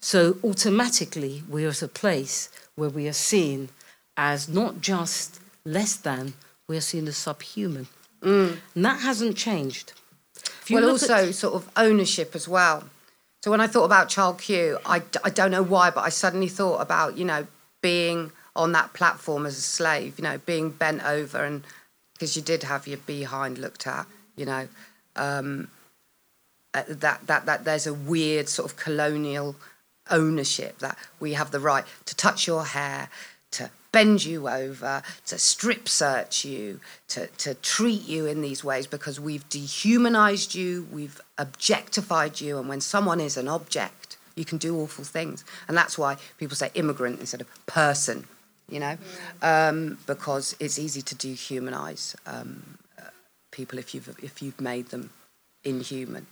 So 0.00 0.36
automatically, 0.42 1.42
we're 1.48 1.68
at 1.68 1.82
a 1.82 1.88
place 1.88 2.48
where 2.74 2.90
we 2.90 3.08
are 3.08 3.12
seen 3.12 3.68
as 4.16 4.48
not 4.48 4.80
just 4.80 5.40
less 5.64 5.96
than, 5.96 6.34
we 6.68 6.76
are 6.76 6.82
seen 6.82 7.08
as 7.08 7.16
subhuman. 7.16 7.86
Mm. 8.22 8.58
And 8.74 8.84
that 8.84 9.00
hasn't 9.00 9.36
changed. 9.36 9.92
Well, 10.70 10.82
look 10.82 11.02
at- 11.02 11.10
also 11.10 11.30
sort 11.32 11.54
of 11.54 11.70
ownership 11.76 12.34
as 12.34 12.46
well. 12.48 12.84
So 13.42 13.50
when 13.50 13.60
I 13.60 13.66
thought 13.66 13.84
about 13.84 14.10
Child 14.10 14.38
Q, 14.38 14.78
I, 14.84 15.02
I 15.24 15.30
don't 15.30 15.50
know 15.50 15.62
why, 15.62 15.90
but 15.90 16.02
I 16.02 16.10
suddenly 16.10 16.48
thought 16.48 16.80
about, 16.80 17.16
you 17.16 17.24
know, 17.24 17.46
being 17.80 18.32
on 18.56 18.72
that 18.72 18.92
platform 18.92 19.46
as 19.46 19.56
a 19.56 19.62
slave, 19.62 20.18
you 20.18 20.24
know, 20.24 20.38
being 20.38 20.70
bent 20.70 21.04
over 21.04 21.44
and 21.44 21.64
because 22.14 22.36
you 22.36 22.42
did 22.42 22.64
have 22.64 22.86
your 22.86 22.98
behind 22.98 23.56
looked 23.56 23.86
at, 23.86 24.06
you 24.36 24.44
know, 24.44 24.68
um, 25.16 25.68
uh, 26.74 26.82
that, 26.86 27.26
that, 27.26 27.46
that 27.46 27.64
there's 27.64 27.86
a 27.86 27.94
weird 27.94 28.48
sort 28.48 28.70
of 28.70 28.76
colonial 28.76 29.56
ownership 30.10 30.78
that 30.80 30.98
we 31.18 31.32
have 31.32 31.50
the 31.50 31.60
right 31.60 31.84
to 32.04 32.14
touch 32.14 32.46
your 32.46 32.64
hair, 32.64 33.08
to 33.52 33.70
bend 33.92 34.24
you 34.24 34.48
over, 34.48 35.02
to 35.26 35.38
strip 35.38 35.88
search 35.88 36.44
you, 36.44 36.80
to, 37.08 37.26
to 37.38 37.54
treat 37.54 38.06
you 38.06 38.26
in 38.26 38.42
these 38.42 38.62
ways 38.62 38.86
because 38.86 39.18
we've 39.18 39.48
dehumanized 39.48 40.54
you, 40.54 40.86
we've 40.92 41.20
objectified 41.38 42.40
you, 42.40 42.58
and 42.58 42.68
when 42.68 42.80
someone 42.80 43.20
is 43.20 43.36
an 43.36 43.48
object, 43.48 44.16
you 44.36 44.44
can 44.44 44.58
do 44.58 44.78
awful 44.78 45.04
things. 45.04 45.44
And 45.66 45.76
that's 45.76 45.98
why 45.98 46.16
people 46.38 46.56
say 46.56 46.70
immigrant 46.74 47.20
instead 47.20 47.40
of 47.40 47.66
person, 47.66 48.26
you 48.70 48.80
know, 48.80 48.96
um, 49.42 49.98
because 50.06 50.56
it's 50.60 50.78
easy 50.78 51.02
to 51.02 51.14
dehumanize 51.14 52.14
um, 52.26 52.78
uh, 52.98 53.02
people 53.50 53.78
if 53.78 53.94
you've, 53.94 54.08
if 54.22 54.42
you've 54.42 54.60
made 54.60 54.88
them 54.88 55.10
inhuman. 55.64 56.26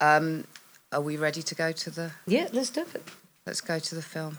Um, 0.00 0.46
are 0.92 1.00
we 1.00 1.16
ready 1.16 1.42
to 1.42 1.54
go 1.54 1.72
to 1.72 1.90
the? 1.90 2.12
yeah, 2.26 2.48
let's 2.52 2.70
do 2.70 2.82
it. 2.82 3.02
Let's 3.46 3.60
go 3.60 3.78
to 3.78 3.94
the 3.94 4.02
film. 4.02 4.38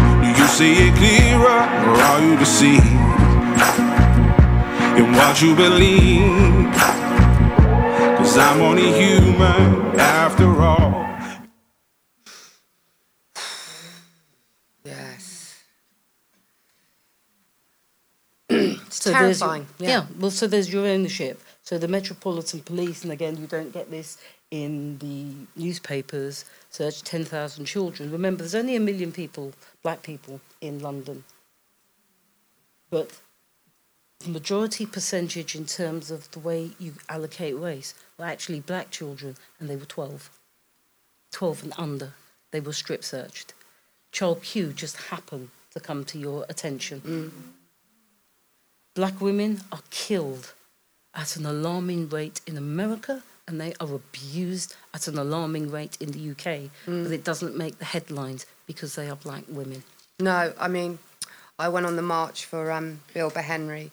Do 0.33 0.41
you 0.41 0.47
see 0.47 0.73
it 0.87 0.95
clearer, 0.95 1.61
or 1.89 1.95
are 2.09 2.21
you 2.21 2.37
deceived 2.37 2.85
in 4.99 5.11
what 5.13 5.41
you 5.41 5.55
believe? 5.55 6.71
Cause 8.17 8.37
I'm 8.37 8.61
only 8.61 8.91
human 8.93 9.99
after 9.99 10.47
all. 10.61 10.91
Yes. 14.83 15.57
it's 18.49 19.03
So 19.03 19.11
there's 19.11 19.39
your- 19.39 19.49
terrifying. 19.49 19.67
yeah. 19.79 20.05
well, 20.19 20.31
so 20.31 20.47
there's 20.47 20.71
your 20.71 20.85
ownership. 20.87 21.41
So 21.63 21.77
the 21.77 21.87
Metropolitan 21.87 22.61
Police, 22.61 23.03
and 23.03 23.11
again, 23.11 23.37
you 23.37 23.47
don't 23.47 23.71
get 23.71 23.89
this 23.91 24.17
in 24.49 24.97
the 24.99 25.33
newspapers, 25.61 26.45
searched 26.69 27.05
10,000 27.05 27.65
children. 27.65 28.11
Remember, 28.11 28.39
there's 28.43 28.55
only 28.55 28.75
a 28.75 28.79
million 28.79 29.11
people, 29.11 29.53
black 29.83 30.03
people, 30.03 30.41
in 30.59 30.79
London. 30.79 31.23
But 32.89 33.19
the 34.19 34.29
majority 34.29 34.85
percentage 34.85 35.55
in 35.55 35.65
terms 35.65 36.11
of 36.11 36.29
the 36.31 36.39
way 36.39 36.71
you 36.77 36.93
allocate 37.09 37.57
race 37.57 37.93
were 38.17 38.25
actually 38.25 38.59
black 38.59 38.91
children, 38.91 39.37
and 39.59 39.69
they 39.69 39.75
were 39.75 39.85
12. 39.85 40.29
12 41.31 41.63
and 41.63 41.73
under. 41.77 42.13
They 42.51 42.59
were 42.59 42.73
strip 42.73 43.03
searched. 43.03 43.53
Child 44.11 44.43
Q 44.43 44.73
just 44.73 44.97
happened 44.97 45.49
to 45.71 45.79
come 45.79 46.03
to 46.05 46.19
your 46.19 46.45
attention. 46.49 47.01
Mm. 47.01 47.31
Black 48.93 49.21
women 49.21 49.61
are 49.71 49.81
killed 49.89 50.53
at 51.15 51.37
an 51.37 51.45
alarming 51.45 52.09
rate 52.09 52.41
in 52.45 52.57
America 52.57 53.23
and 53.51 53.61
they 53.61 53.73
are 53.79 53.93
abused 53.93 54.75
at 54.93 55.07
an 55.07 55.17
alarming 55.17 55.69
rate 55.69 55.97
in 55.99 56.11
the 56.11 56.31
UK, 56.31 56.71
but 56.85 57.11
it 57.11 57.23
doesn't 57.23 57.55
make 57.57 57.77
the 57.77 57.85
headlines 57.85 58.45
because 58.65 58.95
they 58.95 59.09
are 59.09 59.15
black 59.15 59.43
women. 59.49 59.83
No, 60.19 60.53
I 60.59 60.67
mean, 60.67 60.97
I 61.59 61.69
went 61.69 61.85
on 61.85 61.95
the 61.97 62.01
march 62.01 62.45
for 62.45 62.71
um, 62.71 63.01
Bibaa 63.13 63.43
Henry 63.43 63.91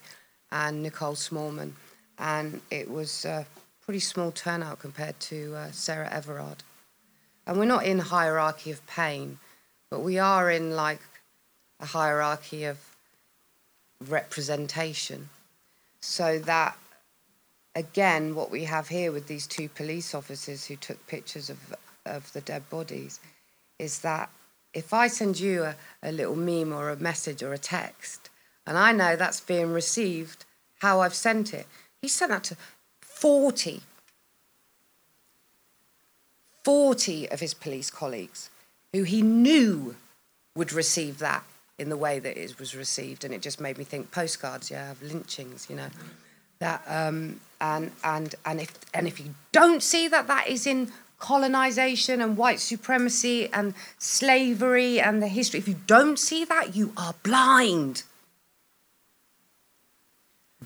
and 0.51 0.81
Nicole 0.81 1.15
Smallman, 1.15 1.73
and 2.17 2.61
it 2.71 2.89
was 2.89 3.25
a 3.25 3.45
pretty 3.85 3.99
small 3.99 4.31
turnout 4.31 4.79
compared 4.79 5.19
to 5.19 5.55
uh, 5.55 5.71
Sarah 5.71 6.09
Everard. 6.11 6.63
And 7.45 7.57
we're 7.57 7.65
not 7.65 7.85
in 7.85 7.99
hierarchy 7.99 8.71
of 8.71 8.85
pain, 8.87 9.39
but 9.89 9.99
we 9.99 10.19
are 10.19 10.49
in 10.49 10.75
like 10.75 11.01
a 11.79 11.85
hierarchy 11.87 12.63
of 12.65 12.77
representation. 14.07 15.29
So 16.01 16.39
that, 16.39 16.77
again, 17.75 18.35
what 18.35 18.51
we 18.51 18.63
have 18.65 18.87
here 18.87 19.11
with 19.11 19.27
these 19.27 19.47
two 19.47 19.69
police 19.69 20.13
officers 20.13 20.65
who 20.65 20.75
took 20.75 21.05
pictures 21.07 21.49
of, 21.49 21.75
of 22.05 22.31
the 22.33 22.41
dead 22.41 22.69
bodies 22.69 23.19
is 23.77 23.99
that 23.99 24.29
if 24.73 24.93
I 24.93 25.07
send 25.07 25.39
you 25.39 25.63
a, 25.63 25.75
a 26.03 26.11
little 26.11 26.35
meme 26.35 26.73
or 26.73 26.89
a 26.89 26.95
message 26.95 27.41
or 27.41 27.53
a 27.53 27.57
text, 27.57 28.29
and 28.67 28.77
I 28.77 28.91
know 28.91 29.15
that's 29.15 29.39
being 29.39 29.71
received, 29.71 30.45
how 30.79 31.01
I've 31.01 31.15
sent 31.15 31.53
it, 31.53 31.65
he 32.01 32.07
sent 32.07 32.31
that 32.31 32.43
to 32.45 32.57
40, 33.01 33.81
40 36.63 37.29
of 37.31 37.39
his 37.39 37.53
police 37.53 37.89
colleagues 37.89 38.49
who 38.93 39.03
he 39.03 39.21
knew 39.21 39.95
would 40.55 40.73
receive 40.73 41.19
that 41.19 41.43
in 41.77 41.89
the 41.89 41.97
way 41.97 42.19
that 42.19 42.37
it 42.37 42.59
was 42.59 42.75
received, 42.75 43.23
and 43.23 43.33
it 43.33 43.41
just 43.41 43.61
made 43.61 43.77
me 43.77 43.83
think 43.85 44.11
postcards, 44.11 44.69
yeah, 44.69 44.91
of 44.91 45.01
lynchings, 45.01 45.67
you 45.69 45.75
know, 45.75 45.87
that 46.59 46.83
um, 46.87 47.39
and 47.61 47.91
and 48.03 48.35
and 48.45 48.61
if 48.61 48.73
and 48.93 49.07
if 49.07 49.19
you 49.19 49.33
don't 49.51 49.83
see 49.83 50.07
that 50.07 50.27
that 50.27 50.47
is 50.47 50.65
in 50.65 50.91
colonization 51.19 52.21
and 52.21 52.37
white 52.37 52.59
supremacy 52.59 53.49
and 53.51 53.73
slavery 53.97 54.99
and 54.99 55.21
the 55.21 55.27
history, 55.27 55.59
if 55.59 55.67
you 55.67 55.75
don't 55.85 56.17
see 56.17 56.45
that, 56.45 56.75
you 56.75 56.93
are 56.97 57.13
blind. 57.23 58.03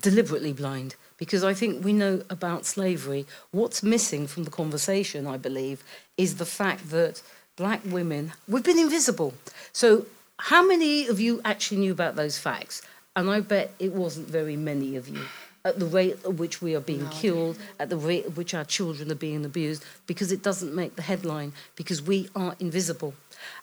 deliberately 0.00 0.52
blind 0.52 0.96
because 1.16 1.44
I 1.44 1.54
think 1.54 1.84
we 1.84 1.92
know 1.92 2.22
about 2.28 2.66
slavery. 2.66 3.26
What's 3.52 3.82
missing 3.82 4.26
from 4.26 4.44
the 4.44 4.50
conversation, 4.50 5.26
I 5.26 5.36
believe, 5.36 5.82
is 6.16 6.36
the 6.36 6.46
fact 6.46 6.90
that 6.90 7.22
black 7.56 7.80
women, 7.84 8.32
we've 8.48 8.64
been 8.64 8.78
invisible. 8.78 9.34
So, 9.72 10.06
how 10.38 10.66
many 10.66 11.06
of 11.06 11.20
you 11.20 11.40
actually 11.44 11.78
knew 11.78 11.92
about 11.92 12.16
those 12.16 12.38
facts? 12.38 12.82
And 13.16 13.30
I 13.30 13.40
bet 13.40 13.70
it 13.78 13.92
wasn't 13.92 14.28
very 14.28 14.56
many 14.56 14.96
of 14.96 15.08
you. 15.08 15.20
At 15.64 15.78
the 15.78 15.86
rate 15.86 16.18
at 16.24 16.34
which 16.34 16.60
we 16.60 16.74
are 16.74 16.80
being 16.80 17.08
killed, 17.08 17.58
at 17.78 17.88
the 17.88 17.96
rate 17.96 18.26
at 18.26 18.36
which 18.36 18.52
our 18.52 18.64
children 18.64 19.10
are 19.10 19.16
being 19.16 19.44
abused, 19.44 19.84
because 20.06 20.30
it 20.30 20.42
doesn't 20.42 20.74
make 20.74 20.96
the 20.96 21.02
headline, 21.02 21.52
because 21.74 22.02
we 22.02 22.28
are 22.36 22.54
invisible. 22.60 23.14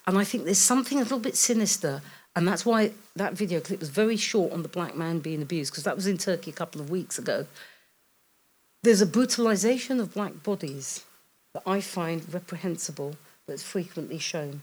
And 0.08 0.18
I 0.18 0.24
think 0.24 0.46
there's 0.46 0.58
something 0.58 0.98
a 0.98 1.04
little 1.04 1.20
bit 1.20 1.36
sinister 1.36 2.02
and 2.36 2.48
that's 2.48 2.66
why 2.66 2.92
that 3.16 3.34
video 3.34 3.60
clip 3.60 3.80
was 3.80 3.90
very 3.90 4.16
short 4.16 4.54
on 4.54 4.64
the 4.64 4.70
black 4.70 4.96
man 4.96 5.20
being 5.20 5.42
abused, 5.42 5.72
because 5.72 5.84
that 5.84 5.96
was 5.96 6.08
in 6.08 6.18
Turkey 6.18 6.52
a 6.52 6.54
couple 6.54 6.80
of 6.80 6.90
weeks 6.90 7.20
ago. 7.20 7.46
There's 8.84 9.02
a 9.02 9.06
brutalization 9.06 10.00
of 10.00 10.14
black 10.14 10.42
bodies 10.42 11.04
that 11.54 11.64
I 11.66 11.82
find 11.82 12.34
reprehensible 12.34 13.16
that's 13.48 13.64
frequently 13.64 14.18
shown. 14.18 14.62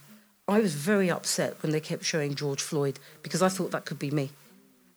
I 0.49 0.61
was 0.61 0.75
very 0.75 1.11
upset 1.11 1.63
when 1.63 1.73
they 1.73 1.81
kept 1.81 2.05
showing 2.05 2.35
George 2.35 2.63
Floyd 2.63 2.99
because 3.23 3.43
I 3.43 3.51
thought 3.51 3.71
that 3.73 3.85
could 3.85 3.99
be 3.99 4.11
me. 4.11 4.31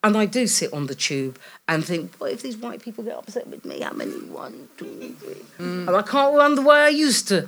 And 0.04 0.18
I 0.18 0.26
do 0.26 0.48
sit 0.48 0.74
on 0.74 0.88
the 0.88 0.96
tube 0.96 1.38
and 1.68 1.86
think, 1.86 2.16
what 2.16 2.32
if 2.32 2.42
these 2.42 2.58
white 2.58 2.82
people 2.82 3.04
get 3.04 3.16
upset 3.18 3.48
with 3.48 3.64
me? 3.66 3.82
How 3.82 3.94
many? 3.94 4.12
One, 4.12 4.68
two, 4.78 5.16
three. 5.20 5.36
Mm. 5.60 5.88
And 5.88 5.96
I 5.96 6.02
can't 6.02 6.36
run 6.36 6.56
the 6.56 6.64
way 6.64 6.78
I 6.78 6.90
used 6.90 7.28
to. 7.28 7.48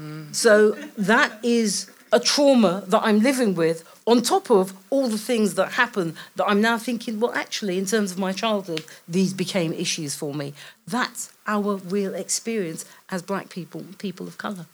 Mm. 0.00 0.34
So 0.34 0.72
that 0.98 1.38
is 1.44 1.90
a 2.12 2.18
trauma 2.18 2.82
that 2.88 3.02
I'm 3.02 3.20
living 3.20 3.54
with 3.54 3.84
on 4.06 4.22
top 4.22 4.50
of 4.50 4.72
all 4.90 5.08
the 5.08 5.18
things 5.18 5.54
that 5.54 5.72
happen 5.72 6.16
that 6.36 6.44
I'm 6.46 6.60
now 6.60 6.78
thinking, 6.78 7.18
well, 7.18 7.32
actually, 7.34 7.78
in 7.78 7.86
terms 7.86 8.12
of 8.12 8.18
my 8.18 8.32
childhood, 8.32 8.84
these 9.08 9.32
became 9.34 9.72
issues 9.72 10.14
for 10.14 10.32
me. 10.32 10.54
That's 10.86 11.32
our 11.46 11.76
real 11.76 12.14
experience 12.14 12.84
as 13.10 13.22
black 13.22 13.48
people, 13.48 13.84
people 13.98 14.26
of 14.26 14.38
colour. 14.38 14.66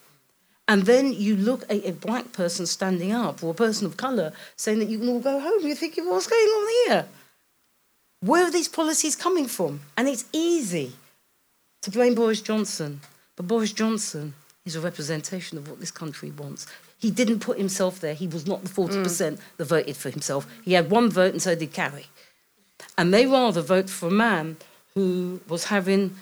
And 0.69 0.85
then 0.85 1.13
you 1.13 1.37
look 1.37 1.65
at 1.65 1.85
a 1.85 1.93
black 1.93 2.33
person 2.33 2.67
standing 2.67 3.13
up 3.13 3.43
or 3.43 3.51
a 3.51 3.55
person 3.55 3.87
of 3.87 3.97
colour 3.97 4.33
saying 4.57 4.79
that 4.79 4.89
you 4.89 4.99
can 4.99 5.09
all 5.09 5.21
go 5.21 5.41
home. 5.41 5.67
You're 5.67 5.77
thinking, 5.77 6.09
what's 6.09 6.27
going 6.27 6.41
on 6.43 6.87
here? 6.87 7.07
Where 8.21 8.45
are 8.45 8.51
these 8.51 8.69
policies 8.69 9.17
coming 9.17 9.47
from? 9.47 9.81
And 9.97 10.09
it's 10.09 10.25
easy 10.33 10.93
to 11.83 11.91
blame 11.91 12.15
Boris 12.15 12.41
Johnson, 12.41 13.01
but 13.35 13.49
Boris 13.49 13.73
Johnson 13.73 14.35
is 14.65 14.77
a 14.77 14.81
representation 14.81 15.59
of 15.59 15.69
what 15.69 15.81
this 15.81 15.91
country 15.91 16.31
wants. 16.31 16.67
He 16.99 17.11
didn't 17.11 17.41
put 17.41 17.59
himself 17.59 17.99
there. 17.99 18.15
He 18.15 18.29
was 18.29 18.47
not 18.47 18.63
the 18.63 18.69
40% 18.69 19.03
mm. 19.03 19.41
that 19.57 19.65
voted 19.65 19.97
for 19.97 20.09
himself. 20.09 20.47
He 20.65 20.75
had 20.75 20.89
one 20.89 21.11
vote, 21.11 21.33
and 21.33 21.43
so 21.43 21.57
did 21.57 21.73
Carrie. 21.73 22.07
And 22.97 23.13
they 23.13 23.27
rather 23.27 23.61
vote 23.61 23.91
for 23.91 24.07
a 24.07 24.13
man 24.13 24.57
who 24.95 25.41
was 25.49 25.65
having 25.65 26.15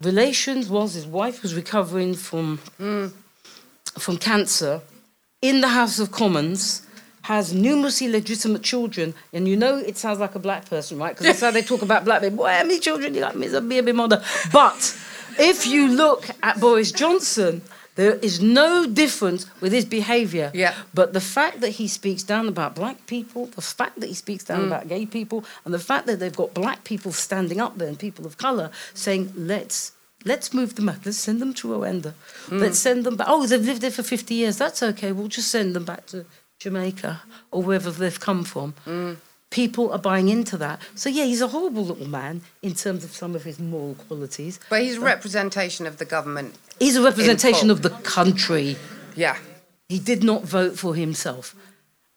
relations 0.00 0.70
whilst 0.70 0.94
his 0.94 1.06
wife 1.06 1.42
was 1.42 1.54
recovering 1.54 2.14
from, 2.14 2.58
mm. 2.80 3.12
From 3.98 4.16
cancer 4.16 4.80
in 5.40 5.60
the 5.60 5.68
House 5.68 5.98
of 5.98 6.10
Commons, 6.12 6.86
has 7.22 7.52
numerous 7.54 8.02
illegitimate 8.02 8.62
children. 8.62 9.14
And 9.32 9.46
you 9.46 9.56
know 9.56 9.78
it 9.78 9.96
sounds 9.96 10.18
like 10.18 10.34
a 10.34 10.38
black 10.38 10.68
person, 10.68 10.98
right? 10.98 11.10
Because 11.10 11.26
that's 11.26 11.40
how 11.40 11.50
they 11.50 11.62
talk 11.62 11.82
about 11.82 12.04
black 12.04 12.20
people. 12.22 12.38
Boy, 12.38 12.48
how 12.50 12.62
many 12.62 12.78
children 12.78 13.14
you 13.14 13.20
got? 13.20 13.36
Me, 13.36 13.46
a 13.46 13.60
baby 13.60 13.92
mother. 13.92 14.22
But 14.52 14.96
if 15.38 15.66
you 15.66 15.88
look 15.88 16.28
at 16.42 16.60
Boris 16.60 16.90
Johnson, 16.92 17.62
there 17.94 18.14
is 18.16 18.40
no 18.40 18.86
difference 18.86 19.46
with 19.60 19.72
his 19.72 19.84
behaviour. 19.84 20.50
Yeah. 20.54 20.74
But 20.94 21.12
the 21.12 21.20
fact 21.20 21.60
that 21.60 21.70
he 21.70 21.88
speaks 21.88 22.22
down 22.22 22.48
about 22.48 22.74
black 22.74 23.06
people, 23.06 23.46
the 23.46 23.60
fact 23.60 24.00
that 24.00 24.06
he 24.06 24.14
speaks 24.14 24.44
down 24.44 24.62
mm. 24.62 24.66
about 24.66 24.88
gay 24.88 25.06
people, 25.06 25.44
and 25.64 25.74
the 25.74 25.78
fact 25.78 26.06
that 26.06 26.18
they've 26.18 26.34
got 26.34 26.54
black 26.54 26.84
people 26.84 27.12
standing 27.12 27.60
up 27.60 27.78
there 27.78 27.88
and 27.88 27.98
people 27.98 28.26
of 28.26 28.38
colour 28.38 28.70
saying, 28.94 29.32
let's 29.36 29.92
let's 30.24 30.52
move 30.52 30.74
them 30.74 30.86
back, 30.86 31.04
let's 31.04 31.18
send 31.18 31.40
them 31.40 31.54
to 31.54 31.68
Rwanda. 31.68 32.14
Hmm. 32.46 32.58
Let's 32.58 32.78
send 32.78 33.04
them 33.04 33.16
back. 33.16 33.26
Oh, 33.30 33.46
they've 33.46 33.64
lived 33.64 33.82
there 33.82 33.90
for 33.90 34.02
50 34.02 34.34
years. 34.34 34.58
That's 34.58 34.82
okay. 34.82 35.12
We'll 35.12 35.28
just 35.28 35.50
send 35.50 35.74
them 35.74 35.84
back 35.84 36.06
to 36.06 36.24
Jamaica 36.58 37.22
or 37.50 37.62
wherever 37.62 37.90
they've 37.90 38.20
come 38.20 38.44
from. 38.44 38.72
Hmm. 38.84 39.14
People 39.50 39.92
are 39.92 39.98
buying 39.98 40.28
into 40.28 40.56
that. 40.56 40.80
So 40.94 41.10
yeah, 41.10 41.24
he's 41.24 41.42
a 41.42 41.48
horrible 41.48 41.84
little 41.84 42.08
man 42.08 42.40
in 42.62 42.74
terms 42.74 43.04
of 43.04 43.12
some 43.12 43.34
of 43.34 43.44
his 43.44 43.58
moral 43.58 43.94
qualities. 43.94 44.58
But 44.70 44.82
he's 44.82 44.96
a 44.96 45.00
representation 45.00 45.86
of 45.86 45.98
the 45.98 46.06
government. 46.06 46.54
He's 46.78 46.96
a 46.96 47.02
representation 47.02 47.70
of 47.70 47.82
the 47.82 47.90
country. 47.90 48.76
Yeah. 49.14 49.36
He 49.88 49.98
did 49.98 50.24
not 50.24 50.44
vote 50.44 50.78
for 50.78 50.94
himself. 50.94 51.54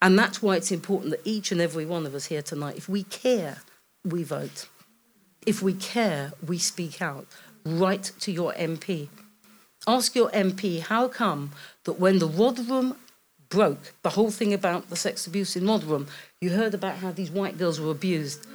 And 0.01 0.17
that's 0.17 0.41
why 0.41 0.55
it's 0.55 0.71
important 0.71 1.11
that 1.11 1.21
each 1.25 1.51
and 1.51 1.59
every 1.59 1.85
one 1.85 2.05
of 2.05 2.15
us 2.15 2.25
here 2.25 2.41
tonight, 2.41 2.77
if 2.77 2.87
we 2.87 3.03
care, 3.03 3.57
we 4.05 4.23
vote. 4.23 4.67
If 5.45 5.61
we 5.61 5.73
care, 5.73 6.33
we 6.45 6.57
speak 6.57 7.01
out. 7.01 7.27
Write 7.65 8.11
to 8.19 8.31
your 8.31 8.53
MP. 8.53 9.09
Ask 9.87 10.15
your 10.15 10.29
MP 10.29 10.81
how 10.81 11.07
come 11.07 11.51
that 11.85 11.99
when 11.99 12.19
the 12.19 12.27
Rotherham 12.27 12.95
broke, 13.49 13.93
the 14.03 14.11
whole 14.11 14.29
thing 14.29 14.53
about 14.53 14.89
the 14.89 14.95
sex 14.95 15.25
abuse 15.25 15.55
in 15.55 15.67
Rotherham, 15.67 16.07
you 16.39 16.51
heard 16.51 16.75
about 16.75 16.97
how 16.97 17.11
these 17.11 17.31
white 17.31 17.57
girls 17.57 17.79
were 17.79 17.89
abused. 17.91 18.45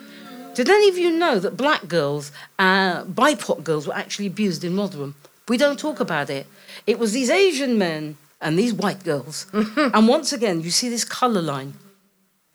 Did 0.54 0.68
any 0.68 0.88
of 0.88 0.96
you 0.96 1.10
know 1.10 1.40
that 1.40 1.56
black 1.56 1.88
girls, 1.88 2.30
uh, 2.58 3.04
BIPOC 3.04 3.64
girls, 3.64 3.86
were 3.86 3.94
actually 3.94 4.26
abused 4.26 4.62
in 4.62 4.76
Rotherham? 4.76 5.14
We 5.48 5.56
don't 5.56 5.78
talk 5.78 5.98
about 5.98 6.30
it. 6.30 6.46
It 6.86 6.98
was 7.00 7.12
these 7.12 7.30
Asian 7.30 7.78
men 7.78 8.16
and 8.40 8.56
these 8.56 8.72
white 8.72 9.02
girls. 9.02 9.46
and 9.52 10.06
once 10.06 10.32
again, 10.32 10.60
you 10.60 10.70
see 10.70 10.88
this 10.88 11.04
colour 11.04 11.42
line. 11.42 11.74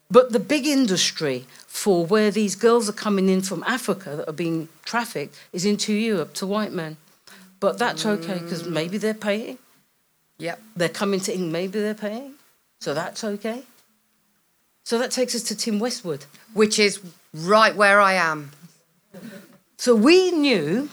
But 0.10 0.32
the 0.32 0.40
big 0.40 0.66
industry 0.66 1.46
for 1.68 2.06
where 2.06 2.32
these 2.32 2.56
girls 2.56 2.88
are 2.90 2.94
coming 2.94 3.30
in 3.30 3.42
from 3.42 3.64
Africa 3.64 4.16
that 4.16 4.30
are 4.30 4.34
being 4.34 4.70
trafficked 4.86 5.36
is 5.52 5.66
into 5.66 5.94
Europe 5.94 6.34
to 6.36 6.48
white 6.48 6.72
men. 6.72 6.98
But 7.60 7.78
that's 7.78 8.06
okay 8.06 8.40
because 8.40 8.64
mm. 8.64 8.72
maybe 8.72 8.98
they're 8.98 9.14
paying. 9.14 9.58
Yep. 10.38 10.62
They're 10.76 10.90
coming 10.90 11.20
to 11.22 11.34
England, 11.34 11.54
maybe 11.54 11.80
they're 11.80 11.94
paying. 11.94 12.34
So 12.80 12.94
that's 12.94 13.24
okay. 13.24 13.64
So 14.84 15.00
that 15.00 15.12
takes 15.12 15.34
us 15.34 15.42
to 15.44 15.56
Tim 15.56 15.80
Westwood. 15.80 16.26
Which 16.54 16.78
is 16.78 17.02
right 17.34 17.76
where 17.76 18.00
I 18.00 18.14
am. 18.14 18.52
So 19.78 19.96
we 19.96 20.32
knew, 20.32 20.90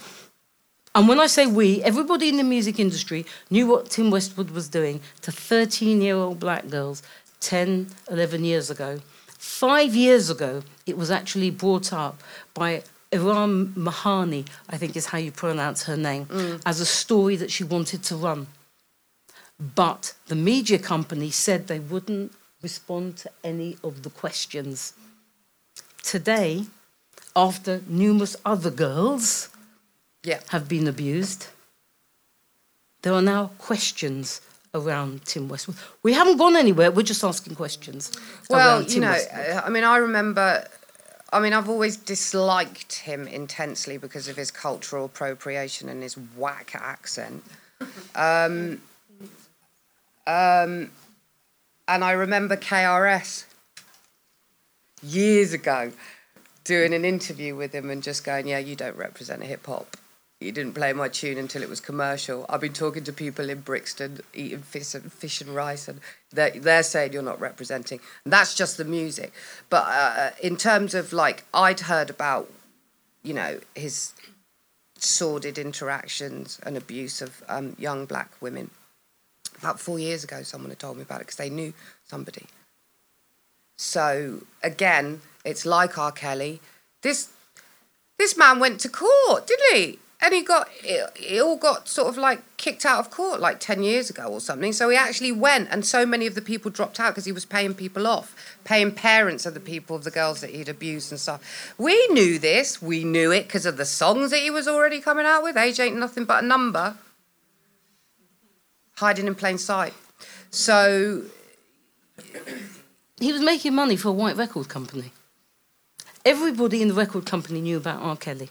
and 0.95 1.07
when 1.07 1.19
I 1.19 1.27
say 1.27 1.45
we, 1.45 1.81
everybody 1.83 2.29
in 2.29 2.37
the 2.37 2.43
music 2.43 2.79
industry 2.79 3.25
knew 3.49 3.67
what 3.67 3.89
Tim 3.89 4.11
Westwood 4.11 4.51
was 4.51 4.67
doing 4.67 4.99
to 5.21 5.31
13 5.31 6.01
year 6.01 6.15
old 6.15 6.39
black 6.39 6.67
girls 6.67 7.03
10, 7.43 7.87
11 8.09 8.43
years 8.43 8.69
ago. 8.69 8.99
Five 9.37 9.93
years 9.93 10.29
ago, 10.29 10.63
it 10.85 10.97
was 10.97 11.11
actually 11.11 11.51
brought 11.51 11.91
up 11.91 12.23
by 12.53 12.83
Iram 13.11 13.73
Mahani, 13.77 14.47
I 14.69 14.77
think 14.77 14.95
is 14.95 15.07
how 15.07 15.17
you 15.17 15.31
pronounce 15.31 15.83
her 15.83 15.97
name, 15.97 16.25
mm. 16.25 16.61
as 16.65 16.79
a 16.79 16.85
story 16.85 17.35
that 17.35 17.51
she 17.51 17.63
wanted 17.63 18.01
to 18.03 18.15
run. 18.15 18.47
But 19.59 20.13
the 20.27 20.35
media 20.35 20.79
company 20.79 21.29
said 21.29 21.67
they 21.67 21.79
wouldn't 21.79 22.31
respond 22.61 23.17
to 23.17 23.29
any 23.43 23.77
of 23.83 24.03
the 24.03 24.09
questions. 24.09 24.93
Today, 26.01 26.65
after 27.35 27.81
numerous 27.87 28.35
other 28.45 28.71
girls 28.71 29.49
Yeah. 30.23 30.39
have 30.49 30.67
been 30.69 30.87
abused, 30.87 31.47
there 33.01 33.13
are 33.13 33.21
now 33.21 33.51
questions 33.57 34.39
around 34.73 35.25
Tim 35.25 35.47
Westwood. 35.47 35.77
We 36.01 36.13
haven't 36.13 36.37
gone 36.37 36.55
anywhere, 36.55 36.91
we're 36.91 37.03
just 37.03 37.23
asking 37.23 37.55
questions. 37.55 38.11
Well, 38.49 38.81
you 38.83 38.99
know, 38.99 39.11
Westwood. 39.11 39.63
I 39.63 39.69
mean, 39.69 39.83
I 39.83 39.97
remember. 39.97 40.67
I 41.31 41.39
mean, 41.39 41.53
I've 41.53 41.67
always 41.67 41.97
disliked 41.97 42.93
him 42.93 43.27
intensely 43.27 43.97
because 43.97 44.27
of 44.27 44.35
his 44.35 44.51
cultural 44.51 45.05
appropriation 45.05 45.89
and 45.89 46.03
his 46.03 46.15
whack 46.37 46.75
accent. 46.75 47.43
Um, 48.13 48.81
um, 50.27 50.91
and 51.87 52.03
I 52.03 52.11
remember 52.11 52.55
KRS 52.55 53.45
years 55.01 55.53
ago 55.53 55.91
doing 56.63 56.93
an 56.93 57.03
interview 57.03 57.55
with 57.55 57.73
him 57.73 57.89
and 57.89 58.03
just 58.03 58.23
going, 58.23 58.47
"Yeah, 58.47 58.59
you 58.59 58.75
don't 58.75 58.95
represent 58.95 59.43
hip 59.43 59.65
hop. 59.65 59.97
You 60.43 60.51
didn't 60.51 60.73
play 60.73 60.93
my 60.93 61.07
tune 61.07 61.37
until 61.37 61.61
it 61.61 61.69
was 61.69 61.79
commercial. 61.79 62.45
I've 62.49 62.61
been 62.61 62.73
talking 62.73 63.03
to 63.05 63.13
people 63.13 63.49
in 63.49 63.61
Brixton 63.61 64.19
eating 64.33 64.59
fish 64.59 64.93
and, 64.93 65.11
fish 65.11 65.41
and 65.41 65.55
rice, 65.55 65.87
and 65.87 66.01
they're, 66.31 66.51
they're 66.51 66.83
saying 66.83 67.13
you're 67.13 67.21
not 67.23 67.39
representing. 67.39 67.99
And 68.25 68.33
that's 68.33 68.53
just 68.53 68.77
the 68.77 68.85
music. 68.85 69.31
But 69.69 69.85
uh, 69.87 70.29
in 70.41 70.57
terms 70.57 70.93
of 70.93 71.13
like, 71.13 71.45
I'd 71.53 71.81
heard 71.81 72.09
about, 72.09 72.49
you 73.23 73.33
know, 73.33 73.59
his 73.75 74.13
sordid 74.97 75.57
interactions 75.57 76.59
and 76.63 76.77
abuse 76.77 77.21
of 77.21 77.43
um, 77.47 77.75
young 77.79 78.05
black 78.05 78.31
women. 78.41 78.69
About 79.59 79.79
four 79.79 79.99
years 79.99 80.23
ago, 80.23 80.43
someone 80.43 80.71
had 80.71 80.79
told 80.79 80.97
me 80.97 81.03
about 81.03 81.21
it 81.21 81.27
because 81.27 81.37
they 81.37 81.49
knew 81.49 81.73
somebody. 82.05 82.45
So 83.77 84.41
again, 84.61 85.21
it's 85.45 85.65
like 85.65 85.97
R. 85.97 86.11
Kelly. 86.11 86.59
This 87.01 87.29
this 88.17 88.37
man 88.37 88.59
went 88.59 88.79
to 88.81 88.89
court, 88.89 89.47
didn't 89.47 89.75
he? 89.75 89.99
And 90.23 90.33
he 90.33 90.41
got 90.41 90.69
it, 90.83 91.11
it 91.19 91.41
all 91.41 91.57
got 91.57 91.89
sort 91.89 92.07
of 92.07 92.17
like 92.17 92.41
kicked 92.55 92.85
out 92.85 92.99
of 92.99 93.11
court 93.11 93.41
like 93.41 93.59
ten 93.59 93.83
years 93.83 94.09
ago 94.09 94.27
or 94.27 94.39
something. 94.39 94.71
So 94.71 94.87
he 94.87 94.95
actually 94.95 95.33
went, 95.33 95.67
and 95.69 95.85
so 95.85 96.05
many 96.05 96.25
of 96.27 96.33
the 96.33 96.41
people 96.41 96.71
dropped 96.71 96.97
out 96.97 97.09
because 97.09 97.25
he 97.25 97.33
was 97.33 97.43
paying 97.43 97.73
people 97.73 98.07
off, 98.07 98.33
paying 98.63 98.93
parents 98.93 99.45
of 99.45 99.53
the 99.53 99.59
people 99.59 99.97
of 99.97 100.05
the 100.05 100.11
girls 100.11 100.39
that 100.39 100.51
he'd 100.51 100.69
abused 100.69 101.11
and 101.11 101.19
stuff. 101.19 101.73
We 101.77 102.07
knew 102.07 102.39
this. 102.39 102.81
We 102.81 103.03
knew 103.03 103.33
it 103.33 103.43
because 103.43 103.65
of 103.65 103.75
the 103.75 103.85
songs 103.85 104.31
that 104.31 104.39
he 104.39 104.49
was 104.49 104.65
already 104.65 105.01
coming 105.01 105.25
out 105.25 105.43
with. 105.43 105.57
Age 105.57 105.81
ain't 105.81 105.97
nothing 105.97 106.23
but 106.23 106.41
a 106.41 106.47
number. 106.47 106.95
Hiding 108.95 109.27
in 109.27 109.35
plain 109.35 109.57
sight. 109.57 109.93
So 110.51 111.23
He 113.19 113.33
was 113.33 113.41
making 113.41 113.75
money 113.75 113.97
for 113.97 114.09
a 114.09 114.13
white 114.13 114.37
record 114.37 114.69
company. 114.69 115.11
Everybody 116.25 116.81
in 116.81 116.87
the 116.87 116.93
record 116.93 117.25
company 117.25 117.59
knew 117.59 117.75
about 117.75 118.01
R. 118.01 118.15
Kelly 118.15 118.49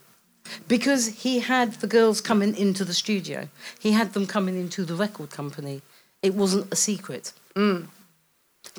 because 0.68 1.06
he 1.22 1.40
had 1.40 1.74
the 1.74 1.86
girls 1.86 2.20
coming 2.20 2.56
into 2.56 2.84
the 2.84 2.94
studio. 2.94 3.48
He 3.78 3.92
had 3.92 4.12
them 4.12 4.26
coming 4.26 4.56
into 4.56 4.84
the 4.84 4.94
record 4.94 5.30
company. 5.30 5.82
It 6.22 6.34
wasn't 6.34 6.72
a 6.72 6.76
secret. 6.76 7.32
Mm. 7.54 7.88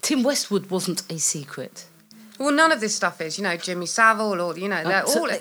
Tim 0.02 0.24
Westwood 0.24 0.70
wasn't 0.70 1.04
a 1.12 1.20
secret. 1.20 1.86
Well, 2.40 2.52
none 2.52 2.72
of 2.72 2.80
this 2.80 2.96
stuff 2.96 3.22
is, 3.22 3.38
you 3.38 3.44
know, 3.44 3.58
Jimmy 3.58 3.86
Savile 3.86 4.42
or, 4.42 4.58
you 4.58 4.68
know, 4.68 4.78
uh, 4.78 4.84
they're 4.84 5.04
all. 5.04 5.30
Uh, 5.30 5.34
Absolutely. 5.34 5.40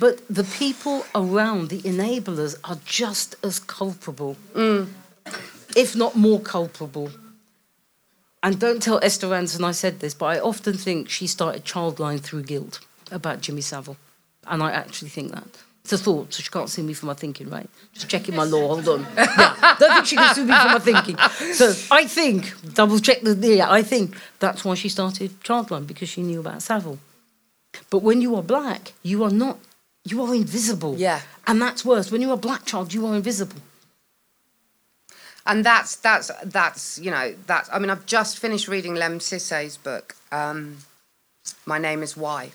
But 0.00 0.26
the 0.28 0.44
people 0.44 1.06
around, 1.14 1.68
the 1.68 1.80
enablers, 1.82 2.58
are 2.64 2.78
just 2.84 3.36
as 3.44 3.60
culpable, 3.60 4.36
mm. 4.54 4.88
if 5.76 5.94
not 5.94 6.16
more 6.16 6.40
culpable. 6.40 7.10
And 8.42 8.58
don't 8.58 8.82
tell 8.82 8.98
Esther 9.02 9.28
Rantzen 9.28 9.64
I 9.64 9.70
said 9.72 10.00
this, 10.00 10.14
but 10.14 10.26
I 10.26 10.40
often 10.40 10.74
think 10.74 11.08
she 11.08 11.26
started 11.26 11.64
Childline 11.64 12.20
through 12.20 12.44
guilt 12.44 12.80
about 13.12 13.40
Jimmy 13.40 13.60
Savile. 13.60 13.96
And 14.48 14.62
I 14.62 14.70
actually 14.72 15.08
think 15.10 15.32
that. 15.32 15.46
It's 15.84 15.92
a 15.92 15.98
thought, 15.98 16.34
so 16.34 16.42
she 16.42 16.50
can't 16.50 16.68
sue 16.68 16.82
me 16.82 16.94
for 16.94 17.06
my 17.06 17.14
thinking, 17.14 17.48
right? 17.48 17.70
Just 17.94 18.08
checking 18.08 18.34
my 18.34 18.42
law, 18.42 18.66
hold 18.74 18.88
on. 18.88 19.06
Yeah, 19.16 19.76
don't 19.78 19.92
think 19.94 20.06
she 20.06 20.16
can 20.16 20.34
sue 20.34 20.44
me 20.44 20.52
for 20.58 20.68
my 20.68 20.80
thinking. 20.80 21.16
So 21.54 21.72
I 21.92 22.06
think, 22.08 22.52
double 22.74 22.98
check 22.98 23.20
the, 23.20 23.34
yeah, 23.34 23.70
I 23.70 23.82
think 23.82 24.16
that's 24.40 24.64
why 24.64 24.74
she 24.74 24.88
started 24.88 25.40
Childline, 25.42 25.86
because 25.86 26.08
she 26.08 26.22
knew 26.22 26.40
about 26.40 26.62
Savile. 26.62 26.98
But 27.88 28.02
when 28.02 28.20
you 28.20 28.34
are 28.34 28.42
black, 28.42 28.94
you 29.04 29.22
are 29.22 29.30
not, 29.30 29.60
you 30.02 30.20
are 30.24 30.34
invisible. 30.34 30.96
Yeah. 30.96 31.20
And 31.46 31.62
that's 31.62 31.84
worse. 31.84 32.10
When 32.10 32.20
you're 32.20 32.34
a 32.34 32.36
black 32.36 32.64
child, 32.64 32.92
you 32.92 33.06
are 33.06 33.14
invisible. 33.14 33.60
and 35.46 35.64
that's 35.64 35.94
that's 35.96 36.30
that's 36.44 36.98
you 36.98 37.10
know 37.10 37.34
that's 37.46 37.68
I 37.72 37.78
mean 37.78 37.90
I've 37.90 38.06
just 38.06 38.38
finished 38.38 38.66
reading 38.66 38.94
Lemn 38.96 39.20
Sissay's 39.20 39.76
book. 39.76 40.16
Um, 40.32 40.78
My 41.64 41.78
name 41.78 42.02
is 42.02 42.16
Why. 42.16 42.50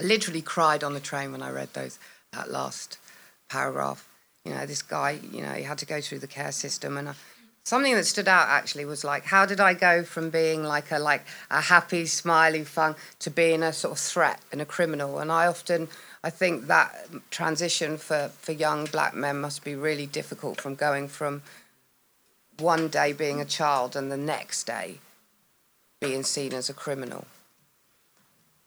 I 0.00 0.04
literally 0.04 0.42
cried 0.42 0.84
on 0.84 0.94
the 0.94 1.00
train 1.00 1.32
when 1.32 1.42
I 1.42 1.50
read 1.50 1.74
those 1.74 1.98
that 2.32 2.50
last 2.50 2.98
paragraph. 3.48 4.08
You 4.44 4.54
know, 4.54 4.66
this 4.66 4.82
guy, 4.82 5.18
you 5.32 5.42
know, 5.42 5.52
he 5.52 5.64
had 5.64 5.78
to 5.78 5.86
go 5.86 6.00
through 6.00 6.20
the 6.20 6.26
care 6.26 6.52
system, 6.52 6.96
and 6.96 7.08
uh, 7.08 7.14
something 7.64 7.94
that 7.94 8.06
stood 8.06 8.28
out 8.28 8.48
actually 8.48 8.84
was 8.84 9.04
like, 9.04 9.24
how 9.24 9.44
did 9.44 9.60
I 9.60 9.74
go 9.74 10.04
from 10.04 10.30
being 10.30 10.62
like 10.62 10.90
a 10.90 10.98
like 10.98 11.24
a 11.50 11.60
happy, 11.60 12.06
smiley, 12.06 12.64
fun 12.64 12.94
to 13.18 13.30
being 13.30 13.62
a 13.62 13.72
sort 13.72 13.92
of 13.92 13.98
threat 13.98 14.40
and 14.52 14.62
a 14.62 14.64
criminal? 14.64 15.18
And 15.18 15.32
I 15.32 15.46
often, 15.46 15.88
I 16.22 16.30
think 16.30 16.66
that 16.68 17.08
transition 17.30 17.98
for 17.98 18.30
for 18.38 18.52
young 18.52 18.84
black 18.86 19.14
men 19.14 19.40
must 19.40 19.64
be 19.64 19.74
really 19.74 20.06
difficult 20.06 20.60
from 20.60 20.76
going 20.76 21.08
from 21.08 21.42
one 22.58 22.88
day 22.88 23.12
being 23.12 23.40
a 23.40 23.44
child 23.44 23.96
and 23.96 24.10
the 24.10 24.16
next 24.16 24.64
day 24.64 24.98
being 26.00 26.22
seen 26.22 26.52
as 26.52 26.68
a 26.68 26.74
criminal. 26.74 27.26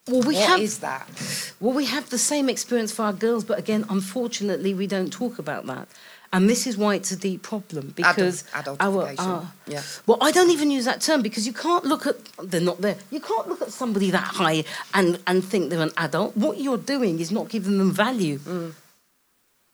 Well, 0.08 0.22
we 0.22 0.36
What 0.36 0.60
is 0.60 0.80
have 0.80 0.82
that? 0.82 1.54
well, 1.60 1.74
we 1.74 1.86
have 1.86 2.10
the 2.10 2.18
same 2.18 2.50
experience 2.50 2.92
for 2.92 3.04
our 3.04 3.14
girls, 3.14 3.44
but 3.44 3.60
again, 3.60 3.86
unfortunately, 3.90 4.74
we 4.74 4.88
don't 4.88 5.12
talk 5.14 5.38
about 5.38 5.68
that. 5.68 5.88
And 6.34 6.50
this 6.50 6.66
is 6.66 6.78
why 6.78 6.96
it's 6.96 7.12
a 7.12 7.16
deep 7.18 7.44
problem 7.44 7.94
because 7.96 8.46
our, 8.56 8.64
adultification, 8.64 9.20
our- 9.20 9.52
yeah. 9.68 9.84
Well, 10.08 10.18
I 10.22 10.32
don't 10.32 10.50
even 10.50 10.72
use 10.72 10.86
that 10.86 11.02
term 11.02 11.22
because 11.22 11.46
you 11.46 11.52
can't 11.54 11.84
look 11.86 12.08
at 12.08 12.16
they're 12.42 12.62
not 12.62 12.80
there. 12.82 12.96
You 13.12 13.20
can't 13.20 13.48
look 13.50 13.62
at 13.62 13.72
somebody 13.72 14.12
that 14.12 14.24
high 14.24 14.64
and 14.94 15.20
and 15.28 15.44
think 15.44 15.70
they're 15.70 15.82
an 15.82 15.92
adult. 15.98 16.36
What 16.38 16.58
you're 16.60 16.78
doing 16.78 17.20
is 17.20 17.32
not 17.32 17.50
giving 17.50 17.78
them 17.78 17.92
value. 17.92 18.40
Mm. 18.40 18.74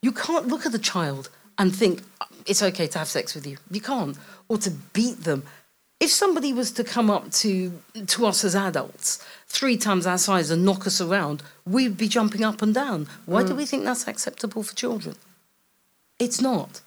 You 0.02 0.12
can't 0.12 0.48
look 0.48 0.66
at 0.66 0.72
the 0.72 0.80
child 0.80 1.30
and 1.60 1.76
think 1.76 2.02
it's 2.48 2.64
okay 2.64 2.88
to 2.88 2.98
have 3.00 3.08
sex 3.08 3.36
with 3.36 3.46
you. 3.46 3.58
You 3.70 3.82
can't, 3.82 4.18
or 4.50 4.58
to 4.58 4.72
beat 4.72 5.24
them. 5.26 5.44
If 6.00 6.12
somebody 6.12 6.54
was 6.54 6.72
to 6.74 6.84
come 6.84 7.10
up 7.10 7.32
to 7.42 7.82
to 8.06 8.26
us 8.28 8.44
as 8.44 8.56
adults, 8.56 9.20
three 9.48 9.78
times 9.78 10.06
our 10.06 10.18
size, 10.20 10.52
and 10.52 10.64
knock 10.64 10.86
us 10.86 11.02
around, 11.02 11.42
we'd 11.66 11.98
be 11.98 12.08
jumping 12.08 12.44
up 12.44 12.62
and 12.62 12.74
down. 12.74 13.08
Why 13.26 13.42
Mm. 13.44 13.48
do 13.48 13.56
we 13.56 13.66
think 13.66 13.84
that's 13.84 14.08
acceptable 14.08 14.62
for 14.64 14.76
children? 14.76 15.16
It's 16.20 16.40
not, 16.40 16.82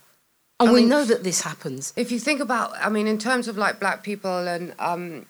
and 0.60 0.68
I 0.70 0.72
we 0.72 0.80
mean- 0.80 0.88
know 0.90 1.04
that 1.04 1.24
this 1.24 1.40
happens. 1.42 1.92
if 1.96 2.10
you 2.12 2.18
think 2.20 2.40
about 2.40 2.72
i 2.86 2.88
mean 2.88 3.06
in 3.06 3.18
terms 3.18 3.48
of 3.48 3.56
like 3.56 3.78
black 3.80 4.02
people 4.02 4.46
and 4.54 4.74
um 4.78 5.26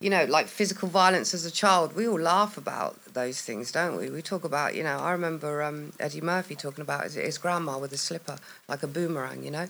you 0.00 0.10
know 0.10 0.24
like 0.36 0.48
physical 0.48 0.88
violence 0.88 1.32
as 1.34 1.44
a 1.46 1.50
child 1.50 1.94
we 1.94 2.06
all 2.08 2.20
laugh 2.20 2.56
about 2.58 2.92
those 3.14 3.40
things 3.40 3.70
don't 3.72 3.96
we 4.00 4.10
we 4.10 4.20
talk 4.22 4.44
about 4.44 4.74
you 4.74 4.82
know 4.82 4.98
i 4.98 5.10
remember 5.12 5.62
um 5.62 5.92
eddie 6.00 6.20
murphy 6.20 6.54
talking 6.56 6.82
about 6.82 7.04
his, 7.04 7.14
his 7.14 7.38
grandma 7.38 7.78
with 7.78 7.92
a 7.92 7.96
slipper 8.08 8.36
like 8.68 8.82
a 8.82 8.86
boomerang 8.96 9.42
you 9.44 9.50
know 9.50 9.66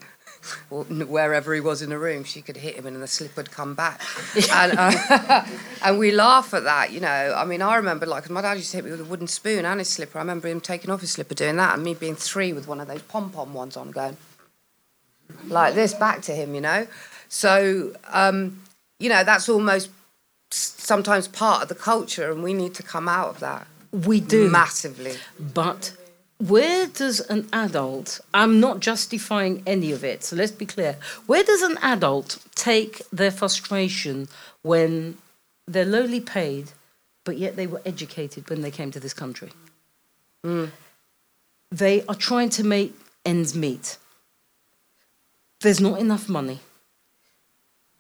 wherever 0.70 1.54
he 1.54 1.60
was 1.60 1.82
in 1.82 1.90
the 1.90 1.98
room 1.98 2.24
she 2.24 2.40
could 2.42 2.56
hit 2.56 2.74
him 2.76 2.86
and 2.86 3.02
the 3.02 3.06
slip 3.06 3.36
would 3.36 3.50
come 3.50 3.74
back 3.74 4.00
and, 4.52 4.78
uh, 4.78 5.44
and 5.84 5.98
we 5.98 6.10
laugh 6.10 6.52
at 6.54 6.64
that 6.64 6.92
you 6.92 7.00
know 7.00 7.34
i 7.36 7.44
mean 7.44 7.62
i 7.62 7.76
remember 7.76 8.06
like, 8.06 8.28
my 8.30 8.40
dad 8.40 8.56
used 8.56 8.70
to 8.70 8.76
hit 8.78 8.84
me 8.84 8.90
with 8.90 9.00
a 9.00 9.04
wooden 9.04 9.26
spoon 9.26 9.64
and 9.64 9.80
his 9.80 9.88
slipper 9.88 10.18
i 10.18 10.20
remember 10.22 10.48
him 10.48 10.60
taking 10.60 10.90
off 10.90 11.00
his 11.00 11.12
slipper 11.12 11.34
doing 11.34 11.56
that 11.56 11.74
and 11.74 11.82
me 11.82 11.94
being 11.94 12.14
three 12.16 12.52
with 12.52 12.66
one 12.68 12.80
of 12.80 12.88
those 12.88 13.02
pom-pom 13.02 13.54
ones 13.54 13.76
on 13.76 13.90
going 13.90 14.16
like 15.46 15.74
this 15.74 15.94
back 15.94 16.22
to 16.22 16.32
him, 16.32 16.54
you 16.54 16.60
know. 16.60 16.86
So, 17.28 17.94
um, 18.12 18.60
you 18.98 19.08
know, 19.08 19.24
that's 19.24 19.48
almost 19.48 19.90
sometimes 20.50 21.28
part 21.28 21.62
of 21.62 21.68
the 21.68 21.74
culture, 21.74 22.30
and 22.30 22.42
we 22.42 22.54
need 22.54 22.74
to 22.74 22.82
come 22.82 23.08
out 23.08 23.28
of 23.30 23.40
that 23.40 23.66
We 23.90 24.20
do. 24.20 24.48
massively. 24.48 25.14
But 25.38 25.92
where 26.48 26.86
does 26.86 27.20
an 27.20 27.48
adult, 27.52 28.20
I'm 28.34 28.60
not 28.60 28.80
justifying 28.80 29.62
any 29.66 29.92
of 29.92 30.04
it, 30.04 30.24
so 30.24 30.36
let's 30.36 30.52
be 30.52 30.66
clear. 30.66 30.96
Where 31.26 31.42
does 31.42 31.62
an 31.62 31.78
adult 31.80 32.38
take 32.54 33.08
their 33.10 33.30
frustration 33.30 34.28
when 34.60 35.16
they're 35.66 35.86
lowly 35.86 36.20
paid, 36.20 36.72
but 37.24 37.38
yet 37.38 37.56
they 37.56 37.66
were 37.66 37.80
educated 37.86 38.50
when 38.50 38.60
they 38.60 38.70
came 38.70 38.90
to 38.90 39.00
this 39.00 39.14
country. 39.14 39.50
Hmm. 40.42 40.66
They 41.70 42.04
are 42.06 42.14
trying 42.14 42.50
to 42.50 42.64
make 42.64 42.94
ends 43.24 43.54
meet. 43.54 43.96
There's 45.60 45.80
not 45.80 45.98
enough 45.98 46.28
money. 46.28 46.60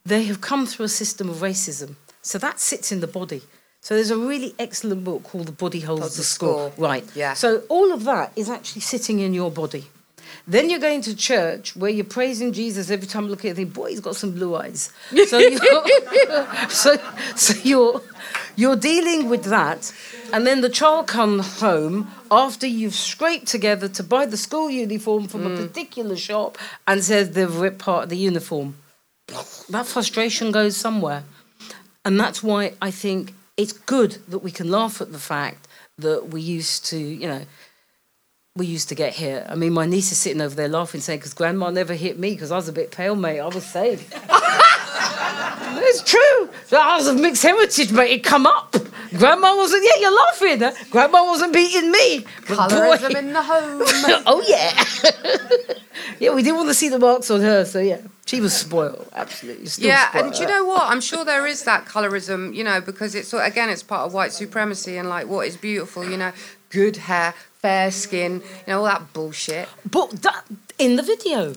They 0.04 0.24
have 0.24 0.42
come 0.42 0.66
through 0.66 0.84
a 0.84 0.90
system 0.90 1.30
of 1.30 1.36
racism. 1.36 1.96
So 2.20 2.36
that 2.38 2.60
sits 2.60 2.92
in 2.92 3.00
the 3.00 3.06
body. 3.06 3.40
So 3.84 3.94
there's 3.94 4.10
a 4.10 4.16
really 4.16 4.54
excellent 4.58 5.04
book 5.04 5.24
called 5.24 5.44
The 5.44 5.52
Body 5.52 5.80
Holds 5.80 6.00
Holds 6.00 6.16
the 6.16 6.20
the 6.20 6.24
Score. 6.24 6.70
Score. 6.70 6.82
Right. 6.82 7.04
Yeah. 7.14 7.34
So 7.34 7.64
all 7.68 7.92
of 7.92 8.04
that 8.04 8.32
is 8.34 8.48
actually 8.48 8.80
sitting 8.80 9.20
in 9.20 9.34
your 9.34 9.50
body. 9.50 9.84
Then 10.46 10.70
you're 10.70 10.80
going 10.80 11.02
to 11.02 11.14
church 11.14 11.76
where 11.76 11.90
you're 11.90 12.06
praising 12.06 12.54
Jesus 12.54 12.88
every 12.88 13.06
time 13.06 13.24
you 13.24 13.28
look 13.28 13.44
at 13.44 13.50
it, 13.50 13.56
think, 13.56 13.74
boy, 13.74 13.90
he's 13.90 14.00
got 14.00 14.16
some 14.16 14.32
blue 14.32 14.56
eyes. 14.56 14.90
So 15.28 15.36
you're, 15.38 15.60
so, 16.70 16.96
so 17.36 17.54
you're, 17.62 18.00
you're 18.56 18.76
dealing 18.76 19.28
with 19.28 19.44
that. 19.44 19.92
And 20.32 20.46
then 20.46 20.62
the 20.62 20.70
child 20.70 21.06
comes 21.06 21.60
home 21.60 22.10
after 22.30 22.66
you've 22.66 22.94
scraped 22.94 23.48
together 23.48 23.86
to 23.88 24.02
buy 24.02 24.24
the 24.24 24.38
school 24.38 24.70
uniform 24.70 25.28
from 25.28 25.46
a 25.46 25.50
mm. 25.50 25.56
particular 25.58 26.16
shop 26.16 26.56
and 26.86 27.04
says 27.04 27.32
they've 27.32 27.54
ripped 27.54 27.80
part 27.80 28.04
of 28.04 28.08
the 28.08 28.16
uniform. 28.16 28.76
That 29.68 29.84
frustration 29.84 30.52
goes 30.52 30.74
somewhere. 30.74 31.24
And 32.02 32.18
that's 32.18 32.42
why 32.42 32.72
I 32.80 32.90
think 32.90 33.34
it's 33.56 33.72
good 33.72 34.18
that 34.28 34.40
we 34.40 34.50
can 34.50 34.70
laugh 34.70 35.00
at 35.00 35.12
the 35.12 35.18
fact 35.18 35.68
that 35.98 36.28
we 36.28 36.40
used 36.40 36.86
to, 36.86 36.98
you 36.98 37.28
know, 37.28 37.42
we 38.56 38.66
used 38.66 38.88
to 38.88 38.94
get 38.94 39.14
hit. 39.14 39.44
I 39.48 39.54
mean, 39.54 39.72
my 39.72 39.86
niece 39.86 40.12
is 40.12 40.18
sitting 40.18 40.40
over 40.40 40.54
there 40.54 40.68
laughing, 40.68 41.00
saying, 41.00 41.20
because 41.20 41.34
grandma 41.34 41.70
never 41.70 41.94
hit 41.94 42.18
me 42.18 42.30
because 42.30 42.52
I 42.52 42.56
was 42.56 42.68
a 42.68 42.72
bit 42.72 42.90
pale, 42.90 43.16
mate. 43.16 43.40
I 43.40 43.46
was 43.46 43.66
safe. 43.66 44.12
it's 44.96 46.02
true. 46.02 46.50
I 46.76 46.96
was 46.96 47.06
of 47.06 47.20
mixed 47.20 47.42
heritage, 47.42 47.92
mate. 47.92 48.12
It 48.12 48.24
come 48.24 48.46
up. 48.46 48.76
Grandma 49.16 49.56
wasn't, 49.56 49.84
yeah, 49.84 50.00
you're 50.00 50.16
laughing. 50.16 50.60
Huh? 50.60 50.72
Grandma 50.90 51.24
wasn't 51.24 51.52
beating 51.52 51.90
me. 51.90 52.20
Colorism 52.42 53.14
in 53.16 53.32
the 53.32 53.42
home. 53.42 53.82
oh, 54.26 54.42
yeah. 54.46 55.74
yeah, 56.18 56.34
we 56.34 56.42
didn't 56.42 56.56
want 56.56 56.68
to 56.68 56.74
see 56.74 56.88
the 56.88 56.98
marks 56.98 57.30
on 57.30 57.40
her, 57.40 57.64
so 57.64 57.78
yeah. 57.78 58.00
She 58.26 58.40
was 58.40 58.56
spoiled, 58.56 59.08
absolutely. 59.12 59.66
Still 59.66 59.86
yeah, 59.86 60.08
spoiled. 60.08 60.24
and 60.24 60.34
do 60.34 60.42
you 60.42 60.48
know 60.48 60.64
what? 60.64 60.82
I'm 60.84 61.00
sure 61.00 61.24
there 61.24 61.46
is 61.46 61.62
that 61.64 61.84
colorism, 61.84 62.54
you 62.54 62.64
know, 62.64 62.80
because 62.80 63.14
it's 63.14 63.32
again, 63.34 63.68
it's 63.68 63.82
part 63.82 64.06
of 64.06 64.14
white 64.14 64.32
supremacy 64.32 64.96
and 64.96 65.08
like 65.08 65.28
what 65.28 65.46
is 65.46 65.56
beautiful, 65.58 66.08
you 66.08 66.16
know, 66.16 66.32
good 66.70 66.96
hair, 66.96 67.34
fair 67.60 67.90
skin, 67.90 68.40
you 68.40 68.40
know, 68.66 68.78
all 68.78 68.84
that 68.86 69.12
bullshit. 69.12 69.68
But 69.88 70.22
that 70.22 70.44
in 70.78 70.96
the 70.96 71.02
video, 71.02 71.54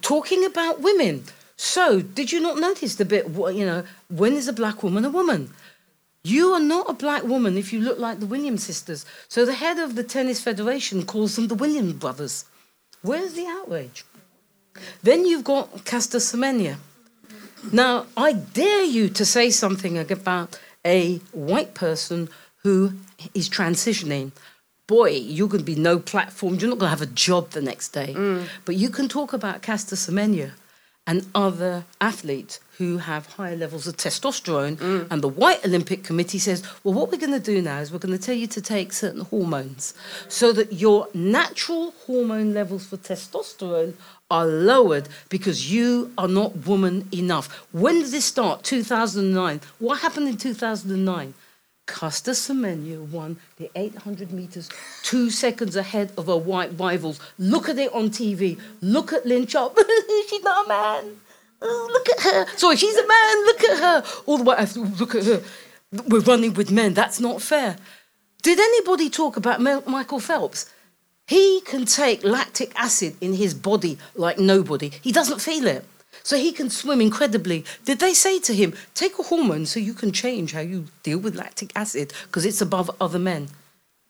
talking 0.00 0.44
about 0.44 0.80
women. 0.80 1.24
So, 1.56 2.02
did 2.02 2.32
you 2.32 2.40
not 2.40 2.58
notice 2.58 2.96
the 2.96 3.04
bit? 3.04 3.28
You 3.28 3.64
know, 3.64 3.84
when 4.08 4.34
is 4.34 4.46
a 4.46 4.52
black 4.52 4.82
woman 4.82 5.04
a 5.04 5.10
woman? 5.10 5.50
You 6.22 6.52
are 6.54 6.60
not 6.60 6.90
a 6.90 6.92
black 6.92 7.22
woman 7.22 7.56
if 7.56 7.72
you 7.72 7.80
look 7.80 7.98
like 7.98 8.18
the 8.18 8.26
Williams 8.26 8.64
sisters. 8.64 9.06
So 9.28 9.44
the 9.44 9.54
head 9.54 9.78
of 9.78 9.94
the 9.94 10.02
tennis 10.02 10.40
federation 10.40 11.06
calls 11.06 11.36
them 11.36 11.46
the 11.46 11.54
Williams 11.54 11.94
brothers. 11.94 12.44
Where's 13.00 13.34
the 13.34 13.46
outrage? 13.46 14.04
Then 15.04 15.24
you've 15.24 15.44
got 15.44 15.84
Caster 15.84 16.18
Semenya. 16.18 16.78
Now, 17.72 18.06
I 18.16 18.32
dare 18.32 18.82
you 18.82 19.08
to 19.10 19.24
say 19.24 19.50
something 19.50 19.98
about 19.98 20.58
a 20.84 21.18
white 21.30 21.74
person 21.74 22.28
who 22.64 22.94
is 23.32 23.48
transitioning. 23.48 24.32
Boy, 24.88 25.10
you're 25.10 25.48
going 25.48 25.64
to 25.64 25.64
be 25.64 25.76
no 25.76 26.00
platform. 26.00 26.56
You're 26.56 26.70
not 26.70 26.80
going 26.80 26.90
to 26.90 26.98
have 26.98 27.02
a 27.02 27.06
job 27.06 27.50
the 27.50 27.62
next 27.62 27.90
day. 27.90 28.14
Mm. 28.16 28.48
But 28.64 28.74
you 28.74 28.90
can 28.90 29.08
talk 29.08 29.32
about 29.32 29.62
Caster 29.62 29.94
Semenya 29.96 30.52
and 31.06 31.26
other 31.34 31.84
athletes 32.00 32.60
who 32.78 32.98
have 32.98 33.26
higher 33.26 33.56
levels 33.56 33.86
of 33.86 33.96
testosterone. 33.96 34.76
Mm. 34.76 35.06
And 35.10 35.22
the 35.22 35.28
White 35.28 35.64
Olympic 35.64 36.04
Committee 36.04 36.38
says, 36.38 36.62
well, 36.84 36.92
what 36.92 37.10
we're 37.10 37.18
going 37.18 37.32
to 37.32 37.40
do 37.40 37.62
now 37.62 37.78
is 37.78 37.90
we're 37.90 37.98
going 37.98 38.16
to 38.16 38.22
tell 38.22 38.34
you 38.34 38.46
to 38.48 38.60
take 38.60 38.92
certain 38.92 39.22
hormones 39.22 39.94
so 40.28 40.52
that 40.52 40.72
your 40.74 41.08
natural 41.14 41.92
hormone 42.06 42.52
levels 42.52 42.86
for 42.86 42.96
testosterone 42.96 43.94
are 44.30 44.46
lowered 44.46 45.08
because 45.28 45.72
you 45.72 46.12
are 46.18 46.28
not 46.28 46.66
woman 46.66 47.08
enough. 47.12 47.66
When 47.72 48.02
did 48.02 48.10
this 48.10 48.24
start? 48.24 48.62
2009. 48.64 49.60
What 49.78 50.00
happened 50.00 50.28
in 50.28 50.36
2009? 50.36 51.34
Caster 51.86 52.32
Semenya 52.32 52.98
won 52.98 53.36
the 53.58 53.70
800 53.74 54.32
meters 54.32 54.68
two 55.02 55.30
seconds 55.30 55.76
ahead 55.76 56.12
of 56.18 56.26
her 56.26 56.36
white 56.36 56.78
rivals. 56.78 57.20
Look 57.38 57.68
at 57.68 57.78
it 57.78 57.92
on 57.92 58.10
TV. 58.10 58.58
Look 58.80 59.12
at 59.12 59.24
Lynsey 59.24 59.52
Sharp. 59.52 59.78
she's 60.28 60.42
not 60.42 60.66
a 60.66 60.68
man. 60.68 61.16
Oh, 61.62 61.88
look 61.92 62.08
at 62.10 62.20
her. 62.20 62.56
Sorry, 62.56 62.76
she's 62.76 62.96
a 62.96 63.06
man. 63.06 63.44
Look 63.44 63.64
at 63.64 63.78
her. 63.78 64.22
All 64.26 64.38
the 64.38 64.44
way. 64.44 64.56
I 64.58 64.64
to 64.64 64.80
Look 64.80 65.14
at 65.14 65.24
her. 65.24 65.42
We're 66.08 66.20
running 66.20 66.54
with 66.54 66.70
men. 66.70 66.94
That's 66.94 67.20
not 67.20 67.40
fair. 67.40 67.76
Did 68.42 68.58
anybody 68.58 69.08
talk 69.08 69.36
about 69.36 69.60
Michael 69.60 70.20
Phelps? 70.20 70.70
He 71.26 71.60
can 71.62 71.84
take 71.86 72.22
lactic 72.22 72.72
acid 72.76 73.16
in 73.20 73.34
his 73.34 73.54
body 73.54 73.98
like 74.14 74.38
nobody. 74.38 74.90
He 75.02 75.10
doesn't 75.12 75.40
feel 75.40 75.66
it. 75.66 75.84
So 76.26 76.36
he 76.36 76.50
can 76.50 76.70
swim 76.70 77.00
incredibly. 77.00 77.64
Did 77.84 78.00
they 78.00 78.12
say 78.12 78.40
to 78.40 78.52
him, 78.52 78.74
take 78.96 79.16
a 79.16 79.22
hormone 79.22 79.64
so 79.64 79.78
you 79.78 79.94
can 79.94 80.10
change 80.10 80.54
how 80.54 80.60
you 80.60 80.86
deal 81.04 81.18
with 81.18 81.36
lactic 81.36 81.70
acid 81.76 82.12
because 82.24 82.44
it's 82.44 82.60
above 82.60 82.90
other 83.00 83.20
men? 83.20 83.46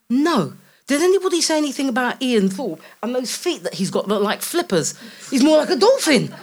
No. 0.09 0.55
Did 0.87 1.03
anybody 1.03 1.43
say 1.43 1.59
anything 1.59 1.91
about 1.91 2.23
Ian 2.23 2.49
Thorpe 2.49 2.81
and 3.03 3.15
those 3.15 3.37
feet 3.37 3.65
that 3.65 3.75
he's 3.75 3.91
got 3.91 4.11
are 4.11 4.19
like 4.19 4.41
flippers? 4.41 4.99
He's 5.31 5.45
more 5.45 5.59
like 5.59 5.69
a 5.69 5.77
dolphin. 5.77 6.35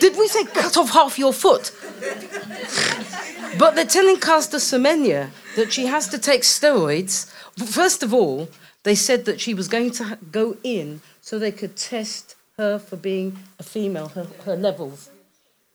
Did 0.00 0.16
we 0.16 0.28
say 0.28 0.44
cut 0.44 0.78
off 0.78 0.92
half 0.92 1.18
your 1.18 1.34
foot? 1.34 1.70
But 3.58 3.76
they're 3.76 3.84
telling 3.84 4.16
Caster 4.16 4.56
Semenya 4.56 5.30
that 5.54 5.72
she 5.72 5.86
has 5.86 6.08
to 6.08 6.18
take 6.18 6.42
steroids. 6.42 7.30
First 7.64 8.02
of 8.02 8.12
all, 8.12 8.48
they 8.82 8.96
said 8.96 9.26
that 9.26 9.40
she 9.40 9.54
was 9.54 9.68
going 9.68 9.92
to 9.92 10.18
go 10.32 10.56
in 10.64 11.02
so 11.20 11.38
they 11.38 11.52
could 11.52 11.76
test 11.76 12.34
her 12.56 12.78
for 12.78 12.96
being 12.96 13.38
a 13.58 13.62
female, 13.62 14.08
her, 14.08 14.26
her 14.44 14.56
levels. 14.56 15.10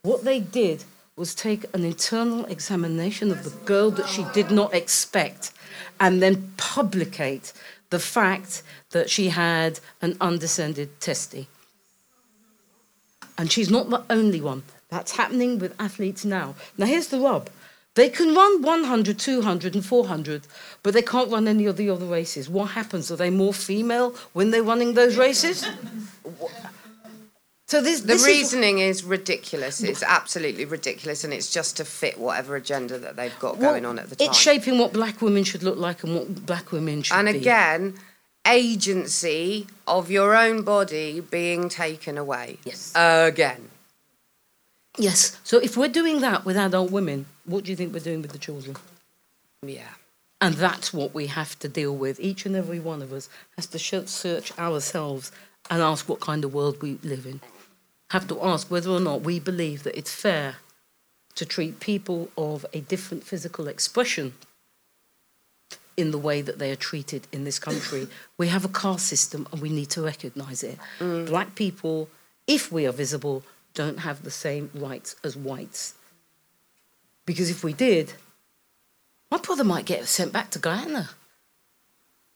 What 0.04 0.24
they 0.24 0.40
did 0.40 0.84
was 1.16 1.36
take 1.36 1.66
an 1.74 1.84
internal 1.84 2.46
examination 2.46 3.32
of 3.32 3.44
the 3.44 3.50
girl 3.66 3.92
that 3.92 4.08
she 4.08 4.26
did 4.34 4.52
not 4.52 4.74
expect 4.74 5.52
and 6.00 6.22
then 6.22 6.54
publicate 6.56 7.52
the 7.90 8.00
fact 8.00 8.64
that 8.92 9.10
she 9.10 9.30
had 9.30 9.80
an 10.02 10.16
undescended 10.22 11.02
testy. 11.02 11.48
And 13.38 13.52
she's 13.52 13.70
not 13.70 13.90
the 13.90 14.04
only 14.10 14.40
one. 14.40 14.64
That's 14.90 15.12
happening 15.12 15.60
with 15.60 15.80
athletes 15.80 16.24
now. 16.24 16.56
Now, 16.78 16.86
here's 16.86 17.08
the 17.08 17.20
rub 17.20 17.50
they 18.00 18.10
can 18.10 18.34
run 18.34 18.62
100, 18.62 19.20
200, 19.20 19.76
and 19.76 19.86
400, 19.86 20.48
but 20.84 20.94
they 20.94 21.02
can't 21.02 21.30
run 21.30 21.48
any 21.48 21.66
of 21.66 21.76
the 21.76 21.90
other 21.90 22.06
races. 22.06 22.50
What 22.50 22.72
happens? 22.72 23.12
Are 23.12 23.18
they 23.18 23.30
more 23.30 23.54
female 23.54 24.16
when 24.32 24.52
they're 24.52 24.64
running 24.64 24.94
those 24.94 25.18
races? 25.18 25.66
So 27.68 27.82
this, 27.82 28.00
The 28.00 28.08
this 28.08 28.22
is- 28.22 28.28
reasoning 28.28 28.80
is, 28.80 29.04
ridiculous. 29.04 29.84
It's 29.84 30.02
absolutely 30.02 30.66
ridiculous, 30.66 31.24
and 31.26 31.34
it's 31.34 31.52
just 31.52 31.78
to 31.78 31.86
fit 31.86 32.18
whatever 32.18 32.56
agenda 32.56 32.98
that 32.98 33.18
they've 33.18 33.38
got 33.38 33.58
well, 33.58 33.72
going 33.72 33.86
on 33.86 34.00
at 34.00 34.10
the 34.10 34.16
time. 34.16 34.30
It's 34.30 34.40
shaping 34.40 34.80
what 34.80 34.94
black 34.94 35.22
women 35.22 35.44
should 35.44 35.62
look 35.62 35.78
like 35.78 36.04
and 36.04 36.16
what 36.16 36.46
black 36.46 36.72
women 36.72 37.04
should 37.04 37.18
and 37.18 37.28
be. 37.28 37.38
again, 37.38 37.96
agency 38.48 39.68
of 39.86 40.10
your 40.10 40.36
own 40.36 40.64
body 40.64 41.20
being 41.20 41.68
taken 41.70 42.18
away. 42.18 42.58
Yes. 42.64 42.94
Again. 42.96 43.70
Yes. 44.98 45.38
So 45.44 45.60
if 45.60 45.78
we're 45.78 45.88
doing 46.02 46.22
that 46.22 46.46
with 46.46 46.58
adult 46.58 46.92
women, 46.92 47.26
what 47.50 47.64
do 47.64 47.72
you 47.72 47.76
think 47.76 47.94
we're 47.94 48.00
doing 48.00 48.22
with 48.22 48.32
the 48.32 48.38
children? 48.38 48.76
Yeah. 49.64 49.90
And 50.40 50.56
that's 50.56 50.94
what 50.94 51.14
we 51.14 51.28
have 51.28 51.58
to 51.60 51.68
deal 51.68 51.96
with. 51.96 52.20
Each 52.20 52.46
and 52.46 52.56
every 52.56 52.80
one 52.80 53.02
of 53.02 53.12
us 53.12 53.28
has 53.58 53.66
to 53.68 53.80
search 53.80 54.58
ourselves 54.58 55.32
and 55.70 55.82
ask 55.82 56.08
what 56.08 56.20
kind 56.20 56.46
of 56.46 56.54
world 56.54 56.82
we 56.82 56.98
live 57.04 57.26
in. 57.26 57.42
Have 58.12 58.28
to 58.30 58.42
ask 58.42 58.72
whether 58.72 58.90
or 58.90 59.00
not 59.00 59.22
we 59.22 59.40
believe 59.40 59.84
that 59.84 59.98
it's 59.98 60.14
fair 60.14 60.58
to 61.36 61.46
treat 61.46 61.80
people 61.80 62.30
of 62.38 62.66
a 62.74 62.82
different 62.82 63.24
physical 63.24 63.68
expression 63.68 64.34
in 65.98 66.12
the 66.12 66.18
way 66.18 66.42
that 66.42 66.60
they 66.60 66.72
are 66.72 66.78
treated 66.78 67.28
in 67.32 67.44
this 67.44 67.60
country. 67.60 68.08
we 68.38 68.48
have 68.48 68.64
a 68.64 68.70
caste 68.70 69.08
system 69.08 69.48
and 69.52 69.62
we 69.62 69.70
need 69.70 69.90
to 69.90 70.02
recognize 70.02 70.64
it. 70.64 70.78
Mm. 71.00 71.28
Black 71.28 71.56
people, 71.56 72.10
if 72.48 72.72
we 72.72 72.88
are 72.88 72.94
visible, 72.94 73.44
don't 73.74 74.00
have 74.00 74.24
the 74.24 74.32
same 74.32 74.72
rights 74.74 75.16
as 75.24 75.36
whites. 75.36 75.96
Because 77.30 77.52
if 77.52 77.64
we 77.64 77.74
did, 77.74 78.14
my 79.30 79.38
brother 79.38 79.64
might 79.64 79.86
get 79.86 80.08
sent 80.08 80.34
back 80.34 80.50
to 80.50 80.58
Guyana. 80.58 81.12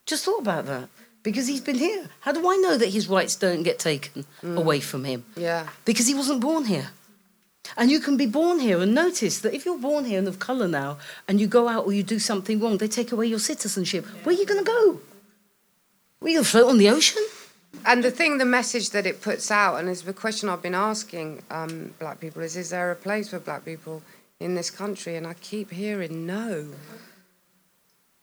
Just 0.06 0.24
thought 0.24 0.42
about 0.42 0.68
that. 0.68 0.88
Because 1.24 1.48
he's 1.48 1.62
been 1.62 1.80
here. 1.80 2.10
How 2.20 2.32
do 2.32 2.48
I 2.48 2.58
know 2.58 2.78
that 2.78 2.90
his 2.90 3.08
rights 3.08 3.36
don't 3.36 3.64
get 3.64 3.80
taken 3.80 4.24
away 4.44 4.80
from 4.82 5.04
him? 5.04 5.26
Yeah. 5.36 5.70
Because 5.84 6.06
he 6.06 6.14
wasn't 6.14 6.42
born 6.42 6.66
here. 6.66 6.90
And 7.76 7.90
you 7.90 8.00
can 8.00 8.18
be 8.18 8.28
born 8.28 8.60
here 8.60 8.80
and 8.82 8.94
notice 8.94 9.40
that 9.40 9.56
if 9.56 9.66
you're 9.66 9.80
born 9.80 10.06
here 10.06 10.20
and 10.20 10.28
of 10.28 10.38
colour 10.38 10.68
now 10.68 11.00
and 11.28 11.42
you 11.42 11.48
go 11.48 11.68
out 11.68 11.88
or 11.88 11.92
you 11.92 12.04
do 12.04 12.20
something 12.20 12.60
wrong, 12.60 12.78
they 12.78 12.88
take 12.88 13.12
away 13.12 13.26
your 13.26 13.40
citizenship. 13.40 14.06
Where 14.24 14.36
are 14.36 14.38
you 14.38 14.46
going 14.46 14.64
to 14.64 14.72
go? 14.78 15.00
Were 16.20 16.30
you 16.30 16.36
going 16.36 16.46
to 16.46 16.52
float 16.52 16.70
on 16.70 16.78
the 16.78 16.90
ocean? 16.90 17.24
And 17.84 18.04
the 18.04 18.12
thing, 18.12 18.38
the 18.38 18.46
message 18.46 18.92
that 18.92 19.08
it 19.08 19.24
puts 19.24 19.50
out, 19.50 19.80
and 19.80 19.90
is 19.90 20.04
the 20.04 20.14
question 20.14 20.50
I've 20.50 20.62
been 20.62 20.76
asking 20.76 21.42
um, 21.50 21.96
black 21.98 22.20
people 22.20 22.44
is: 22.44 22.56
Is 22.56 22.70
there 22.70 22.92
a 22.92 22.96
place 22.96 23.30
for 23.30 23.40
black 23.40 23.66
people 23.66 24.04
in 24.44 24.56
this 24.56 24.70
country? 24.70 25.16
And 25.16 25.26
I 25.26 25.34
keep 25.34 25.72
hearing 25.72 26.26
no. 26.26 26.68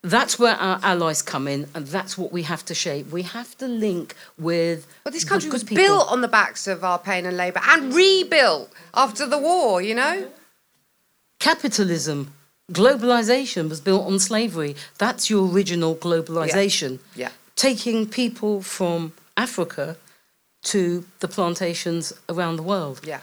that's 0.02 0.38
where 0.38 0.54
our 0.54 0.80
allies 0.82 1.20
come 1.20 1.46
in, 1.46 1.68
and 1.74 1.86
that's 1.86 2.16
what 2.16 2.32
we 2.32 2.42
have 2.44 2.64
to 2.66 2.74
shape. 2.74 3.10
We 3.10 3.22
have 3.22 3.56
to 3.58 3.68
link 3.68 4.14
with. 4.38 4.86
But 5.04 5.12
this 5.12 5.24
country 5.24 5.50
was 5.50 5.62
people. 5.62 5.84
built 5.84 6.10
on 6.10 6.20
the 6.20 6.28
backs 6.28 6.66
of 6.66 6.82
our 6.84 6.98
pain 6.98 7.26
and 7.26 7.36
labour 7.36 7.60
and 7.64 7.92
rebuilt 7.92 8.72
after 8.94 9.26
the 9.26 9.38
war, 9.38 9.82
you 9.82 9.94
know? 9.94 10.28
Capitalism, 11.38 12.32
globalization 12.72 13.68
was 13.68 13.80
built 13.80 14.06
on 14.06 14.18
slavery. 14.18 14.74
That's 14.98 15.28
your 15.28 15.50
original 15.50 15.94
globalization. 15.94 17.00
Yeah. 17.14 17.30
Taking 17.56 18.06
people 18.06 18.62
from 18.62 19.12
Africa 19.36 19.96
to 20.62 21.04
the 21.20 21.28
plantations 21.28 22.12
around 22.28 22.56
the 22.56 22.62
world. 22.62 23.00
Yeah. 23.04 23.20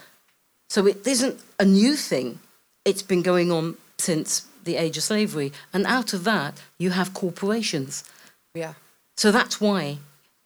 So 0.69 0.85
it 0.85 1.07
isn't 1.07 1.39
a 1.59 1.65
new 1.65 1.95
thing. 1.95 2.39
It's 2.87 3.03
been 3.03 3.21
going 3.21 3.51
on 3.51 3.75
since 3.97 4.47
the 4.63 4.77
age 4.77 4.95
of 4.95 5.03
slavery. 5.03 5.51
And 5.73 5.85
out 5.85 6.13
of 6.13 6.23
that, 6.23 6.61
you 6.79 6.91
have 6.91 7.13
corporations. 7.13 8.05
Yeah. 8.53 8.75
So 9.17 9.29
that's 9.29 9.59
why 9.59 9.97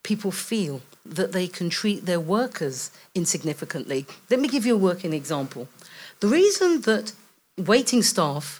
people 0.01 0.31
feel 0.31 0.81
that 1.05 1.33
they 1.33 1.47
can 1.47 1.69
treat 1.69 2.07
their 2.07 2.19
workers 2.19 2.89
insignificantly. 3.13 4.07
Let 4.31 4.39
me 4.39 4.47
give 4.47 4.65
you 4.65 4.73
a 4.73 4.87
working 4.89 5.13
example. 5.13 5.67
The 6.19 6.27
reason 6.27 6.81
that 6.81 7.13
waiting 7.59 8.01
staff 8.01 8.59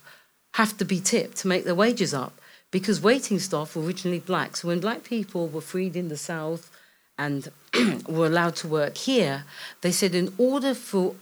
have 0.54 0.78
to 0.78 0.86
be 0.86 1.00
tipped 1.00 1.38
to 1.38 1.48
make 1.48 1.64
their 1.64 1.74
wages 1.74 2.14
up 2.14 2.34
because 2.70 3.02
waiting 3.02 3.40
staff 3.40 3.76
were 3.76 3.82
originally 3.82 4.20
black. 4.20 4.58
So 4.58 4.68
when 4.68 4.80
black 4.80 5.04
people 5.04 5.48
were 5.48 5.62
freed 5.62 5.96
in 5.96 6.10
the 6.10 6.18
South 6.18 6.70
and 7.18 7.50
were 8.08 8.28
allowed 8.28 8.58
to 8.58 8.68
work 8.68 8.96
here, 8.98 9.46
they 9.82 9.92
said 9.92 10.14
in 10.14 10.32
order 10.38 10.76
for 10.76 11.16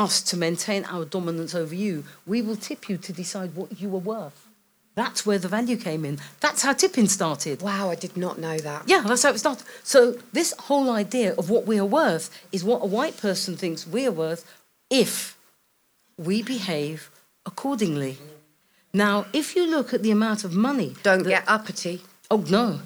us 0.00 0.22
to 0.22 0.36
maintain 0.36 0.84
our 0.86 1.04
dominance 1.04 1.54
over 1.54 1.74
you, 1.74 2.04
we 2.26 2.42
will 2.42 2.56
tip 2.56 2.88
you 2.88 2.96
to 2.96 3.12
decide 3.12 3.54
what 3.54 3.80
you 3.80 3.88
were 3.88 3.98
worth. 3.98 4.46
That's 4.96 5.24
where 5.24 5.38
the 5.38 5.48
value 5.48 5.76
came 5.76 6.04
in. 6.04 6.18
That's 6.40 6.62
how 6.62 6.72
tipping 6.72 7.06
started. 7.08 7.62
Wow, 7.62 7.90
I 7.90 7.94
did 7.94 8.16
not 8.16 8.38
know 8.38 8.58
that. 8.58 8.82
Yeah, 8.86 9.02
that's 9.06 9.22
how 9.22 9.30
it 9.30 9.38
started. 9.38 9.64
So 9.84 9.98
this 10.32 10.52
whole 10.58 10.90
idea 10.90 11.34
of 11.36 11.48
what 11.48 11.64
we 11.66 11.78
are 11.78 11.84
worth 12.02 12.28
is 12.50 12.64
what 12.64 12.82
a 12.82 12.86
white 12.86 13.16
person 13.16 13.56
thinks 13.56 13.86
we 13.86 14.06
are 14.06 14.12
worth 14.12 14.42
if 14.90 15.36
we 16.18 16.42
behave 16.42 17.08
accordingly. 17.46 18.18
Now, 18.92 19.26
if 19.32 19.54
you 19.54 19.64
look 19.70 19.94
at 19.94 20.02
the 20.02 20.10
amount 20.10 20.44
of 20.44 20.52
money, 20.52 20.96
Don't 21.02 21.22
that- 21.22 21.28
get 21.28 21.44
uppity. 21.48 22.02
Oh 22.30 22.44
no, 22.48 22.80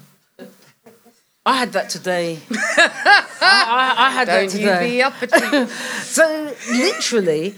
I 1.45 1.57
had 1.57 1.73
that 1.73 1.89
today. 1.89 2.39
I, 2.51 3.35
I, 3.41 4.07
I 4.07 4.09
had 4.11 4.25
Don't 4.27 4.49
that 4.51 4.57
you 4.59 4.65
today. 5.19 5.65
So 6.15 6.55
literally, 6.71 7.55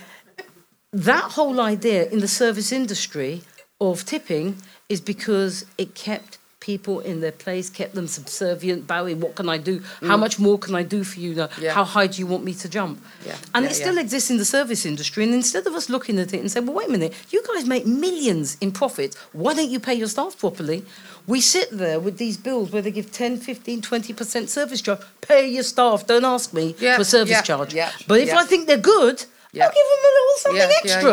that 0.92 1.32
whole 1.32 1.62
idea 1.62 2.10
in 2.10 2.20
the 2.20 2.28
service 2.28 2.72
industry 2.72 3.44
of 3.80 4.04
tipping 4.04 4.58
is 4.90 5.00
because 5.00 5.66
it 5.78 5.96
kept 5.96 6.38
people 6.60 7.00
in 7.00 7.22
their 7.22 7.32
place, 7.32 7.70
kept 7.70 7.96
them 7.96 8.08
subservient, 8.08 8.86
bowing. 8.86 9.22
What 9.22 9.36
can 9.36 9.48
I 9.48 9.58
do? 9.58 9.82
How 10.02 10.18
much 10.18 10.38
more 10.38 10.58
can 10.60 10.76
I 10.76 10.84
do 10.84 11.06
for 11.06 11.18
you? 11.22 11.34
Now? 11.34 11.48
Mm. 11.48 11.62
Yeah. 11.62 11.74
How 11.74 11.86
high 11.86 12.08
do 12.08 12.18
you 12.22 12.28
want 12.28 12.44
me 12.44 12.54
to 12.56 12.68
jump? 12.68 13.02
Yeah, 13.26 13.38
And 13.54 13.64
yeah, 13.64 13.72
it 13.72 13.76
still 13.76 13.98
exists 13.98 14.30
in 14.30 14.38
the 14.38 14.50
service 14.58 14.86
industry. 14.86 15.24
And 15.24 15.34
instead 15.34 15.66
of 15.66 15.74
us 15.80 15.88
looking 15.90 16.20
at 16.20 16.34
it 16.34 16.40
and 16.42 16.52
saying, 16.52 16.66
well, 16.66 16.76
wait 16.76 16.90
a 16.90 16.92
minute, 16.92 17.14
you 17.30 17.42
guys 17.50 17.66
make 17.66 17.86
millions 17.86 18.58
in 18.60 18.74
profit. 18.74 19.16
Why 19.32 19.54
don't 19.54 19.70
you 19.70 19.80
pay 19.80 19.94
your 19.94 20.10
staff 20.10 20.38
properly? 20.38 20.84
We 21.28 21.42
sit 21.42 21.70
there 21.72 22.00
with 22.00 22.18
these 22.18 22.38
bills 22.38 22.72
where 22.72 22.82
they 22.82 22.92
give 22.92 23.12
10, 23.12 23.38
15, 23.38 23.82
20% 23.82 24.48
service 24.48 24.82
charge. 24.82 25.02
Pay 25.22 25.50
your 25.50 25.64
staff. 25.64 26.08
Don't 26.08 26.24
ask 26.26 26.54
me 26.54 26.74
for 26.98 27.04
service 27.04 27.32
charge. 27.44 27.74
but 28.08 28.20
if. 28.22 28.30
I 28.40 28.46
think 28.46 28.68
they're 28.68 28.78
good. 28.78 29.26
I'll 29.66 29.74
give 29.74 29.88
them 29.92 30.04
a 30.10 30.14
little 30.18 30.38
something 30.38 30.60
extra. 30.84 31.12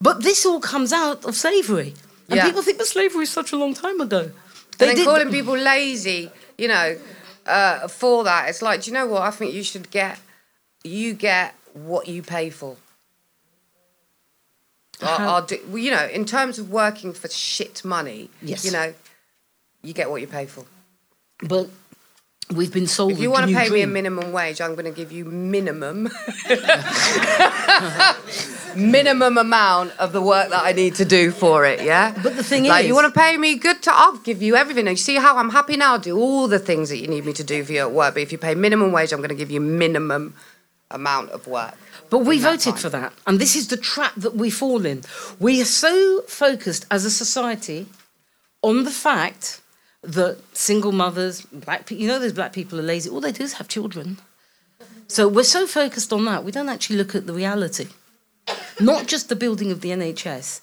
But 0.00 0.22
this 0.22 0.44
all 0.44 0.60
comes 0.60 0.92
out 0.92 1.24
of 1.24 1.34
slavery. 1.34 1.94
And 2.28 2.36
people 2.46 2.62
think 2.62 2.78
that 2.78 2.86
slavery 2.86 3.22
is 3.22 3.30
such 3.30 3.52
a 3.52 3.56
long 3.56 3.72
time 3.74 4.00
ago. 4.00 4.30
And 4.78 4.90
then 4.90 4.96
calling 5.06 5.26
people 5.32 5.56
lazy, 5.56 6.30
you 6.58 6.68
know, 6.68 6.98
uh, 7.46 7.88
for 7.88 8.24
that. 8.24 8.48
It's 8.50 8.60
like, 8.60 8.82
do 8.82 8.90
you 8.90 8.94
know 8.94 9.06
what? 9.06 9.22
I 9.22 9.30
think 9.30 9.54
you 9.54 9.62
should 9.62 9.90
get, 9.90 10.18
you 10.84 11.14
get 11.14 11.54
what 11.72 12.08
you 12.08 12.22
pay 12.22 12.50
for. 12.50 12.76
I'll, 15.02 15.44
do, 15.44 15.58
well, 15.68 15.78
you 15.78 15.90
know, 15.90 16.06
in 16.06 16.24
terms 16.24 16.58
of 16.58 16.70
working 16.70 17.12
for 17.12 17.28
shit 17.28 17.84
money, 17.84 18.30
Yes. 18.42 18.64
you 18.64 18.70
know, 18.72 18.94
you 19.82 19.92
get 19.92 20.10
what 20.10 20.20
you 20.22 20.26
pay 20.26 20.46
for. 20.46 20.64
But 21.42 21.68
we've 22.54 22.72
been 22.72 22.86
sold 22.86 23.12
If 23.12 23.18
you 23.18 23.30
want 23.30 23.48
to 23.50 23.54
pay 23.54 23.68
me 23.68 23.82
a 23.82 23.86
minimum 23.86 24.32
wage, 24.32 24.58
I'm 24.60 24.72
going 24.74 24.86
to 24.86 24.90
give 24.90 25.12
you 25.12 25.24
minimum, 25.26 26.08
minimum 28.76 29.36
amount 29.38 29.92
of 29.98 30.12
the 30.12 30.20
work 30.22 30.48
that 30.50 30.62
I 30.64 30.72
need 30.72 30.94
to 30.96 31.04
do 31.04 31.30
for 31.30 31.64
it. 31.66 31.82
Yeah. 31.82 32.14
But 32.22 32.36
the 32.36 32.42
thing 32.44 32.64
like, 32.64 32.84
is- 32.84 32.88
you 32.88 32.94
want 32.94 33.12
to 33.12 33.18
pay 33.20 33.36
me 33.36 33.56
good 33.56 33.82
to, 33.82 33.92
I'll 33.94 34.16
give 34.18 34.42
you 34.42 34.56
everything. 34.56 34.86
You 34.86 34.96
see 34.96 35.16
how 35.16 35.36
I'm 35.36 35.50
happy 35.50 35.76
now? 35.76 35.92
I'll 35.92 35.98
do 35.98 36.16
all 36.18 36.48
the 36.48 36.58
things 36.58 36.88
that 36.88 36.98
you 36.98 37.06
need 37.08 37.24
me 37.26 37.32
to 37.34 37.44
do 37.44 37.64
for 37.64 37.72
you 37.72 37.80
at 37.80 37.92
work. 37.92 38.14
But 38.14 38.22
if 38.22 38.32
you 38.32 38.38
pay 38.38 38.54
minimum 38.54 38.92
wage, 38.92 39.12
I'm 39.12 39.18
going 39.18 39.28
to 39.30 39.34
give 39.36 39.50
you 39.50 39.60
minimum 39.60 40.34
amount 40.90 41.30
of 41.30 41.46
work. 41.46 41.74
But 42.10 42.18
we 42.20 42.38
voted 42.38 42.74
time. 42.74 42.76
for 42.76 42.88
that. 42.90 43.12
And 43.26 43.38
this 43.38 43.56
is 43.56 43.68
the 43.68 43.76
trap 43.76 44.14
that 44.16 44.34
we 44.34 44.50
fall 44.50 44.86
in. 44.86 45.02
We 45.40 45.60
are 45.60 45.66
so 45.66 46.22
focused 46.22 46.86
as 46.90 47.04
a 47.04 47.10
society 47.10 47.86
on 48.62 48.84
the 48.84 48.90
fact 48.90 49.60
that 50.02 50.38
single 50.52 50.92
mothers, 50.92 51.42
black 51.42 51.86
people, 51.86 52.02
you 52.02 52.08
know, 52.08 52.18
those 52.18 52.32
black 52.32 52.52
people 52.52 52.78
are 52.78 52.82
lazy. 52.82 53.10
All 53.10 53.20
they 53.20 53.32
do 53.32 53.42
is 53.42 53.54
have 53.54 53.68
children. 53.68 54.18
So 55.08 55.28
we're 55.28 55.44
so 55.44 55.66
focused 55.66 56.12
on 56.12 56.24
that, 56.24 56.44
we 56.44 56.52
don't 56.52 56.68
actually 56.68 56.96
look 56.96 57.14
at 57.14 57.26
the 57.26 57.32
reality. 57.32 57.88
Not 58.80 59.06
just 59.06 59.28
the 59.28 59.36
building 59.36 59.70
of 59.70 59.80
the 59.80 59.90
NHS, 59.90 60.60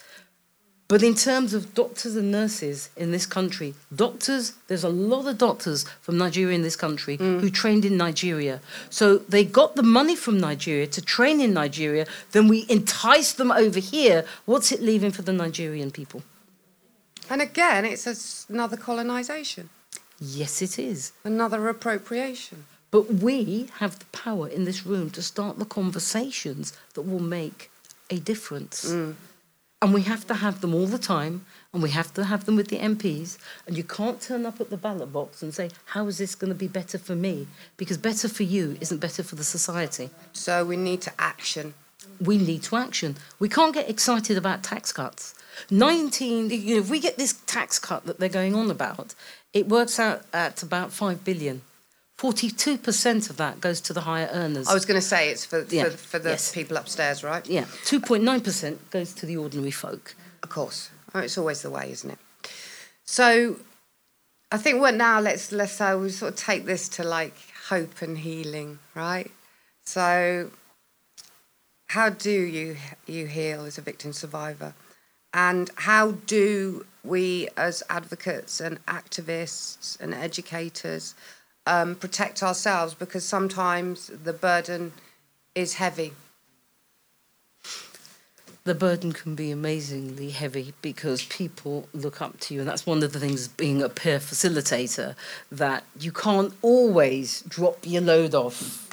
but 0.94 1.02
in 1.02 1.16
terms 1.16 1.56
of 1.56 1.74
doctors 1.74 2.16
and 2.16 2.32
nurses 2.32 2.92
in 2.96 3.10
this 3.10 3.26
country, 3.26 3.74
doctors, 3.96 4.54
there's 4.68 4.84
a 4.84 4.90
lot 4.90 5.26
of 5.26 5.40
doctors 5.40 5.86
from 6.02 6.20
Nigeria 6.20 6.54
in 6.54 6.62
this 6.62 6.76
country 6.76 7.18
mm. 7.18 7.42
who 7.42 7.50
trained 7.50 7.84
in 7.84 7.98
Nigeria. 7.98 8.62
So 8.92 9.18
they 9.18 9.44
got 9.44 9.76
the 9.76 9.82
money 9.82 10.16
from 10.16 10.38
Nigeria 10.40 10.86
to 10.86 11.02
train 11.02 11.42
in 11.42 11.52
Nigeria, 11.52 12.06
then 12.32 12.48
we 12.48 12.68
entice 12.70 13.34
them 13.34 13.52
over 13.52 13.80
here. 13.80 14.24
What's 14.46 14.72
it 14.72 14.84
leaving 14.84 15.10
for 15.10 15.24
the 15.24 15.34
Nigerian 15.34 15.90
people? 15.90 16.22
And 17.28 17.42
again, 17.42 17.86
it's 17.86 18.46
another 18.48 18.78
colonisation, 18.78 19.72
Yes, 20.20 20.62
it 20.62 20.78
is. 20.78 21.12
another 21.24 21.68
appropriation. 21.70 22.66
But 22.92 23.16
we 23.16 23.70
have 23.80 23.98
the 23.98 24.06
power 24.12 24.48
in 24.48 24.66
this 24.66 24.86
room 24.86 25.10
to 25.18 25.24
start 25.24 25.58
the 25.58 25.66
conversations 25.66 26.72
that 26.94 27.02
will 27.02 27.20
make 27.40 27.72
a 28.12 28.20
difference. 28.20 28.86
Mm. 28.86 29.16
And 29.84 29.94
we 29.94 30.04
have 30.04 30.26
to 30.28 30.36
have 30.36 30.62
them 30.62 30.74
all 30.74 30.86
the 30.86 30.98
time, 30.98 31.46
and 31.74 31.84
we 31.84 31.90
have 31.90 32.14
to 32.14 32.24
have 32.24 32.46
them 32.46 32.56
with 32.56 32.70
the 32.70 32.78
MPs. 32.78 33.38
And 33.68 33.76
you 33.76 33.84
can't 33.84 34.22
turn 34.22 34.46
up 34.46 34.62
at 34.62 34.70
the 34.70 34.78
ballot 34.78 35.12
box 35.12 35.44
and 35.44 35.54
say, 35.54 35.72
How 35.88 36.08
is 36.08 36.20
this 36.20 36.36
going 36.36 36.54
to 36.54 36.58
be 36.58 36.70
better 36.70 36.98
for 36.98 37.16
me? 37.16 37.48
Because 37.76 37.98
better 37.98 38.30
for 38.30 38.44
you 38.44 38.78
isn't 38.80 39.02
better 39.02 39.24
for 39.24 39.36
the 39.36 39.44
society. 39.44 40.10
So 40.32 40.64
we 40.64 40.78
need 40.78 41.02
to 41.02 41.12
action. 41.20 41.74
We 42.22 42.38
need 42.38 42.64
to 42.64 42.78
action. 42.78 43.18
We 43.40 43.50
can't 43.50 43.74
get 43.74 43.90
excited 43.90 44.38
about 44.38 44.64
tax 44.64 44.94
cuts. 44.94 45.36
19, 45.70 46.50
you 46.50 46.76
know, 46.76 46.82
if 46.82 46.90
we 46.90 47.02
get 47.02 47.18
this 47.18 47.34
tax 47.46 47.78
cut 47.78 48.06
that 48.06 48.22
they're 48.22 48.30
going 48.30 48.56
on 48.56 48.72
about, 48.72 49.14
it 49.52 49.68
works 49.68 50.00
out 50.00 50.22
at 50.32 50.64
about 50.64 50.94
5 50.94 51.26
billion. 51.26 51.62
42% 52.24 53.30
of 53.30 53.36
that 53.36 53.60
goes 53.60 53.82
to 53.82 53.92
the 53.92 54.02
higher 54.02 54.30
earners. 54.32 54.70
I 54.70 54.74
was 54.74 54.86
going 54.86 55.00
to 55.00 55.06
say 55.06 55.30
it's 55.30 55.46
for, 55.46 55.66
Yeah, 55.70 55.90
for, 55.90 55.98
for 55.98 56.20
the 56.20 56.30
yes. 56.30 56.54
people 56.54 56.78
upstairs, 56.78 57.22
right? 57.22 57.46
Yeah, 57.46 57.66
2.9% 57.84 58.78
goes 58.92 59.14
to 59.16 59.26
the 59.26 59.36
ordinary 59.36 59.72
folk. 59.72 60.16
Of 60.42 60.48
course. 60.48 60.90
Oh, 61.14 61.20
it's 61.20 61.38
always 61.38 61.62
the 61.64 61.70
way, 61.70 61.92
isn't 61.92 62.10
it? 62.12 62.20
So 63.04 63.58
I 64.54 64.58
think 64.58 64.80
what 64.80 64.94
now 64.96 65.20
let's 65.20 65.52
let's 65.52 65.80
uh, 65.82 66.00
we 66.02 66.10
sort 66.10 66.34
of 66.34 66.40
take 66.40 66.66
this 66.66 66.88
to 66.90 67.04
like 67.04 67.36
hope 67.68 68.02
and 68.02 68.18
healing, 68.18 68.80
right? 68.96 69.30
So 69.84 70.50
how 71.88 72.10
do 72.10 72.32
you 72.32 72.78
you 73.06 73.28
heal 73.28 73.66
as 73.66 73.78
a 73.78 73.82
victim 73.82 74.14
survivor? 74.14 74.74
And 75.34 75.70
how 75.76 76.12
do 76.12 76.86
we 77.04 77.50
as 77.58 77.84
advocates 77.90 78.62
and 78.62 78.84
activists 78.86 80.00
and 80.00 80.14
educators 80.14 81.16
um, 81.66 81.96
protect 81.96 82.44
ourselves 82.44 82.94
because 82.94 83.24
sometimes 83.24 84.08
the 84.08 84.34
burden 84.34 84.94
is 85.56 85.76
heavy. 85.76 86.14
The 88.66 88.76
burden 88.76 89.12
can 89.12 89.36
be 89.36 89.52
amazingly 89.52 90.30
heavy 90.30 90.74
because 90.82 91.26
people 91.26 91.90
look 91.94 92.22
up 92.22 92.40
to 92.42 92.54
you, 92.54 92.62
and 92.62 92.70
that's 92.70 92.86
one 92.86 93.04
of 93.04 93.12
the 93.12 93.20
things 93.20 93.50
being 93.50 93.82
a 93.82 93.90
peer 93.90 94.20
facilitator 94.20 95.16
that 95.52 95.84
you 96.00 96.14
can't 96.14 96.54
always 96.62 97.42
drop 97.42 97.80
your 97.84 98.02
load 98.02 98.34
off. 98.34 98.90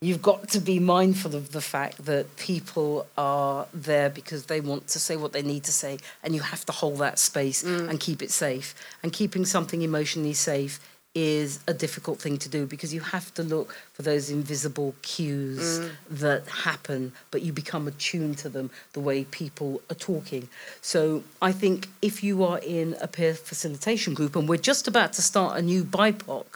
You've 0.00 0.22
got 0.22 0.48
to 0.50 0.60
be 0.60 0.78
mindful 0.78 1.34
of 1.34 1.50
the 1.50 1.60
fact 1.60 2.04
that 2.04 2.36
people 2.36 3.08
are 3.16 3.66
there 3.74 4.08
because 4.08 4.46
they 4.46 4.60
want 4.60 4.86
to 4.88 5.00
say 5.00 5.16
what 5.16 5.32
they 5.32 5.42
need 5.42 5.64
to 5.64 5.72
say, 5.72 5.98
and 6.22 6.36
you 6.36 6.40
have 6.40 6.64
to 6.66 6.72
hold 6.72 6.98
that 6.98 7.18
space 7.18 7.64
and 7.64 7.98
keep 7.98 8.22
it 8.22 8.30
safe. 8.30 8.76
And 9.02 9.12
keeping 9.12 9.44
something 9.44 9.82
emotionally 9.82 10.34
safe 10.34 10.78
is 11.20 11.58
a 11.66 11.74
difficult 11.74 12.20
thing 12.20 12.36
to 12.38 12.48
do 12.48 12.64
because 12.64 12.94
you 12.94 13.00
have 13.00 13.34
to 13.34 13.42
look 13.42 13.74
for 13.92 14.02
those 14.02 14.30
invisible 14.30 14.94
cues 15.02 15.80
mm. 15.80 15.90
that 16.08 16.46
happen, 16.46 17.12
but 17.32 17.42
you 17.42 17.52
become 17.52 17.88
attuned 17.88 18.38
to 18.38 18.48
them 18.48 18.70
the 18.92 19.00
way 19.00 19.24
people 19.24 19.82
are 19.90 19.96
talking. 19.96 20.48
So 20.80 21.24
I 21.42 21.50
think 21.50 21.88
if 22.02 22.22
you 22.22 22.44
are 22.44 22.58
in 22.58 22.96
a 23.00 23.08
peer 23.08 23.34
facilitation 23.34 24.14
group, 24.14 24.36
and 24.36 24.48
we're 24.48 24.58
just 24.72 24.86
about 24.86 25.12
to 25.14 25.22
start 25.22 25.58
a 25.58 25.62
new 25.62 25.82
BIPOC 25.82 26.46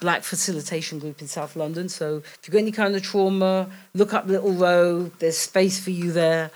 black 0.00 0.22
facilitation 0.22 0.98
group 0.98 1.22
in 1.22 1.28
South 1.28 1.56
London. 1.56 1.88
So 1.88 2.18
if 2.18 2.40
you've 2.44 2.52
got 2.52 2.60
any 2.60 2.72
kind 2.72 2.94
of 2.94 3.02
trauma, 3.02 3.70
look 3.94 4.12
up 4.12 4.26
Littlero, 4.26 5.10
there's 5.18 5.38
space 5.38 5.78
for 5.82 5.90
you 5.90 6.12
there. 6.12 6.50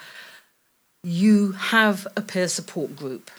You 1.03 1.53
have 1.53 2.07
a 2.17 2.23
peer 2.23 2.49
support 2.49 2.97
group. 2.97 3.31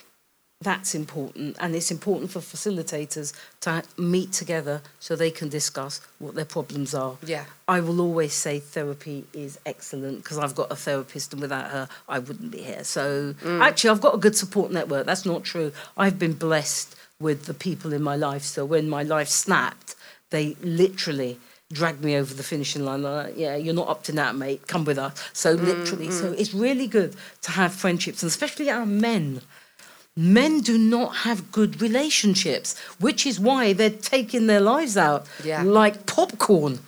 That's 0.65 0.95
important, 0.95 1.57
and 1.59 1.75
it's 1.75 1.91
important 1.91 2.31
for 2.31 2.39
facilitators 2.39 3.33
to 3.61 3.83
meet 3.99 4.31
together 4.33 4.81
so 4.99 5.15
they 5.15 5.29
can 5.29 5.47
discuss 5.47 6.01
what 6.17 6.33
their 6.33 6.43
problems 6.57 6.95
are. 6.95 7.17
Yeah. 7.23 7.45
I 7.67 7.81
will 7.81 8.01
always 8.01 8.33
say 8.33 8.57
therapy 8.59 9.25
is 9.31 9.59
excellent 9.63 10.23
because 10.23 10.39
I've 10.39 10.55
got 10.55 10.71
a 10.71 10.75
therapist, 10.75 11.33
and 11.33 11.41
without 11.43 11.69
her, 11.69 11.87
I 12.09 12.17
wouldn't 12.17 12.49
be 12.49 12.63
here. 12.63 12.83
So 12.83 13.35
mm. 13.43 13.61
actually, 13.61 13.91
I've 13.91 14.01
got 14.01 14.15
a 14.15 14.17
good 14.17 14.35
support 14.35 14.71
network. 14.71 15.05
That's 15.05 15.23
not 15.23 15.43
true. 15.43 15.71
I've 15.95 16.17
been 16.17 16.33
blessed 16.33 16.95
with 17.19 17.45
the 17.45 17.53
people 17.53 17.93
in 17.93 18.01
my 18.01 18.15
life. 18.15 18.41
So 18.41 18.65
when 18.65 18.89
my 18.89 19.03
life 19.03 19.27
snapped, 19.27 19.95
they 20.31 20.55
literally 20.63 21.37
dragged 21.71 22.03
me 22.03 22.15
over 22.15 22.33
the 22.33 22.43
finishing 22.43 22.83
line. 22.85 23.03
Like, 23.03 23.33
yeah, 23.37 23.55
you're 23.55 23.75
not 23.75 23.87
up 23.87 24.01
to 24.03 24.11
that, 24.13 24.35
mate. 24.35 24.67
Come 24.67 24.83
with 24.83 24.97
us. 24.97 25.13
So 25.33 25.51
literally, 25.51 26.09
so 26.09 26.25
mm-hmm. 26.25 26.41
it's 26.41 26.55
really 26.55 26.87
good 26.87 27.15
to 27.43 27.51
have 27.51 27.71
friendships, 27.71 28.23
and 28.23 28.29
especially 28.29 28.71
our 28.71 28.85
men. 28.87 29.41
Men 30.17 30.61
do 30.61 30.77
not 30.77 31.17
have 31.27 31.51
good 31.51 31.81
relationships, 31.81 32.77
which 32.99 33.25
is 33.25 33.37
why 33.39 33.73
they're 33.73 33.89
taking 33.89 34.47
their 34.47 34.61
lives 34.61 34.95
out 34.95 35.27
Yeah. 35.43 35.61
like 35.63 36.05
popcorn. 36.05 36.79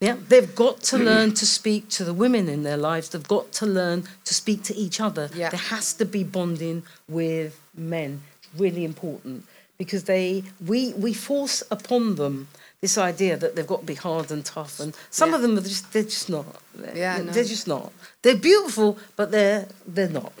Yeah, 0.00 0.16
they've 0.28 0.54
got 0.54 0.82
to 0.90 0.98
learn 1.10 1.32
to 1.34 1.46
speak 1.46 1.88
to 1.90 2.04
the 2.04 2.12
women 2.12 2.46
in 2.48 2.64
their 2.64 2.76
lives. 2.76 3.08
They've 3.08 3.26
got 3.26 3.52
to 3.52 3.66
learn 3.66 4.04
to 4.26 4.34
speak 4.34 4.62
to 4.64 4.76
each 4.76 5.00
other. 5.00 5.30
Yeah. 5.34 5.48
There 5.48 5.58
has 5.58 5.94
to 5.94 6.04
be 6.04 6.24
bonding 6.24 6.82
with 7.08 7.58
men. 7.74 8.20
It's 8.42 8.60
really 8.60 8.84
important 8.84 9.46
because 9.78 10.04
they 10.04 10.44
we 10.66 10.92
we 10.92 11.14
force 11.14 11.62
upon 11.70 12.16
them 12.16 12.48
this 12.82 12.98
idea 12.98 13.36
that 13.38 13.56
they've 13.56 13.66
got 13.66 13.80
to 13.80 13.86
be 13.86 13.94
hard 13.94 14.30
and 14.30 14.44
tough, 14.44 14.78
and 14.78 14.94
some 15.10 15.30
Yeah. 15.30 15.36
of 15.36 15.42
them 15.42 15.56
are 15.56 15.62
just 15.62 15.90
they're 15.92 16.02
just 16.02 16.28
not. 16.28 16.46
They're, 16.74 16.96
Yeah, 16.96 17.18
know. 17.22 17.32
they're 17.32 17.44
just 17.56 17.66
not. 17.66 17.92
They're 18.22 18.36
beautiful, 18.36 18.98
but 19.16 19.30
they're 19.30 19.68
they're 19.86 20.08
not, 20.22 20.32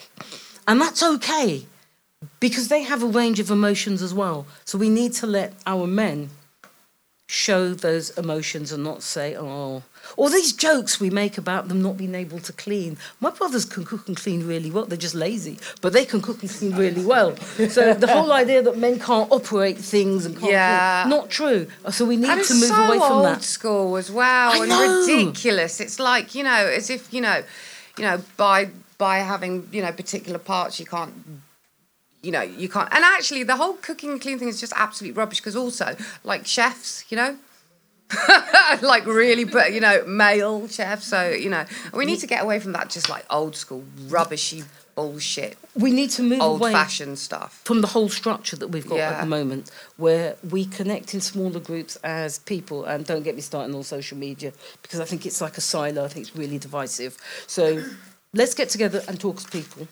and 0.68 0.78
that's 0.80 1.02
okay 1.02 1.64
because 2.40 2.68
they 2.68 2.82
have 2.82 3.02
a 3.02 3.06
range 3.06 3.40
of 3.40 3.50
emotions 3.50 4.02
as 4.02 4.12
well. 4.14 4.46
So 4.64 4.78
we 4.78 4.88
need 4.88 5.12
to 5.14 5.26
let 5.26 5.54
our 5.66 5.86
men 5.86 6.30
show 7.30 7.74
those 7.74 8.08
emotions 8.16 8.72
and 8.72 8.82
not 8.82 9.02
say, 9.02 9.36
oh, 9.36 9.82
all 10.16 10.30
these 10.30 10.54
jokes 10.54 10.98
we 10.98 11.10
make 11.10 11.36
about 11.36 11.68
them 11.68 11.82
not 11.82 11.98
being 11.98 12.14
able 12.14 12.38
to 12.38 12.52
clean. 12.54 12.96
My 13.20 13.28
brothers 13.30 13.66
can 13.66 13.84
cook 13.84 14.08
and 14.08 14.16
clean 14.16 14.46
really 14.46 14.70
well. 14.70 14.86
They're 14.86 14.96
just 14.96 15.14
lazy, 15.14 15.58
but 15.82 15.92
they 15.92 16.06
can 16.06 16.22
cook 16.22 16.40
and 16.40 16.50
clean 16.50 16.74
really 16.74 17.04
well. 17.04 17.36
So 17.36 17.92
the 17.92 18.06
whole 18.16 18.32
idea 18.32 18.62
that 18.62 18.78
men 18.78 18.98
can't 18.98 19.30
operate 19.30 19.76
things 19.76 20.24
and 20.24 20.36
can't 20.38 20.50
Yeah. 20.50 21.02
clean, 21.02 21.10
not 21.10 21.28
true. 21.28 21.66
So 21.90 22.06
we 22.06 22.16
need 22.16 22.30
And 22.30 22.42
to 22.44 22.54
move 22.54 22.64
so 22.70 22.84
away 22.86 22.98
from 22.98 23.22
that. 23.24 23.34
old 23.34 23.42
school 23.44 23.96
as 23.98 24.10
well, 24.10 24.62
and 24.62 24.72
ridiculous. 25.06 25.80
It's 25.80 25.98
like 25.98 26.34
you 26.34 26.44
know, 26.44 26.50
as 26.66 26.88
if 26.88 27.12
you 27.12 27.20
know, 27.20 27.42
you 27.98 28.04
know, 28.04 28.22
by 28.38 28.70
by 28.96 29.18
having 29.18 29.68
you 29.70 29.82
know 29.82 29.92
particular 29.92 30.38
parts, 30.38 30.80
you 30.80 30.86
can't. 30.86 31.12
You 32.22 32.32
know, 32.32 32.42
you 32.42 32.68
can't. 32.68 32.88
And 32.92 33.04
actually, 33.04 33.44
the 33.44 33.56
whole 33.56 33.74
cooking 33.74 34.10
and 34.10 34.20
clean 34.20 34.38
thing 34.38 34.48
is 34.48 34.60
just 34.60 34.72
absolute 34.76 35.16
rubbish. 35.16 35.38
Because 35.38 35.56
also, 35.56 35.96
like 36.24 36.46
chefs, 36.46 37.04
you 37.10 37.16
know, 37.16 37.36
like 38.82 39.06
really, 39.06 39.44
but 39.44 39.72
you 39.72 39.80
know, 39.80 40.04
male 40.06 40.66
chefs. 40.68 41.06
So 41.06 41.30
you 41.30 41.50
know, 41.50 41.64
we 41.92 42.06
need 42.06 42.18
to 42.20 42.26
get 42.26 42.42
away 42.42 42.58
from 42.60 42.72
that 42.72 42.90
just 42.90 43.08
like 43.08 43.24
old 43.30 43.54
school 43.56 43.84
rubbishy 44.08 44.64
bullshit, 44.98 45.56
We 45.76 45.92
need 45.92 46.10
to 46.10 46.24
move 46.24 46.40
old 46.40 46.60
away 46.60 46.72
fashioned 46.72 47.20
stuff. 47.20 47.60
from 47.64 47.82
the 47.82 47.86
whole 47.86 48.08
structure 48.08 48.56
that 48.56 48.66
we've 48.68 48.88
got 48.88 48.98
at 48.98 49.20
the 49.20 49.26
moment, 49.26 49.70
where 49.96 50.34
we 50.50 50.64
connect 50.64 51.14
in 51.14 51.20
smaller 51.20 51.60
groups 51.60 51.94
as 52.02 52.40
people, 52.40 52.84
and 52.84 53.06
don't 53.06 53.22
get 53.22 53.36
me 53.36 53.40
started 53.40 53.72
on 53.76 53.84
social 53.84 54.18
media 54.18 54.52
because 54.82 54.98
I 54.98 55.04
think 55.04 55.24
it's 55.24 55.40
like 55.40 55.56
a 55.56 55.60
silo. 55.60 56.04
I 56.04 56.08
think 56.08 56.26
it's 56.26 56.36
really 56.36 56.58
divisive. 56.58 57.16
So 57.46 57.84
let's 58.34 58.54
get 58.54 58.70
together 58.70 59.00
and 59.06 59.20
talk 59.20 59.36
as 59.36 59.46
people. 59.46 59.86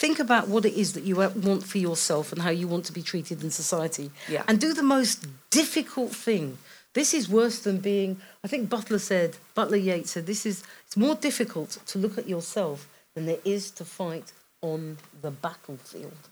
Think 0.00 0.18
about 0.18 0.48
what 0.48 0.64
it 0.64 0.72
is 0.82 0.94
that 0.94 1.04
you 1.04 1.16
want 1.16 1.62
for 1.62 1.76
yourself 1.76 2.32
and 2.32 2.40
how 2.40 2.48
you 2.60 2.66
want 2.66 2.86
to 2.86 2.92
be 2.92 3.02
treated 3.02 3.44
in 3.44 3.50
society, 3.50 4.10
Yeah. 4.34 4.44
and 4.48 4.58
do 4.58 4.72
the 4.72 4.82
most 4.96 5.26
difficult 5.50 6.12
thing. 6.26 6.56
This 6.94 7.12
is 7.12 7.28
worse 7.28 7.58
than 7.66 7.76
being. 7.92 8.12
I 8.42 8.48
think 8.48 8.70
Butler 8.70 8.98
said, 8.98 9.36
Butler 9.54 9.76
Yeats 9.76 10.12
said, 10.12 10.24
this 10.24 10.46
is. 10.46 10.62
It's 10.86 10.96
more 10.96 11.14
difficult 11.28 11.70
to 11.90 11.98
look 11.98 12.16
at 12.16 12.26
yourself 12.34 12.88
than 13.14 13.28
it 13.28 13.42
is 13.44 13.70
to 13.72 13.84
fight 13.84 14.32
on 14.62 14.96
the 15.20 15.30
battlefield. 15.30 16.22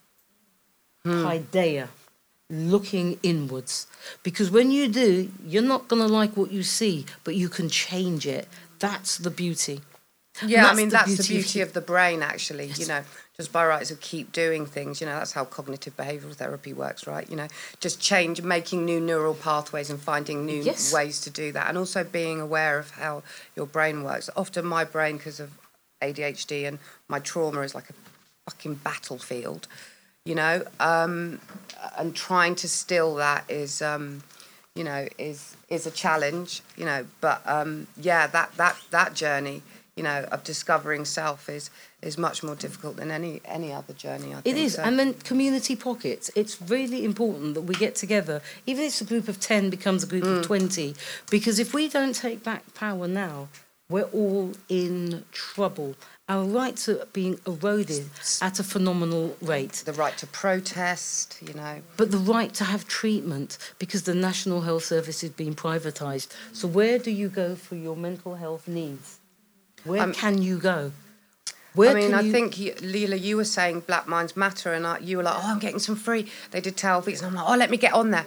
Hmm. 1.05 1.25
Paideia, 1.27 1.89
looking 2.49 3.19
inwards. 3.23 3.87
Because 4.23 4.51
when 4.51 4.71
you 4.71 4.89
do, 4.89 5.31
you're 5.45 5.71
not 5.75 5.89
going 5.89 6.01
to 6.01 6.09
like 6.21 6.39
what 6.39 6.51
you 6.51 6.63
see, 6.63 7.05
but 7.23 7.35
you 7.37 7.51
can 7.51 7.69
change 7.69 8.27
it. 8.27 8.49
That's 8.79 9.19
the 9.19 9.31
beauty. 9.31 9.83
Yeah, 10.43 10.67
I 10.67 10.75
mean 10.75 10.89
the 10.89 10.93
that's 10.99 11.17
the 11.19 11.23
beauty 11.23 11.37
of 11.39 11.45
beauty 11.45 11.61
of 11.61 11.73
the 11.75 11.81
brain, 11.93 12.23
actually. 12.23 12.69
You 12.81 12.87
know, 12.87 13.03
just 13.39 13.53
by 13.53 13.65
rights 13.65 13.93
of 13.93 14.01
keep 14.01 14.33
doing 14.33 14.67
things. 14.67 15.01
You 15.01 15.07
know, 15.07 15.15
that's 15.15 15.33
how 15.33 15.45
cognitive 15.45 15.97
behavioural 15.97 16.35
therapy 16.35 16.73
works, 16.73 17.07
right? 17.07 17.29
You 17.31 17.37
know, 17.37 17.47
just 17.79 18.01
change, 18.01 18.43
making 18.43 18.85
new 18.85 19.01
neural 19.01 19.35
pathways 19.35 19.91
and 19.91 20.01
finding 20.01 20.45
new 20.45 20.61
Yes. 20.63 20.93
ways 20.93 21.21
to 21.21 21.31
do 21.31 21.53
that, 21.53 21.69
and 21.69 21.79
also 21.79 22.03
being 22.03 22.41
aware 22.41 22.81
of 22.81 22.91
how 22.93 23.23
your 23.55 23.67
brain 23.67 24.03
works. 24.03 24.29
Often, 24.37 24.67
my 24.67 24.83
brain, 24.85 25.19
because 25.19 25.39
of 25.39 25.53
ADHD 26.03 26.67
and 26.67 26.81
my 27.07 27.21
trauma, 27.21 27.61
is 27.61 27.77
like 27.77 27.89
a 27.91 27.95
fucking 28.51 28.75
battlefield. 28.77 29.69
You 30.25 30.35
know, 30.35 30.65
um, 30.81 31.41
and 31.97 32.17
trying 32.17 32.57
to 32.57 32.69
still 32.69 33.15
that 33.17 33.45
is. 33.49 33.81
Um, 33.81 34.25
you 34.75 34.85
know, 34.85 35.09
is 35.19 35.57
is 35.69 35.87
a 35.87 35.91
challenge, 35.91 36.63
you 36.77 36.85
know. 36.85 37.05
But 37.21 37.43
um, 37.47 37.89
yeah, 37.97 38.29
that 38.29 38.53
that 38.59 38.77
that 38.91 39.13
journey, 39.15 39.63
you 39.97 40.05
know, 40.05 40.25
of 40.31 40.45
discovering 40.45 41.05
self 41.05 41.49
is 41.49 41.69
is 42.03 42.17
much 42.17 42.43
more 42.43 42.55
difficult 42.55 42.97
than 42.97 43.11
any 43.11 43.41
any 43.45 43.73
other 43.73 43.93
journey. 43.93 44.33
I 44.35 44.41
It 44.45 44.57
is, 44.57 44.75
So- 44.75 44.83
and 44.83 44.99
then 44.99 45.15
community 45.15 45.75
pockets. 45.75 46.31
It's 46.35 46.57
really 46.63 47.05
important 47.05 47.55
that 47.55 47.63
we 47.63 47.75
get 47.75 47.95
together, 47.97 48.41
even 48.67 48.85
if 48.85 48.89
it's 48.93 49.01
a 49.01 49.05
group 49.05 49.27
of 49.29 49.41
10 49.41 49.69
becomes 49.71 50.03
a 50.05 50.07
group 50.07 50.25
Mm. 50.25 50.39
of 50.39 50.45
20, 50.47 50.95
because 51.31 51.59
if 51.59 51.75
we 51.75 51.89
don't 51.89 52.15
take 52.15 52.45
back 52.45 52.73
power 52.75 53.09
now, 53.09 53.49
we're 53.91 54.11
all 54.13 54.53
in 54.69 55.25
trouble. 55.33 55.97
Our 56.29 56.45
rights 56.45 56.89
are 56.91 57.07
being 57.15 57.41
eroded 57.47 58.11
at 58.43 58.61
a 58.61 58.63
phenomenal 58.63 59.35
rate. 59.41 59.83
the 59.87 59.95
right 59.95 60.17
to 60.19 60.27
protest, 60.27 61.37
you 61.41 61.55
know. 61.55 61.81
But 61.97 62.11
the 62.11 62.19
right 62.19 62.53
to 62.55 62.65
have 62.65 62.87
treatment, 62.87 63.57
because 63.79 64.03
the 64.03 64.15
National 64.15 64.61
Health 64.61 64.85
Service 64.85 65.25
is 65.25 65.31
being 65.31 65.55
privatised. 65.55 66.29
So 66.53 66.69
where 66.69 66.99
do 66.99 67.11
you 67.11 67.29
go 67.31 67.57
for 67.57 67.77
your 67.77 67.97
mental 67.97 68.35
health 68.37 68.69
needs? 68.69 69.17
Where 69.85 70.03
Um, 70.03 70.13
can 70.13 70.43
you 70.43 70.59
go? 70.59 70.93
Where 71.79 71.91
I 71.97 72.01
mean, 72.01 72.13
I 72.15 72.23
you- 72.23 72.33
think 72.33 72.59
you, 72.59 72.73
Leela, 72.75 73.21
you 73.21 73.37
were 73.37 73.45
saying 73.45 73.81
Black 73.87 74.09
Minds 74.09 74.37
Matter, 74.37 74.73
and 74.73 74.85
I, 74.85 74.99
you 74.99 75.17
were 75.19 75.23
like, 75.23 75.37
"Oh, 75.37 75.47
I'm 75.53 75.61
getting 75.61 75.79
some 75.79 75.95
free." 75.97 76.27
They 76.51 76.61
did 76.61 76.77
twelve 76.77 77.07
weeks, 77.07 77.21
and 77.23 77.29
I'm 77.29 77.35
like, 77.35 77.49
"Oh, 77.49 77.57
let 77.57 77.71
me 77.71 77.77
get 77.77 77.93
on 77.95 78.11
there." 78.11 78.27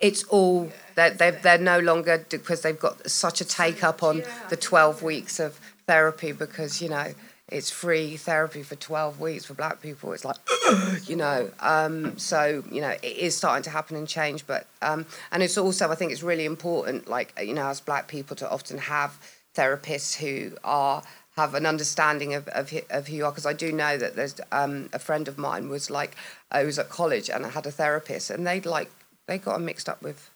It's 0.00 0.24
all 0.24 0.72
they're 0.96 1.10
they're, 1.10 1.32
they're 1.32 1.58
no 1.58 1.78
longer 1.78 2.24
because 2.28 2.62
they've 2.62 2.78
got 2.78 3.08
such 3.08 3.40
a 3.40 3.44
take 3.44 3.84
up 3.84 4.02
on 4.02 4.24
the 4.48 4.56
twelve 4.56 5.02
weeks 5.02 5.38
of 5.38 5.60
therapy 5.86 6.32
because 6.32 6.80
you 6.82 6.88
know 6.88 7.14
it's 7.48 7.70
free 7.70 8.16
therapy 8.16 8.62
for 8.64 8.76
twelve 8.76 9.20
weeks 9.20 9.44
for 9.44 9.54
Black 9.54 9.80
people. 9.80 10.12
It's 10.12 10.24
like, 10.24 10.36
you 11.06 11.16
know, 11.16 11.50
um, 11.60 12.18
so 12.18 12.64
you 12.70 12.80
know 12.80 12.94
it 13.02 13.16
is 13.16 13.36
starting 13.36 13.62
to 13.64 13.70
happen 13.70 13.96
and 13.96 14.08
change, 14.08 14.46
but 14.46 14.66
um, 14.82 15.06
and 15.30 15.42
it's 15.42 15.56
also 15.56 15.88
I 15.90 15.94
think 15.94 16.10
it's 16.10 16.22
really 16.24 16.46
important, 16.46 17.06
like 17.08 17.38
you 17.40 17.54
know, 17.54 17.68
as 17.68 17.80
Black 17.80 18.08
people 18.08 18.34
to 18.36 18.50
often 18.50 18.78
have 18.78 19.18
therapists 19.54 20.14
who 20.14 20.56
are 20.62 21.02
have 21.40 21.54
an 21.54 21.66
understanding 21.66 22.34
of 22.34 22.48
of, 22.48 22.72
of 22.90 23.08
who 23.08 23.16
you 23.16 23.24
are 23.24 23.32
because 23.32 23.46
I 23.46 23.52
do 23.52 23.72
know 23.72 23.96
that 23.96 24.16
there's 24.16 24.36
um, 24.52 24.88
a 24.92 24.98
friend 24.98 25.28
of 25.28 25.38
mine 25.38 25.68
was 25.68 25.90
like 25.90 26.14
I 26.50 26.64
was 26.64 26.78
at 26.78 26.88
college 26.88 27.28
and 27.30 27.44
I 27.46 27.50
had 27.50 27.66
a 27.66 27.70
therapist 27.70 28.30
and 28.30 28.46
they'd 28.46 28.66
like 28.66 28.90
they 29.26 29.38
got 29.38 29.60
mixed 29.60 29.88
up 29.88 30.02
with 30.02 30.30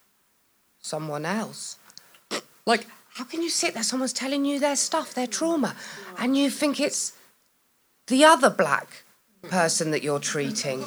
someone 0.80 1.24
else. 1.24 1.78
Like 2.66 2.86
how 3.14 3.24
can 3.24 3.42
you 3.42 3.50
sit 3.50 3.74
there? 3.74 3.82
Someone's 3.82 4.12
telling 4.12 4.44
you 4.44 4.58
their 4.58 4.76
stuff 4.76 5.14
their 5.14 5.26
trauma 5.26 5.76
and 6.18 6.36
you 6.36 6.50
think 6.50 6.80
it's 6.80 7.12
the 8.06 8.24
other 8.24 8.50
black 8.50 9.04
person 9.48 9.90
that 9.90 10.02
you're 10.02 10.20
treating 10.20 10.84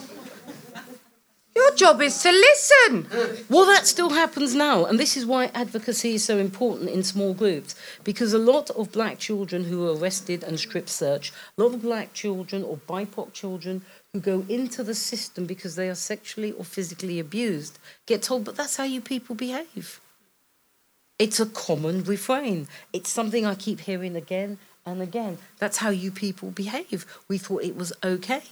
you're 1.57 1.75
job 1.75 2.01
is 2.03 2.21
to 2.21 2.31
listen. 2.31 3.45
Well, 3.49 3.65
that 3.65 3.87
still 3.87 4.11
happens 4.11 4.53
now, 4.53 4.85
and 4.85 4.99
this 4.99 5.17
is 5.17 5.25
why 5.25 5.49
advocacy 5.55 6.13
is 6.13 6.23
so 6.23 6.37
important 6.37 6.91
in 6.91 7.01
small 7.03 7.33
groups 7.33 7.73
because 8.03 8.31
a 8.31 8.37
lot 8.37 8.69
of 8.71 8.91
black 8.91 9.17
children 9.17 9.63
who 9.63 9.87
are 9.87 9.95
arrested 9.97 10.43
and 10.43 10.59
strip 10.59 10.87
searched, 10.87 11.33
a 11.57 11.63
lot 11.63 11.73
of 11.73 11.81
black 11.81 12.13
children 12.13 12.63
or 12.63 12.77
BIPOC 12.77 13.33
children 13.33 13.81
who 14.13 14.19
go 14.19 14.45
into 14.47 14.83
the 14.83 14.93
system 14.93 15.47
because 15.47 15.75
they 15.75 15.89
are 15.89 15.95
sexually 15.95 16.51
or 16.51 16.63
physically 16.63 17.19
abused 17.19 17.79
get 18.05 18.21
told, 18.21 18.43
but 18.45 18.55
that's 18.55 18.77
how 18.77 18.83
you 18.83 19.01
people 19.01 19.35
behave. 19.35 19.99
It's 21.17 21.39
a 21.39 21.47
common 21.47 22.03
refrain. 22.03 22.67
It's 22.93 23.09
something 23.09 23.47
I 23.47 23.55
keep 23.55 23.79
hearing 23.79 24.15
again 24.15 24.59
and 24.85 25.01
again. 25.01 25.39
That's 25.57 25.77
how 25.77 25.89
you 25.89 26.11
people 26.11 26.51
behave. 26.51 27.07
We 27.27 27.39
thought 27.39 27.63
it 27.63 27.75
was 27.75 27.93
okay. 28.03 28.43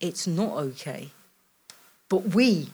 It's 0.00 0.26
not 0.26 0.56
okay. 0.56 1.12
But 2.14 2.32
we 2.32 2.68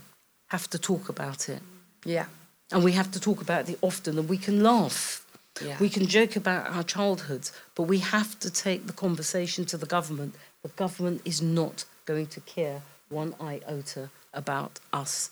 have 0.49 0.69
to 0.69 0.79
talk 0.79 1.09
about 1.09 1.49
it. 1.49 1.63
Yeah. 2.05 2.27
And 2.71 2.85
we 2.85 2.93
have 2.93 3.11
to 3.13 3.19
talk 3.19 3.41
about 3.41 3.71
it 3.71 3.79
often, 3.81 4.19
and 4.19 4.29
we 4.29 4.37
can 4.37 4.63
laugh. 4.63 5.25
Yeah. 5.65 5.79
We 5.81 5.89
can 5.89 6.07
joke 6.07 6.37
about 6.37 6.69
our 6.69 6.83
childhoods, 6.83 7.51
but 7.75 7.85
we 7.85 8.01
have 8.01 8.39
to 8.41 8.51
take 8.51 8.87
the 8.87 8.93
conversation 8.93 9.65
to 9.65 9.79
the 9.79 9.87
government. 9.87 10.35
The 10.63 10.69
government 10.69 11.23
is 11.25 11.41
not 11.41 11.87
going 12.05 12.27
to 12.27 12.41
care 12.41 12.83
one 13.09 13.35
iota 13.41 14.11
about 14.35 14.79
us. 14.93 15.31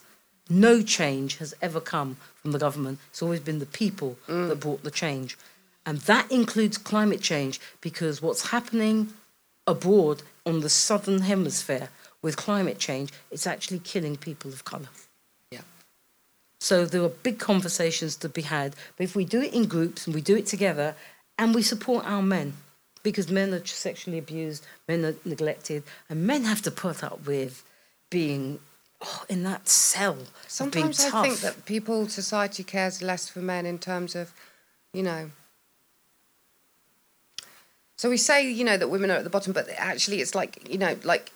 No 0.49 0.81
change 0.81 1.37
has 1.37 1.53
ever 1.61 1.79
come 1.79 2.17
from 2.41 2.51
the 2.51 2.57
government. 2.57 2.97
It's 3.11 3.21
always 3.21 3.41
been 3.41 3.59
the 3.59 3.67
people 3.67 4.17
mm. 4.27 4.47
that 4.49 4.59
brought 4.59 4.81
the 4.81 4.89
change. 4.89 5.37
And 5.85 5.99
that 5.99 6.31
includes 6.31 6.79
climate 6.79 7.21
change 7.21 7.61
because 7.79 8.23
what's 8.23 8.49
happening 8.49 9.13
abroad 9.67 10.23
on 10.47 10.61
the 10.61 10.69
southern 10.69 11.21
hemisphere 11.21 11.89
with 12.21 12.37
climate 12.37 12.79
change, 12.79 13.11
it's 13.31 13.47
actually 13.47 13.79
killing 13.79 14.17
people 14.17 14.51
of 14.51 14.65
colour. 14.65 14.89
Yeah. 15.51 15.61
So 16.59 16.85
there 16.85 17.01
are 17.03 17.09
big 17.09 17.39
conversations 17.39 18.15
to 18.17 18.29
be 18.29 18.41
had. 18.41 18.75
But 18.97 19.03
if 19.05 19.15
we 19.15 19.25
do 19.25 19.41
it 19.41 19.53
in 19.53 19.67
groups 19.67 20.05
and 20.05 20.13
we 20.13 20.21
do 20.21 20.35
it 20.35 20.45
together 20.45 20.95
and 21.37 21.55
we 21.55 21.61
support 21.61 22.05
our 22.05 22.21
men, 22.21 22.53
because 23.03 23.31
men 23.31 23.53
are 23.53 23.65
sexually 23.65 24.17
abused, 24.17 24.65
men 24.87 25.05
are 25.05 25.15
neglected, 25.23 25.83
and 26.09 26.27
men 26.27 26.43
have 26.43 26.61
to 26.63 26.71
put 26.71 27.03
up 27.03 27.25
with 27.25 27.63
being 28.09 28.59
oh, 29.01 29.23
in 29.29 29.43
that 29.43 29.69
cell. 29.69 30.13
of 30.13 30.17
being 30.17 30.91
Sometimes 30.93 30.99
I 30.99 31.21
think 31.21 31.39
that 31.39 31.65
people, 31.65 32.07
society 32.09 32.63
cares 32.63 33.01
less 33.01 33.29
for 33.29 33.39
men 33.39 33.65
in 33.65 33.79
terms 33.79 34.15
of, 34.15 34.33
you 34.93 35.03
know. 35.03 35.31
So 37.95 38.09
we 38.09 38.17
say, 38.17 38.49
you 38.49 38.63
know, 38.63 38.77
that 38.77 38.89
women 38.89 39.11
are 39.11 39.15
at 39.15 39.23
the 39.23 39.29
bottom, 39.29 39.53
but 39.53 39.67
actually, 39.77 40.21
it's 40.21 40.35
like, 40.35 40.69
you 40.69 40.77
know, 40.77 40.97
like. 41.03 41.31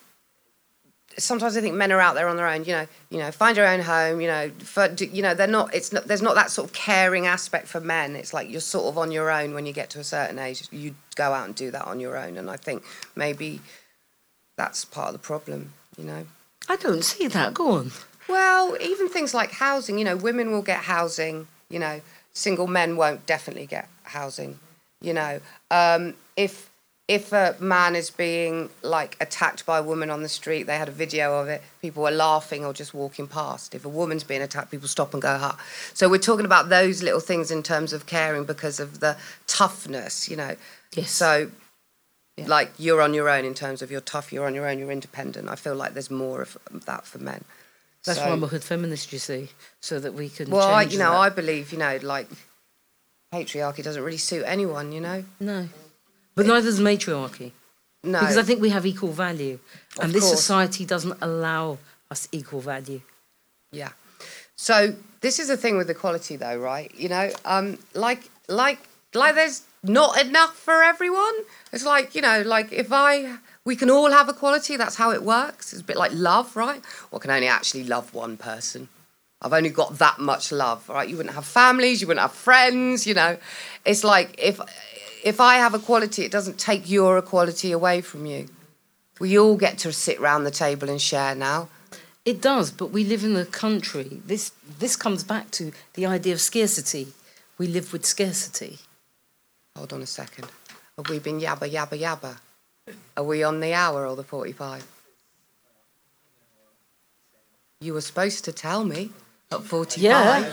Sometimes 1.18 1.56
I 1.56 1.62
think 1.62 1.76
men 1.76 1.92
are 1.92 2.00
out 2.00 2.16
there 2.16 2.28
on 2.28 2.38
their 2.38 2.48
own. 2.48 2.66
You 2.66 2.74
know, 2.74 2.88
you 3.10 3.20
know, 3.20 3.32
find 3.32 3.56
your 3.56 3.68
own 3.68 3.80
home. 3.82 4.22
You 4.22 4.28
know, 4.28 4.50
for, 4.60 4.92
you 5.00 5.22
know, 5.22 5.34
they're 5.34 5.48
not. 5.48 5.74
It's 5.74 5.92
not. 5.94 6.06
There's 6.06 6.22
not 6.22 6.36
that 6.36 6.52
sort 6.52 6.70
of 6.70 6.74
caring 6.74 7.28
aspect 7.28 7.68
for 7.68 7.80
men. 7.80 8.16
It's 8.16 8.34
like 8.34 8.50
you're 8.50 8.62
sort 8.62 8.86
of 8.86 8.98
on 8.98 9.12
your 9.12 9.32
own 9.32 9.54
when 9.54 9.66
you 9.66 9.74
get 9.74 9.90
to 9.92 10.00
a 10.00 10.04
certain 10.04 10.40
age. 10.40 10.68
You 10.72 10.96
go 11.16 11.34
out 11.34 11.46
and 11.46 11.56
do 11.56 11.72
that 11.72 11.86
on 11.86 12.00
your 12.00 12.18
own, 12.18 12.38
and 12.38 12.50
I 12.50 12.58
think 12.58 12.84
maybe 13.16 13.62
that's 14.56 14.86
part 14.86 15.08
of 15.08 15.14
the 15.14 15.20
problem. 15.20 15.74
You 15.98 16.06
know. 16.06 16.26
I 16.70 16.78
don't 16.78 17.04
see 17.04 17.28
that. 17.28 17.54
Go 17.54 17.72
on. 17.72 17.92
Well, 18.28 18.78
even 18.80 19.10
things 19.10 19.34
like 19.34 19.52
housing, 19.52 19.98
you 19.98 20.06
know, 20.06 20.16
women 20.16 20.52
will 20.52 20.62
get 20.62 20.80
housing, 20.80 21.48
you 21.70 21.80
know, 21.80 22.02
single 22.34 22.68
men 22.68 22.96
won't 22.96 23.26
definitely 23.26 23.66
get 23.66 23.90
housing, 24.04 24.60
you 25.02 25.14
know. 25.14 25.40
Um, 25.70 26.14
if 26.38 26.70
if 27.08 27.34
a 27.34 27.56
man 27.60 27.96
is 27.96 28.10
being 28.10 28.70
like 28.82 29.18
attacked 29.20 29.66
by 29.66 29.78
a 29.80 29.84
woman 29.84 30.10
on 30.10 30.24
the 30.24 30.30
street, 30.30 30.64
they 30.64 30.78
had 30.78 30.88
a 30.88 30.92
video 30.92 31.38
of 31.40 31.50
it, 31.50 31.62
people 31.82 32.02
were 32.04 32.12
laughing 32.12 32.64
or 32.64 32.74
just 32.74 32.94
walking 32.94 33.28
past. 33.28 33.76
If 33.76 33.84
a 33.84 33.90
woman's 33.90 34.24
being 34.24 34.42
attacked, 34.42 34.72
people 34.72 34.88
stop 34.88 35.14
and 35.14 35.22
go, 35.22 35.38
ha. 35.38 35.60
So 35.94 36.08
we're 36.10 36.18
talking 36.20 36.46
about 36.46 36.70
those 36.70 37.04
little 37.04 37.20
things 37.20 37.52
in 37.52 37.62
terms 37.62 37.92
of 37.92 38.06
caring 38.06 38.46
because 38.46 38.80
of 38.80 39.02
the 39.02 39.18
toughness, 39.48 40.30
you 40.30 40.38
know. 40.38 40.56
Yes. 40.96 41.12
So 41.12 41.52
like 42.48 42.72
you're 42.78 43.02
on 43.02 43.14
your 43.14 43.30
own 43.30 43.44
in 43.46 43.54
terms 43.54 43.82
of 43.82 43.92
you're 43.92 44.02
tough, 44.02 44.32
you're 44.32 44.46
on 44.48 44.56
your 44.56 44.68
own, 44.68 44.80
you're 44.80 44.92
independent. 44.92 45.50
I 45.50 45.56
feel 45.56 45.76
like 45.76 45.94
there's 45.94 46.10
more 46.12 46.42
of 46.42 46.58
that 46.86 47.06
for 47.06 47.18
men. 47.20 47.44
That's 48.06 48.18
So- 48.18 48.26
why 48.26 48.32
I'm 48.32 48.44
a 48.44 48.48
hood 48.48 48.64
feminist, 48.64 49.12
you 49.12 49.20
see, 49.20 49.50
so 49.82 50.00
that 50.00 50.14
we 50.14 50.30
can. 50.30 50.50
well, 50.50 50.70
I, 50.74 50.84
you 50.84 50.98
know, 50.98 51.12
that. 51.12 51.18
I 51.18 51.30
believe, 51.30 51.72
you 51.74 51.78
know, 51.80 52.00
like 52.02 52.28
patriarchy 53.34 53.84
doesn't 53.84 54.02
really 54.04 54.18
suit 54.18 54.44
anyone, 54.46 54.92
you 54.94 55.02
know. 55.02 55.26
no, 55.40 55.68
but 56.36 56.46
neither 56.46 56.68
does 56.68 56.80
matriarchy. 56.80 57.52
No, 58.04 58.20
Because 58.20 58.38
I 58.38 58.44
think 58.44 58.62
we 58.62 58.70
have 58.70 58.86
equal 58.86 59.12
value, 59.14 59.60
and 60.00 60.08
Of 60.10 60.14
this 60.14 60.24
course. 60.26 60.38
society 60.40 60.86
doesn't 60.86 61.18
allow 61.22 61.78
us 62.12 62.28
equal 62.32 62.62
value. 62.62 63.02
yeah. 63.72 63.92
So 64.56 64.96
this 65.22 65.40
is 65.40 65.48
the 65.48 65.58
thing 65.58 65.78
with 65.78 65.90
equality, 65.90 66.36
though, 66.36 66.58
right? 66.58 66.94
You 66.96 67.10
know, 67.10 67.32
um, 67.44 67.80
like, 67.96 68.30
like, 68.48 68.80
like, 69.14 69.36
there's 69.36 69.64
not 69.84 70.20
enough 70.22 70.56
for 70.58 70.84
everyone. 70.84 71.34
It's 71.74 71.84
like, 71.86 72.14
you 72.16 72.22
know, 72.22 72.44
like 72.46 72.72
if 72.72 72.92
I, 72.94 73.38
we 73.66 73.76
can 73.76 73.90
all 73.90 74.12
have 74.12 74.30
equality. 74.30 74.78
That's 74.78 74.96
how 74.96 75.12
it 75.12 75.24
works. 75.24 75.74
It's 75.74 75.82
a 75.82 75.86
bit 75.86 75.98
like 75.98 76.12
love, 76.14 76.56
right? 76.56 76.82
Well, 77.10 77.20
I 77.20 77.22
can 77.24 77.32
only 77.32 77.48
actually 77.48 77.84
love 77.84 78.14
one 78.14 78.38
person. 78.38 78.90
I've 79.44 79.54
only 79.54 79.70
got 79.70 79.98
that 80.00 80.20
much 80.20 80.52
love, 80.52 80.88
right? 80.88 81.08
You 81.08 81.18
wouldn't 81.18 81.36
have 81.36 81.46
families, 81.46 82.02
you 82.02 82.08
wouldn't 82.08 82.22
have 82.22 82.32
friends, 82.32 83.06
you 83.06 83.14
know. 83.14 83.38
It's 83.86 84.04
like 84.04 84.36
if 84.38 84.60
if 85.24 85.42
I 85.42 85.56
have 85.56 85.74
equality, 85.74 86.24
it 86.24 86.32
doesn't 86.32 86.58
take 86.58 86.90
your 86.90 87.18
equality 87.18 87.72
away 87.72 88.02
from 88.02 88.26
you. 88.26 88.48
We 89.20 89.38
all 89.38 89.58
get 89.58 89.78
to 89.80 89.92
sit 89.92 90.20
round 90.20 90.46
the 90.46 90.52
table 90.52 90.90
and 90.90 91.02
share 91.02 91.36
now. 91.36 91.70
It 92.26 92.42
does, 92.42 92.72
but 92.72 92.88
we 92.88 93.04
live 93.04 93.24
in 93.26 93.36
a 93.36 93.46
country. 93.46 94.22
This 94.26 94.52
this 94.80 94.96
comes 94.96 95.24
back 95.24 95.52
to 95.52 95.74
the 95.96 96.06
idea 96.06 96.34
of 96.34 96.42
scarcity. 96.42 97.08
We 97.58 97.68
live 97.68 97.92
with 97.92 98.06
scarcity. 98.06 98.80
Hold 99.76 99.92
on 99.92 100.02
a 100.02 100.06
second. 100.08 100.48
Have 100.98 101.10
we 101.10 101.20
been 101.20 101.40
yabba 101.40 101.70
yabba 101.70 102.00
yabba? 102.00 102.38
Are 103.18 103.24
we 103.24 103.44
on 103.44 103.60
the 103.60 103.74
hour 103.74 104.08
or 104.08 104.16
the 104.16 104.24
45? 104.24 104.86
You 107.82 107.94
were 107.94 108.02
supposed 108.02 108.46
to 108.46 108.52
tell 108.52 108.86
me 108.86 109.12
at 109.54 109.64
45. 109.64 110.02
Yeah. 110.02 110.44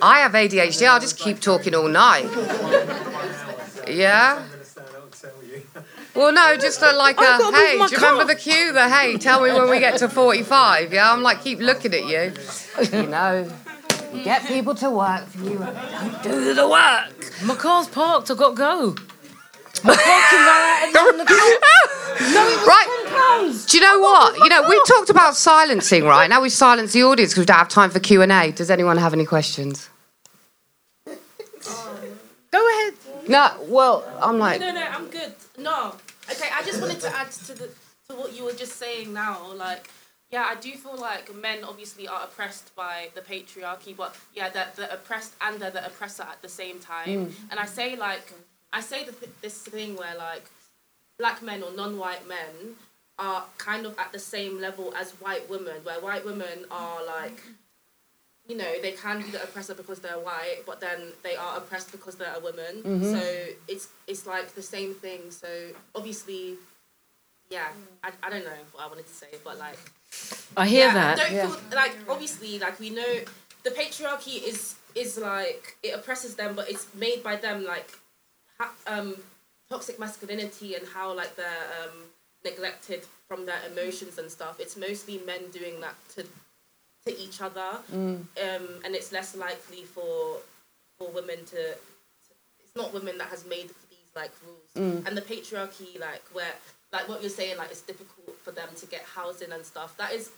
I 0.00 0.20
have 0.20 0.32
ADHD, 0.32 0.88
I'll 0.88 1.00
just 1.00 1.18
keep 1.18 1.40
talking 1.40 1.74
all 1.74 1.88
night. 1.88 2.28
Yeah? 3.88 4.44
Well, 6.14 6.32
no, 6.32 6.56
just 6.56 6.82
a, 6.82 6.92
like 6.92 7.18
a 7.18 7.52
hey. 7.52 7.78
Do 7.78 7.94
you 7.94 7.96
remember 7.96 8.24
the 8.24 8.34
cue? 8.34 8.72
The 8.72 8.88
hey, 8.88 9.16
tell 9.18 9.40
me 9.42 9.52
when 9.52 9.70
we 9.70 9.78
get 9.78 9.98
to 9.98 10.08
45. 10.08 10.92
Yeah, 10.92 11.12
I'm 11.12 11.22
like, 11.22 11.42
keep 11.42 11.60
looking 11.60 11.94
at 11.94 12.06
you. 12.06 12.32
You 12.98 13.06
know, 13.06 13.48
you 14.12 14.24
get 14.24 14.44
people 14.46 14.74
to 14.76 14.90
work 14.90 15.26
for 15.26 15.44
you 15.44 15.62
and 15.62 15.76
they 15.76 15.90
don't 15.92 16.22
do 16.22 16.54
the 16.54 16.68
work. 16.68 17.14
My 17.44 17.54
car's 17.54 17.88
parked. 17.88 18.30
I've 18.30 18.36
got 18.36 18.50
to 18.50 18.56
go. 18.56 18.96
My 19.84 19.94
parking 19.96 20.38
ran 20.38 20.96
out 20.96 21.20
of 21.20 21.28
right. 22.66 23.64
Do 23.66 23.76
you 23.76 23.82
know 23.82 24.00
what? 24.00 24.38
You 24.38 24.48
know, 24.48 24.68
we 24.68 24.80
talked 24.86 25.10
about 25.10 25.36
silencing, 25.36 26.04
right? 26.04 26.28
Now 26.28 26.40
we 26.40 26.48
silence 26.48 26.92
the 26.92 27.02
audience 27.04 27.32
because 27.32 27.42
we 27.42 27.46
don't 27.46 27.58
have 27.58 27.68
time 27.68 27.90
for 27.90 28.00
Q 28.00 28.22
and 28.22 28.32
A. 28.32 28.50
Does 28.50 28.70
anyone 28.70 28.96
have 28.96 29.12
any 29.12 29.24
questions? 29.24 29.88
Go 32.50 32.68
ahead. 32.68 32.94
No. 33.28 33.52
Well, 33.68 34.04
I'm 34.20 34.38
like, 34.38 34.60
No, 34.60 34.72
no, 34.72 34.80
no, 34.80 34.86
I'm 34.86 35.08
good. 35.08 35.34
No. 35.58 35.94
Okay, 36.30 36.48
I 36.52 36.62
just 36.62 36.80
wanted 36.80 37.00
to 37.00 37.14
add 37.14 37.30
to 37.30 37.54
the 37.54 37.68
to 38.08 38.16
what 38.16 38.34
you 38.36 38.44
were 38.44 38.52
just 38.52 38.76
saying 38.76 39.12
now. 39.12 39.52
Like, 39.52 39.90
yeah, 40.30 40.46
I 40.48 40.54
do 40.54 40.72
feel 40.72 40.96
like 40.96 41.34
men 41.34 41.62
obviously 41.64 42.08
are 42.08 42.24
oppressed 42.24 42.74
by 42.74 43.08
the 43.14 43.20
patriarchy, 43.20 43.94
but 43.96 44.16
yeah, 44.34 44.48
they're 44.48 44.72
the 44.76 44.92
oppressed 44.92 45.34
and 45.42 45.60
they're 45.60 45.70
the 45.70 45.84
oppressor 45.84 46.22
at 46.22 46.40
the 46.42 46.48
same 46.48 46.78
time. 46.78 47.08
Mm. 47.08 47.32
And 47.50 47.60
I 47.60 47.66
say 47.66 47.96
like, 47.96 48.32
I 48.72 48.80
say 48.80 49.04
the, 49.04 49.12
th- 49.12 49.32
this 49.42 49.62
thing 49.62 49.96
where 49.96 50.16
like, 50.16 50.44
black 51.18 51.42
men 51.42 51.62
or 51.62 51.74
non-white 51.74 52.28
men 52.28 52.76
are 53.18 53.44
kind 53.58 53.86
of 53.86 53.98
at 53.98 54.12
the 54.12 54.18
same 54.18 54.60
level 54.60 54.94
as 54.94 55.12
white 55.12 55.48
women, 55.50 55.76
where 55.82 56.00
white 56.00 56.24
women 56.24 56.64
are 56.70 57.04
like 57.04 57.42
you 58.48 58.56
know, 58.56 58.80
they 58.80 58.92
can 58.92 59.20
be 59.20 59.30
the 59.30 59.42
oppressor 59.42 59.74
because 59.74 60.00
they're 60.00 60.18
white, 60.18 60.62
but 60.64 60.80
then 60.80 61.12
they 61.22 61.36
are 61.36 61.58
oppressed 61.58 61.92
because 61.92 62.16
they're 62.16 62.34
a 62.34 62.40
woman. 62.40 62.82
Mm-hmm. 62.82 63.12
So 63.12 63.46
it's 63.68 63.88
it's 64.06 64.26
like 64.26 64.54
the 64.54 64.62
same 64.62 64.94
thing. 64.94 65.30
So 65.30 65.48
obviously, 65.94 66.56
yeah, 67.50 67.68
I, 68.02 68.10
I 68.22 68.30
don't 68.30 68.44
know 68.44 68.50
what 68.72 68.84
I 68.84 68.86
wanted 68.88 69.06
to 69.06 69.12
say, 69.12 69.28
but 69.44 69.58
like 69.58 69.78
I 70.56 70.66
hear 70.66 70.86
yeah, 70.86 70.94
that. 70.94 71.18
Don't 71.18 71.28
feel 71.28 71.76
like 71.76 71.94
obviously 72.08 72.58
like 72.58 72.80
we 72.80 72.88
know 72.88 73.20
the 73.64 73.70
patriarchy 73.70 74.42
is 74.42 74.76
is 74.94 75.18
like 75.18 75.76
it 75.82 75.94
oppresses 75.94 76.34
them, 76.34 76.54
but 76.56 76.70
it's 76.70 76.86
made 76.94 77.22
by 77.22 77.36
them 77.36 77.64
like 77.64 77.92
um 78.86 79.14
toxic 79.68 79.98
masculinity 79.98 80.74
and 80.74 80.86
how 80.88 81.12
like 81.14 81.36
they're 81.36 81.66
um 81.82 82.04
neglected 82.44 83.04
from 83.26 83.46
their 83.46 83.58
emotions 83.70 84.18
and 84.18 84.30
stuff. 84.30 84.58
It's 84.60 84.76
mostly 84.76 85.18
men 85.26 85.50
doing 85.52 85.80
that 85.80 85.94
to 86.16 86.24
to 87.06 87.18
each 87.20 87.40
other, 87.40 87.78
um, 87.92 88.68
and 88.84 88.94
it's 88.94 89.12
less 89.12 89.36
likely 89.36 89.84
for 89.84 90.38
for 90.98 91.08
women 91.10 91.38
to, 91.46 91.56
to. 91.56 92.30
It's 92.60 92.74
not 92.76 92.92
women 92.92 93.18
that 93.18 93.28
has 93.28 93.46
made 93.46 93.68
these 93.90 94.10
like 94.16 94.32
rules, 94.44 94.70
and 95.06 95.16
the 95.16 95.22
patriarchy 95.22 95.98
like 96.00 96.22
where 96.32 96.54
like 96.92 97.08
what 97.08 97.20
you're 97.20 97.30
saying, 97.30 97.56
like 97.58 97.70
it's 97.70 97.82
difficult 97.82 98.36
for 98.42 98.50
them 98.50 98.68
to 98.76 98.86
get 98.86 99.02
housing 99.02 99.52
and 99.52 99.64
stuff. 99.64 99.96
That 99.96 100.12
is 100.12 100.30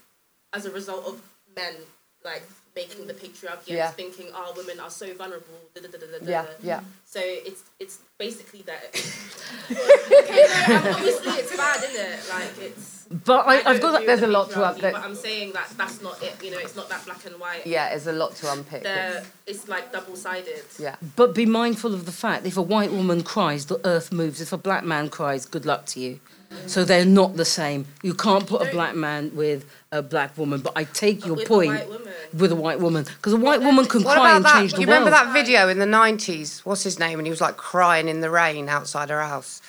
as 0.53 0.65
a 0.65 0.71
result 0.71 1.05
of 1.05 1.21
men 1.55 1.75
like 2.23 2.43
making 2.75 3.05
the 3.05 3.13
patriarchy 3.13 3.67
Yeah. 3.67 3.87
and 3.87 3.95
thinking, 3.95 4.27
oh, 4.33 4.53
women 4.55 4.79
are 4.79 4.89
so 4.89 5.13
vulnerable. 5.13 5.59
Da, 5.75 5.81
da, 5.81 5.87
da, 5.89 5.97
da, 5.97 6.19
da, 6.25 6.29
Yeah, 6.31 6.45
yeah. 6.63 6.81
So 7.05 7.19
it's 7.23 7.63
it's 7.79 7.99
basically 8.17 8.61
that. 8.63 8.81
okay, 9.71 10.45
no, 10.69 10.75
and 10.75 10.95
obviously 10.95 11.31
it's 11.33 11.55
bad, 11.55 11.83
isn't 11.83 11.95
it? 12.01 12.29
Like 12.29 12.57
it's. 12.59 13.07
But 13.25 13.45
I, 13.45 13.55
don't 13.57 13.67
I've 13.67 13.81
got 13.81 13.93
agree 13.95 14.05
that. 14.05 14.07
There's 14.07 14.19
the 14.21 14.27
a 14.27 14.37
lot 14.37 14.49
to 14.51 14.55
patriarchy, 14.59 14.79
update. 14.79 14.91
But 14.93 15.01
I'm 15.03 15.15
saying 15.15 15.51
that 15.53 15.69
that's 15.75 16.01
not 16.01 16.23
it. 16.23 16.41
You 16.41 16.51
know, 16.51 16.59
it's 16.59 16.75
not 16.77 16.87
that 16.89 17.03
black 17.05 17.25
and 17.25 17.35
white. 17.39 17.67
Yeah, 17.67 17.89
there's 17.89 18.07
a 18.07 18.13
lot 18.13 18.35
to 18.37 18.51
unpick. 18.51 18.83
They're, 18.83 19.23
it's 19.45 19.67
like 19.67 19.91
double 19.91 20.15
sided. 20.15 20.63
Yeah. 20.79 20.95
But 21.17 21.35
be 21.35 21.45
mindful 21.45 21.93
of 21.93 22.05
the 22.05 22.13
fact 22.13 22.45
if 22.45 22.55
a 22.55 22.61
white 22.61 22.91
woman 22.91 23.23
cries, 23.23 23.65
the 23.65 23.85
earth 23.85 24.13
moves. 24.13 24.39
If 24.39 24.53
a 24.53 24.57
black 24.57 24.85
man 24.85 25.09
cries, 25.09 25.45
good 25.45 25.65
luck 25.65 25.85
to 25.87 25.99
you. 25.99 26.19
So 26.67 26.83
they're 26.83 27.05
not 27.05 27.35
the 27.37 27.45
same. 27.45 27.85
You 28.03 28.13
can't 28.13 28.45
put 28.47 28.61
a 28.67 28.71
black 28.71 28.95
man 28.95 29.35
with 29.35 29.65
a 29.91 30.01
black 30.01 30.37
woman. 30.37 30.61
But 30.61 30.73
I 30.75 30.83
take 30.83 31.25
your 31.25 31.35
with 31.35 31.45
a 31.45 31.49
point 31.49 31.69
white 31.73 31.87
woman. 31.89 32.13
with 32.37 32.51
a 32.51 32.55
white 32.55 32.79
woman 32.79 33.03
because 33.03 33.33
a 33.33 33.37
white 33.37 33.61
woman 33.61 33.85
can 33.85 34.03
What 34.03 34.15
cry 34.15 34.27
about 34.29 34.35
and 34.37 34.45
that? 34.45 34.53
change 34.59 34.71
Do 34.71 34.75
the 34.77 34.81
you 34.83 34.87
world. 34.87 34.99
remember 35.05 35.11
that 35.11 35.33
video 35.33 35.67
in 35.69 35.79
the 35.79 35.85
90s? 35.85 36.59
What's 36.65 36.83
his 36.83 36.99
name? 36.99 37.19
And 37.19 37.25
he 37.25 37.29
was 37.31 37.41
like 37.41 37.57
crying 37.57 38.07
in 38.07 38.21
the 38.21 38.29
rain 38.29 38.69
outside 38.69 39.09
her 39.09 39.21
house. 39.21 39.61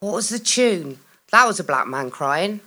What 0.00 0.14
was 0.14 0.28
the 0.28 0.38
tune? 0.38 0.98
That 1.32 1.46
was 1.46 1.58
a 1.60 1.64
black 1.64 1.86
man 1.86 2.10
crying. 2.10 2.60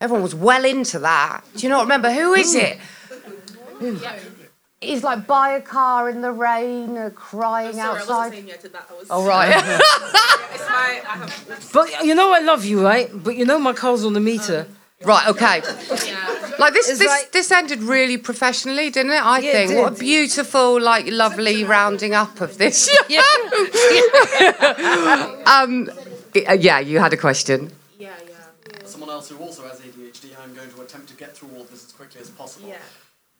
Everyone 0.00 0.22
was 0.22 0.34
well 0.34 0.64
into 0.64 0.98
that. 1.00 1.42
Do 1.56 1.62
you 1.62 1.68
not 1.68 1.82
remember? 1.82 2.10
Who 2.12 2.34
is 2.34 2.54
it? 2.54 2.78
Yeah. 3.80 4.18
He's 4.82 5.04
like 5.04 5.26
by 5.26 5.50
a 5.50 5.60
car 5.60 6.08
in 6.10 6.20
the 6.22 6.32
rain, 6.32 6.96
uh, 6.98 7.10
crying 7.14 7.74
Sorry, 7.74 7.88
I 7.88 7.92
wasn't 7.92 8.10
outside. 8.10 8.30
saying 8.32 8.48
yeah 8.48 8.56
to 8.56 8.68
that. 8.70 8.86
I 8.90 8.94
was. 8.98 9.06
Oh, 9.10 9.26
right. 9.26 9.48
My. 10.68 11.00
But 11.72 12.04
you 12.04 12.14
know 12.14 12.32
I 12.34 12.40
love 12.40 12.64
you, 12.64 12.82
right? 12.84 13.10
But 13.12 13.36
you 13.36 13.44
know 13.44 13.58
my 13.58 13.72
car's 13.72 14.04
on 14.04 14.12
the 14.12 14.20
meter. 14.20 14.66
right, 15.04 15.26
okay. 15.28 15.62
Yeah. 16.06 16.54
Like 16.58 16.74
this, 16.74 16.88
It's 16.88 16.98
this, 17.00 17.08
like- 17.08 17.32
this 17.32 17.50
ended 17.50 17.82
really 17.82 18.16
professionally, 18.18 18.90
didn't 18.90 19.12
it? 19.12 19.24
I 19.24 19.38
Yeah, 19.40 19.50
it 19.50 19.68
think. 19.68 19.80
What 19.80 19.96
a 19.96 19.98
beautiful, 19.98 20.80
like, 20.80 21.06
lovely 21.10 21.64
rounding 21.64 22.14
up 22.14 22.40
of 22.40 22.56
this. 22.58 22.88
Yeah. 23.08 23.22
um, 25.46 25.90
yeah, 26.34 26.78
you 26.78 26.98
had 27.00 27.12
a 27.12 27.16
question. 27.16 27.72
Yeah. 27.98 28.14
Yeah. 28.28 28.84
someone 28.84 29.10
else 29.10 29.28
who 29.28 29.38
also 29.38 29.62
has 29.68 29.80
ADHD, 29.80 30.36
I'm 30.42 30.54
going 30.54 30.70
to 30.70 30.80
attempt 30.82 31.08
to 31.08 31.16
get 31.16 31.36
through 31.36 31.50
all 31.56 31.64
this 31.64 31.84
as 31.86 31.92
quickly 31.92 32.20
as 32.20 32.30
possible. 32.30 32.68
Yeah. 32.68 32.76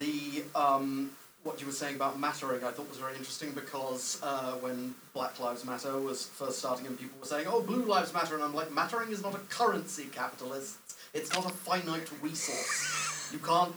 The 0.00 0.42
um, 0.54 1.10
what 1.44 1.60
you 1.60 1.66
were 1.66 1.72
saying 1.72 1.96
about 1.96 2.18
mattering, 2.18 2.62
I 2.62 2.70
thought 2.70 2.88
was 2.88 2.98
very 2.98 3.14
interesting 3.16 3.50
because 3.52 4.20
uh, 4.22 4.52
when 4.60 4.94
Black 5.12 5.40
Lives 5.40 5.64
Matter 5.64 5.98
was 5.98 6.26
first 6.26 6.58
starting 6.58 6.86
and 6.86 6.98
people 6.98 7.18
were 7.18 7.26
saying, 7.26 7.46
"Oh, 7.48 7.62
Blue 7.62 7.84
Lives 7.84 8.14
Matter," 8.14 8.34
and 8.34 8.44
I'm 8.44 8.54
like, 8.54 8.72
"Mattering 8.72 9.10
is 9.10 9.22
not 9.22 9.34
a 9.34 9.38
currency, 9.38 10.04
capitalists. 10.12 10.96
It's 11.14 11.32
not 11.32 11.44
a 11.44 11.50
finite 11.50 12.08
resource. 12.22 13.30
You 13.32 13.38
can't 13.38 13.74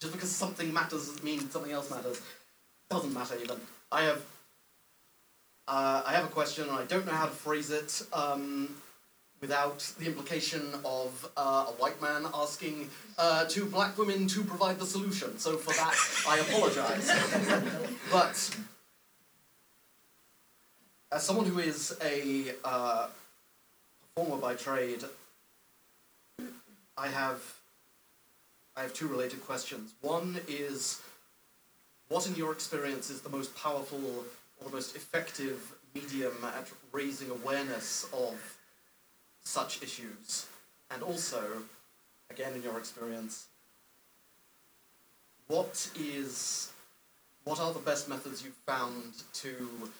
just 0.00 0.12
because 0.12 0.30
something 0.30 0.72
matters 0.72 1.06
doesn't 1.06 1.24
mean 1.24 1.48
something 1.50 1.72
else 1.72 1.90
matters. 1.90 2.20
Doesn't 2.90 3.14
matter 3.14 3.36
even. 3.42 3.58
I 3.92 4.02
have." 4.02 4.22
Uh, 5.68 6.02
I 6.06 6.12
have 6.12 6.24
a 6.24 6.28
question, 6.28 6.64
and 6.64 6.72
I 6.72 6.84
don't 6.86 7.04
know 7.04 7.12
how 7.12 7.26
to 7.26 7.30
phrase 7.30 7.70
it. 7.70 8.02
Um, 8.14 8.74
without 9.40 9.78
the 9.98 10.06
implication 10.06 10.62
of 10.84 11.30
uh, 11.36 11.66
a 11.68 11.72
white 11.72 12.00
man 12.02 12.26
asking 12.34 12.90
uh, 13.18 13.44
two 13.44 13.64
black 13.66 13.96
women 13.96 14.26
to 14.26 14.42
provide 14.42 14.78
the 14.78 14.86
solution. 14.86 15.38
So 15.38 15.56
for 15.56 15.72
that, 15.74 15.94
I 16.28 16.38
apologise. 16.40 17.10
but 18.12 18.56
as 21.12 21.22
someone 21.22 21.46
who 21.46 21.58
is 21.58 21.96
a 22.02 22.52
uh, 22.64 23.08
performer 24.14 24.40
by 24.40 24.54
trade, 24.54 25.04
I 26.96 27.08
have 27.08 27.40
I 28.76 28.82
have 28.82 28.94
two 28.94 29.08
related 29.08 29.44
questions. 29.44 29.94
One 30.02 30.38
is, 30.46 31.02
what 32.08 32.28
in 32.28 32.36
your 32.36 32.52
experience 32.52 33.10
is 33.10 33.20
the 33.22 33.28
most 33.28 33.56
powerful 33.56 33.98
or 34.60 34.68
the 34.68 34.72
most 34.72 34.94
effective 34.94 35.74
medium 35.96 36.36
at 36.44 36.70
raising 36.92 37.28
awareness 37.30 38.06
of 38.12 38.57
such 39.48 39.82
issues? 39.82 40.46
And 40.90 41.02
also, 41.02 41.42
again 42.30 42.52
in 42.54 42.62
your 42.62 42.78
experience, 42.78 43.46
what 45.46 45.90
is 45.98 46.70
what 47.44 47.58
are 47.58 47.72
the 47.72 47.78
best 47.90 48.08
methods 48.08 48.44
you've 48.44 48.62
found 48.66 49.12
to 49.32 49.90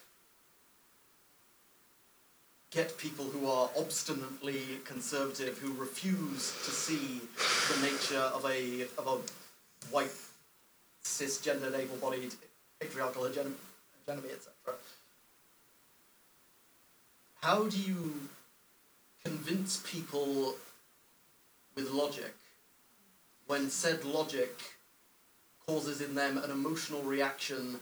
get 2.71 2.99
people 2.99 3.25
who 3.25 3.47
are 3.47 3.71
obstinately 3.79 4.61
conservative, 4.85 5.57
who 5.57 5.73
refuse 5.73 6.53
to 6.67 6.71
see 6.71 7.23
the 7.71 7.81
nature 7.91 8.27
of 8.37 8.45
a 8.45 8.83
of 8.99 9.07
a 9.07 9.17
white 9.91 10.13
cisgendered 11.03 11.75
able-bodied 11.75 12.35
patriarchal 12.81 13.25
hegemony, 13.25 13.55
etc. 14.07 14.53
How 17.41 17.65
do 17.65 17.79
you 17.79 18.29
convince 19.29 19.83
people 19.85 20.55
with 21.75 21.91
logic 21.91 22.35
when 23.47 23.69
said 23.69 24.05
logic 24.05 24.59
causes 25.67 26.01
in 26.01 26.15
them 26.15 26.39
an 26.39 26.51
emotional 26.51 27.03
reaction 27.03 27.79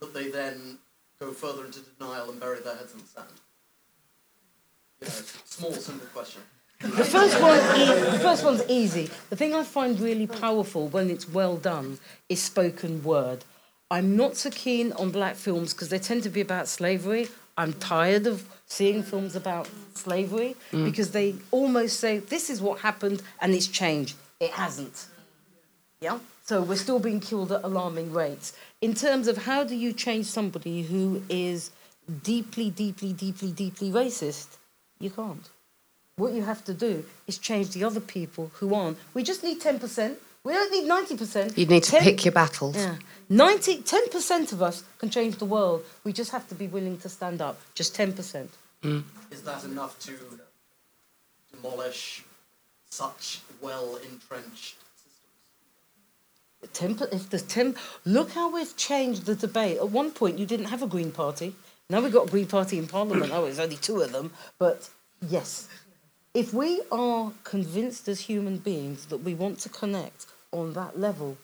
that 0.00 0.12
they 0.12 0.28
then 0.28 0.78
go 1.20 1.30
further 1.30 1.64
into 1.64 1.80
denial 1.80 2.30
and 2.30 2.40
bury 2.40 2.58
their 2.60 2.74
heads 2.74 2.92
in 2.92 3.00
the 3.00 3.06
sand? 3.06 3.28
Small, 5.44 5.72
simple 5.72 6.06
question. 6.08 6.42
The 6.80 7.04
first 7.04 7.40
one, 7.40 7.58
the 8.12 8.18
first 8.20 8.44
one's 8.44 8.62
easy. 8.68 9.10
The 9.28 9.36
thing 9.36 9.54
I 9.54 9.62
find 9.62 10.00
really 10.00 10.26
powerful 10.26 10.88
when 10.88 11.10
it's 11.10 11.28
well 11.28 11.56
done 11.58 11.98
is 12.28 12.42
spoken 12.42 13.02
word. 13.02 13.44
I'm 13.90 14.16
not 14.16 14.36
so 14.36 14.50
keen 14.50 14.92
on 14.92 15.10
black 15.10 15.36
films 15.36 15.74
because 15.74 15.90
they 15.90 15.98
tend 15.98 16.22
to 16.22 16.30
be 16.30 16.40
about 16.40 16.68
slavery. 16.68 17.28
I'm 17.60 17.74
tired 17.74 18.26
of 18.26 18.48
seeing 18.64 19.02
films 19.02 19.36
about 19.36 19.68
slavery 19.92 20.56
mm. 20.72 20.86
because 20.86 21.10
they 21.10 21.34
almost 21.50 22.00
say 22.00 22.16
this 22.18 22.48
is 22.48 22.62
what 22.62 22.80
happened 22.80 23.22
and 23.42 23.52
it's 23.52 23.66
changed. 23.66 24.16
It 24.40 24.52
hasn't. 24.52 25.08
Yeah. 26.00 26.20
So 26.44 26.62
we're 26.62 26.76
still 26.76 26.98
being 26.98 27.20
killed 27.20 27.52
at 27.52 27.62
alarming 27.62 28.14
rates. 28.14 28.54
In 28.80 28.94
terms 28.94 29.28
of 29.28 29.44
how 29.44 29.62
do 29.62 29.76
you 29.76 29.92
change 29.92 30.24
somebody 30.24 30.80
who 30.80 31.22
is 31.28 31.70
deeply, 32.22 32.70
deeply, 32.70 33.12
deeply, 33.12 33.52
deeply 33.52 33.90
racist, 33.90 34.56
you 34.98 35.10
can't. 35.10 35.50
What 36.16 36.32
you 36.32 36.42
have 36.42 36.64
to 36.64 36.72
do 36.72 37.04
is 37.26 37.36
change 37.36 37.70
the 37.70 37.84
other 37.84 38.00
people 38.00 38.50
who 38.54 38.74
aren't. 38.74 38.96
We 39.12 39.22
just 39.22 39.44
need 39.44 39.60
10%. 39.60 40.16
We 40.42 40.52
don't 40.54 40.72
need 40.72 40.88
90%. 40.88 41.58
You 41.58 41.66
need 41.66 41.82
to 41.84 41.90
10 41.90 42.02
pick 42.02 42.24
your 42.24 42.32
battles. 42.32 42.76
Yeah. 42.76 42.96
90, 43.28 43.82
10% 43.82 44.52
of 44.52 44.62
us 44.62 44.84
can 44.98 45.10
change 45.10 45.36
the 45.36 45.44
world. 45.44 45.84
We 46.02 46.12
just 46.12 46.30
have 46.32 46.48
to 46.48 46.54
be 46.54 46.66
willing 46.66 46.98
to 46.98 47.08
stand 47.08 47.42
up. 47.42 47.60
Just 47.74 47.96
10%. 47.96 48.48
Mm. 48.82 49.04
Is 49.30 49.42
that 49.42 49.64
enough 49.64 49.98
to 50.00 50.12
demolish 51.52 52.24
such 52.88 53.40
well 53.60 53.96
entrenched 53.96 54.76
systems? 54.96 56.72
Temper, 56.72 57.08
if 57.12 57.28
the 57.28 57.38
temp, 57.38 57.76
look 58.06 58.32
how 58.32 58.50
we've 58.52 58.74
changed 58.76 59.26
the 59.26 59.34
debate. 59.34 59.76
At 59.76 59.90
one 59.90 60.10
point, 60.10 60.38
you 60.38 60.46
didn't 60.46 60.66
have 60.66 60.82
a 60.82 60.86
Green 60.86 61.12
Party. 61.12 61.54
Now 61.90 62.00
we've 62.00 62.12
got 62.12 62.28
a 62.28 62.30
Green 62.30 62.46
Party 62.46 62.78
in 62.78 62.86
Parliament. 62.86 63.30
oh, 63.32 63.44
there's 63.44 63.58
only 63.58 63.76
two 63.76 64.00
of 64.00 64.12
them. 64.12 64.32
But 64.58 64.88
yes, 65.28 65.68
if 66.34 66.54
we 66.54 66.80
are 66.92 67.32
convinced 67.44 68.08
as 68.08 68.20
human 68.20 68.58
beings 68.58 69.06
that 69.06 69.18
we 69.18 69.34
want 69.34 69.58
to 69.60 69.68
connect 69.68 70.26
on 70.52 70.72
that 70.74 70.98
level, 70.98 71.36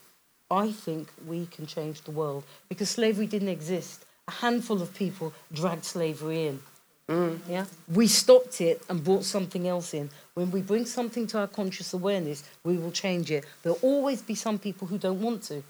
I 0.51 0.71
think 0.71 1.09
we 1.27 1.47
can 1.47 1.67
change 1.67 2.03
the 2.03 2.13
world 2.13 2.45
because 2.69 2.91
slavery 2.91 3.27
didn't 3.27 3.49
exist. 3.49 4.05
A 4.29 4.33
handful 4.33 4.81
of 4.83 4.95
people 4.95 5.33
dragged 5.53 5.85
slavery 5.85 6.47
in. 6.47 6.61
Mm. 7.09 7.39
Yeah, 7.49 7.67
we 7.93 8.09
stopped 8.09 8.61
it 8.61 8.83
and 8.89 9.03
brought 9.03 9.25
something 9.25 9.69
else 9.69 9.95
in. 9.95 10.11
When 10.35 10.51
we 10.51 10.61
bring 10.61 10.87
something 10.87 11.27
to 11.29 11.39
our 11.39 11.47
conscious 11.47 11.93
awareness, 11.93 12.43
we 12.65 12.79
will 12.79 12.91
change 12.91 13.31
it. 13.31 13.45
There'll 13.63 13.79
always 13.83 14.23
be 14.23 14.35
some 14.35 14.59
people 14.59 14.89
who 14.89 14.99
don't 14.99 15.21
want 15.21 15.45
to, 15.45 15.63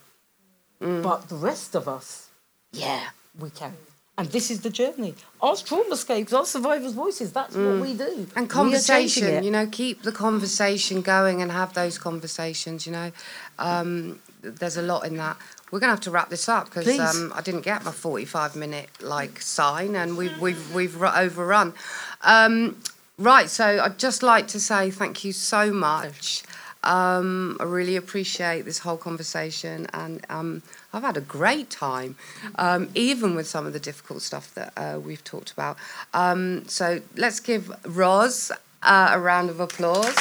mm. 0.80 1.02
but 1.02 1.28
the 1.28 1.36
rest 1.36 1.74
of 1.74 1.88
us, 1.88 2.28
yeah, 2.72 3.08
we 3.38 3.50
can. 3.50 3.76
And 4.18 4.28
this 4.28 4.50
is 4.50 4.62
the 4.62 4.70
journey. 4.70 5.14
Our 5.42 5.52
traumascapes, 5.52 6.32
our 6.32 6.46
survivors' 6.46 6.94
voices. 6.94 7.32
That's 7.32 7.54
what 7.54 7.80
we 7.82 7.92
do. 7.92 8.26
And 8.34 8.50
We 8.50 8.74
are 8.74 8.80
changing 8.80 9.24
conversation, 9.24 9.44
you 9.44 9.50
know, 9.50 9.66
keep 9.66 10.02
the 10.02 10.12
conversation 10.12 11.02
going 11.02 11.42
and 11.42 11.52
have 11.52 11.74
those 11.74 11.98
conversations, 11.98 12.86
you 12.86 12.92
know. 12.92 13.12
Um, 13.58 14.18
there's 14.40 14.78
a 14.78 14.82
lot 14.82 15.06
in 15.06 15.16
that. 15.18 15.36
We're 15.70 15.80
going 15.80 15.88
to 15.88 15.94
have 15.94 16.00
to 16.04 16.10
wrap 16.10 16.30
this 16.30 16.48
up 16.48 16.66
because 16.66 16.98
um, 16.98 17.32
I 17.34 17.42
didn't 17.42 17.62
get 17.62 17.84
my 17.84 17.90
45 17.90 18.56
minute 18.56 18.88
like 19.02 19.40
sign 19.42 19.96
and 19.96 20.16
we've, 20.16 20.40
we've, 20.40 20.74
we've 20.74 20.98
ru- 20.98 21.08
overrun. 21.08 21.74
Um, 22.22 22.80
right, 23.18 23.50
so 23.50 23.80
I'd 23.82 23.98
just 23.98 24.22
like 24.22 24.48
to 24.48 24.60
say 24.60 24.90
thank 24.90 25.24
you 25.24 25.32
so 25.32 25.72
much. 25.72 26.42
Um, 26.86 27.56
I 27.58 27.64
really 27.64 27.96
appreciate 27.96 28.62
this 28.62 28.78
whole 28.78 28.96
conversation, 28.96 29.88
and 29.92 30.24
um, 30.28 30.62
I've 30.92 31.02
had 31.02 31.16
a 31.16 31.20
great 31.20 31.68
time, 31.68 32.14
um, 32.54 32.88
even 32.94 33.34
with 33.34 33.48
some 33.48 33.66
of 33.66 33.72
the 33.72 33.80
difficult 33.80 34.22
stuff 34.22 34.54
that 34.54 34.72
uh, 34.76 35.00
we've 35.00 35.24
talked 35.24 35.50
about. 35.50 35.76
Um, 36.14 36.66
so 36.68 37.00
let's 37.16 37.40
give 37.40 37.72
Roz 37.84 38.52
uh, 38.82 39.10
a 39.12 39.18
round 39.18 39.50
of 39.50 39.58
applause. 39.58 40.14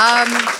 Um, 0.00 0.59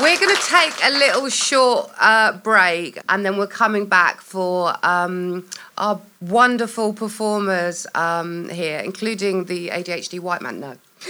we're 0.00 0.18
going 0.18 0.34
to 0.34 0.42
take 0.42 0.74
a 0.84 0.90
little 0.90 1.28
short 1.28 1.90
uh, 1.98 2.32
break 2.32 2.98
and 3.08 3.24
then 3.24 3.36
we're 3.36 3.46
coming 3.46 3.86
back 3.86 4.20
for 4.20 4.74
um, 4.82 5.44
our 5.76 6.00
wonderful 6.20 6.92
performers 6.92 7.86
um, 7.94 8.48
here, 8.48 8.78
including 8.80 9.44
the 9.44 9.68
ADHD 9.68 10.20
white 10.20 10.42
man. 10.42 10.60
No. 10.60 10.76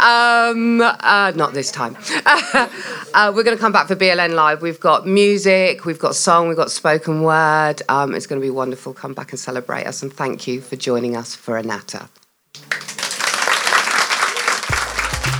um, 0.00 0.80
uh, 0.80 1.32
not 1.36 1.52
this 1.54 1.70
time. 1.70 1.96
uh, 3.14 3.32
we're 3.34 3.44
going 3.44 3.56
to 3.56 3.60
come 3.60 3.72
back 3.72 3.86
for 3.86 3.94
BLN 3.96 4.34
Live. 4.34 4.60
We've 4.60 4.80
got 4.80 5.06
music, 5.06 5.84
we've 5.84 5.98
got 5.98 6.16
song, 6.16 6.48
we've 6.48 6.56
got 6.56 6.70
spoken 6.70 7.22
word. 7.22 7.80
Um, 7.88 8.14
it's 8.14 8.26
going 8.26 8.40
to 8.40 8.44
be 8.44 8.50
wonderful. 8.50 8.92
Come 8.92 9.14
back 9.14 9.30
and 9.30 9.38
celebrate 9.38 9.86
us. 9.86 10.02
And 10.02 10.12
thank 10.12 10.46
you 10.46 10.60
for 10.60 10.76
joining 10.76 11.16
us 11.16 11.34
for 11.34 11.56
a 11.56 11.62
natter. 11.62 12.08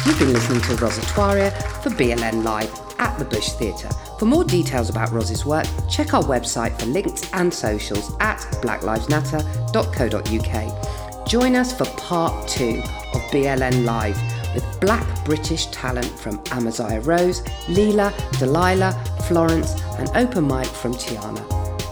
You've 0.06 0.18
been 0.18 0.32
listening 0.32 0.60
to 0.62 0.74
Roz 0.76 0.98
Etwaria 0.98 1.52
for 1.82 1.90
BLN 1.90 2.44
Live 2.44 2.72
at 2.98 3.18
the 3.18 3.24
Bush 3.24 3.50
Theatre. 3.52 3.88
For 4.18 4.24
more 4.26 4.44
details 4.44 4.88
about 4.90 5.10
Roz's 5.10 5.44
work, 5.44 5.66
check 5.88 6.14
our 6.14 6.22
website 6.22 6.78
for 6.78 6.86
links 6.86 7.28
and 7.32 7.52
socials 7.52 8.14
at 8.20 8.38
blacklivesnatter.co.uk. 8.62 11.28
Join 11.28 11.56
us 11.56 11.76
for 11.76 11.84
part 11.96 12.48
two 12.48 12.80
of 13.12 13.20
BLN 13.32 13.84
Live 13.84 14.16
with 14.54 14.64
black 14.80 15.04
British 15.24 15.66
talent 15.66 16.06
from 16.06 16.40
Amaziah 16.52 17.00
Rose, 17.00 17.42
Leela, 17.66 18.12
Delilah, 18.38 18.92
Florence, 19.26 19.74
and 19.98 20.08
open 20.16 20.46
mic 20.46 20.66
from 20.66 20.94
Tiana. 20.94 21.42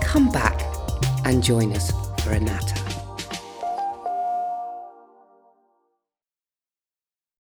Come 0.00 0.30
back 0.30 0.62
and 1.24 1.42
join 1.42 1.72
us 1.72 1.90
for 2.22 2.30
a 2.32 2.40
natter. 2.40 2.85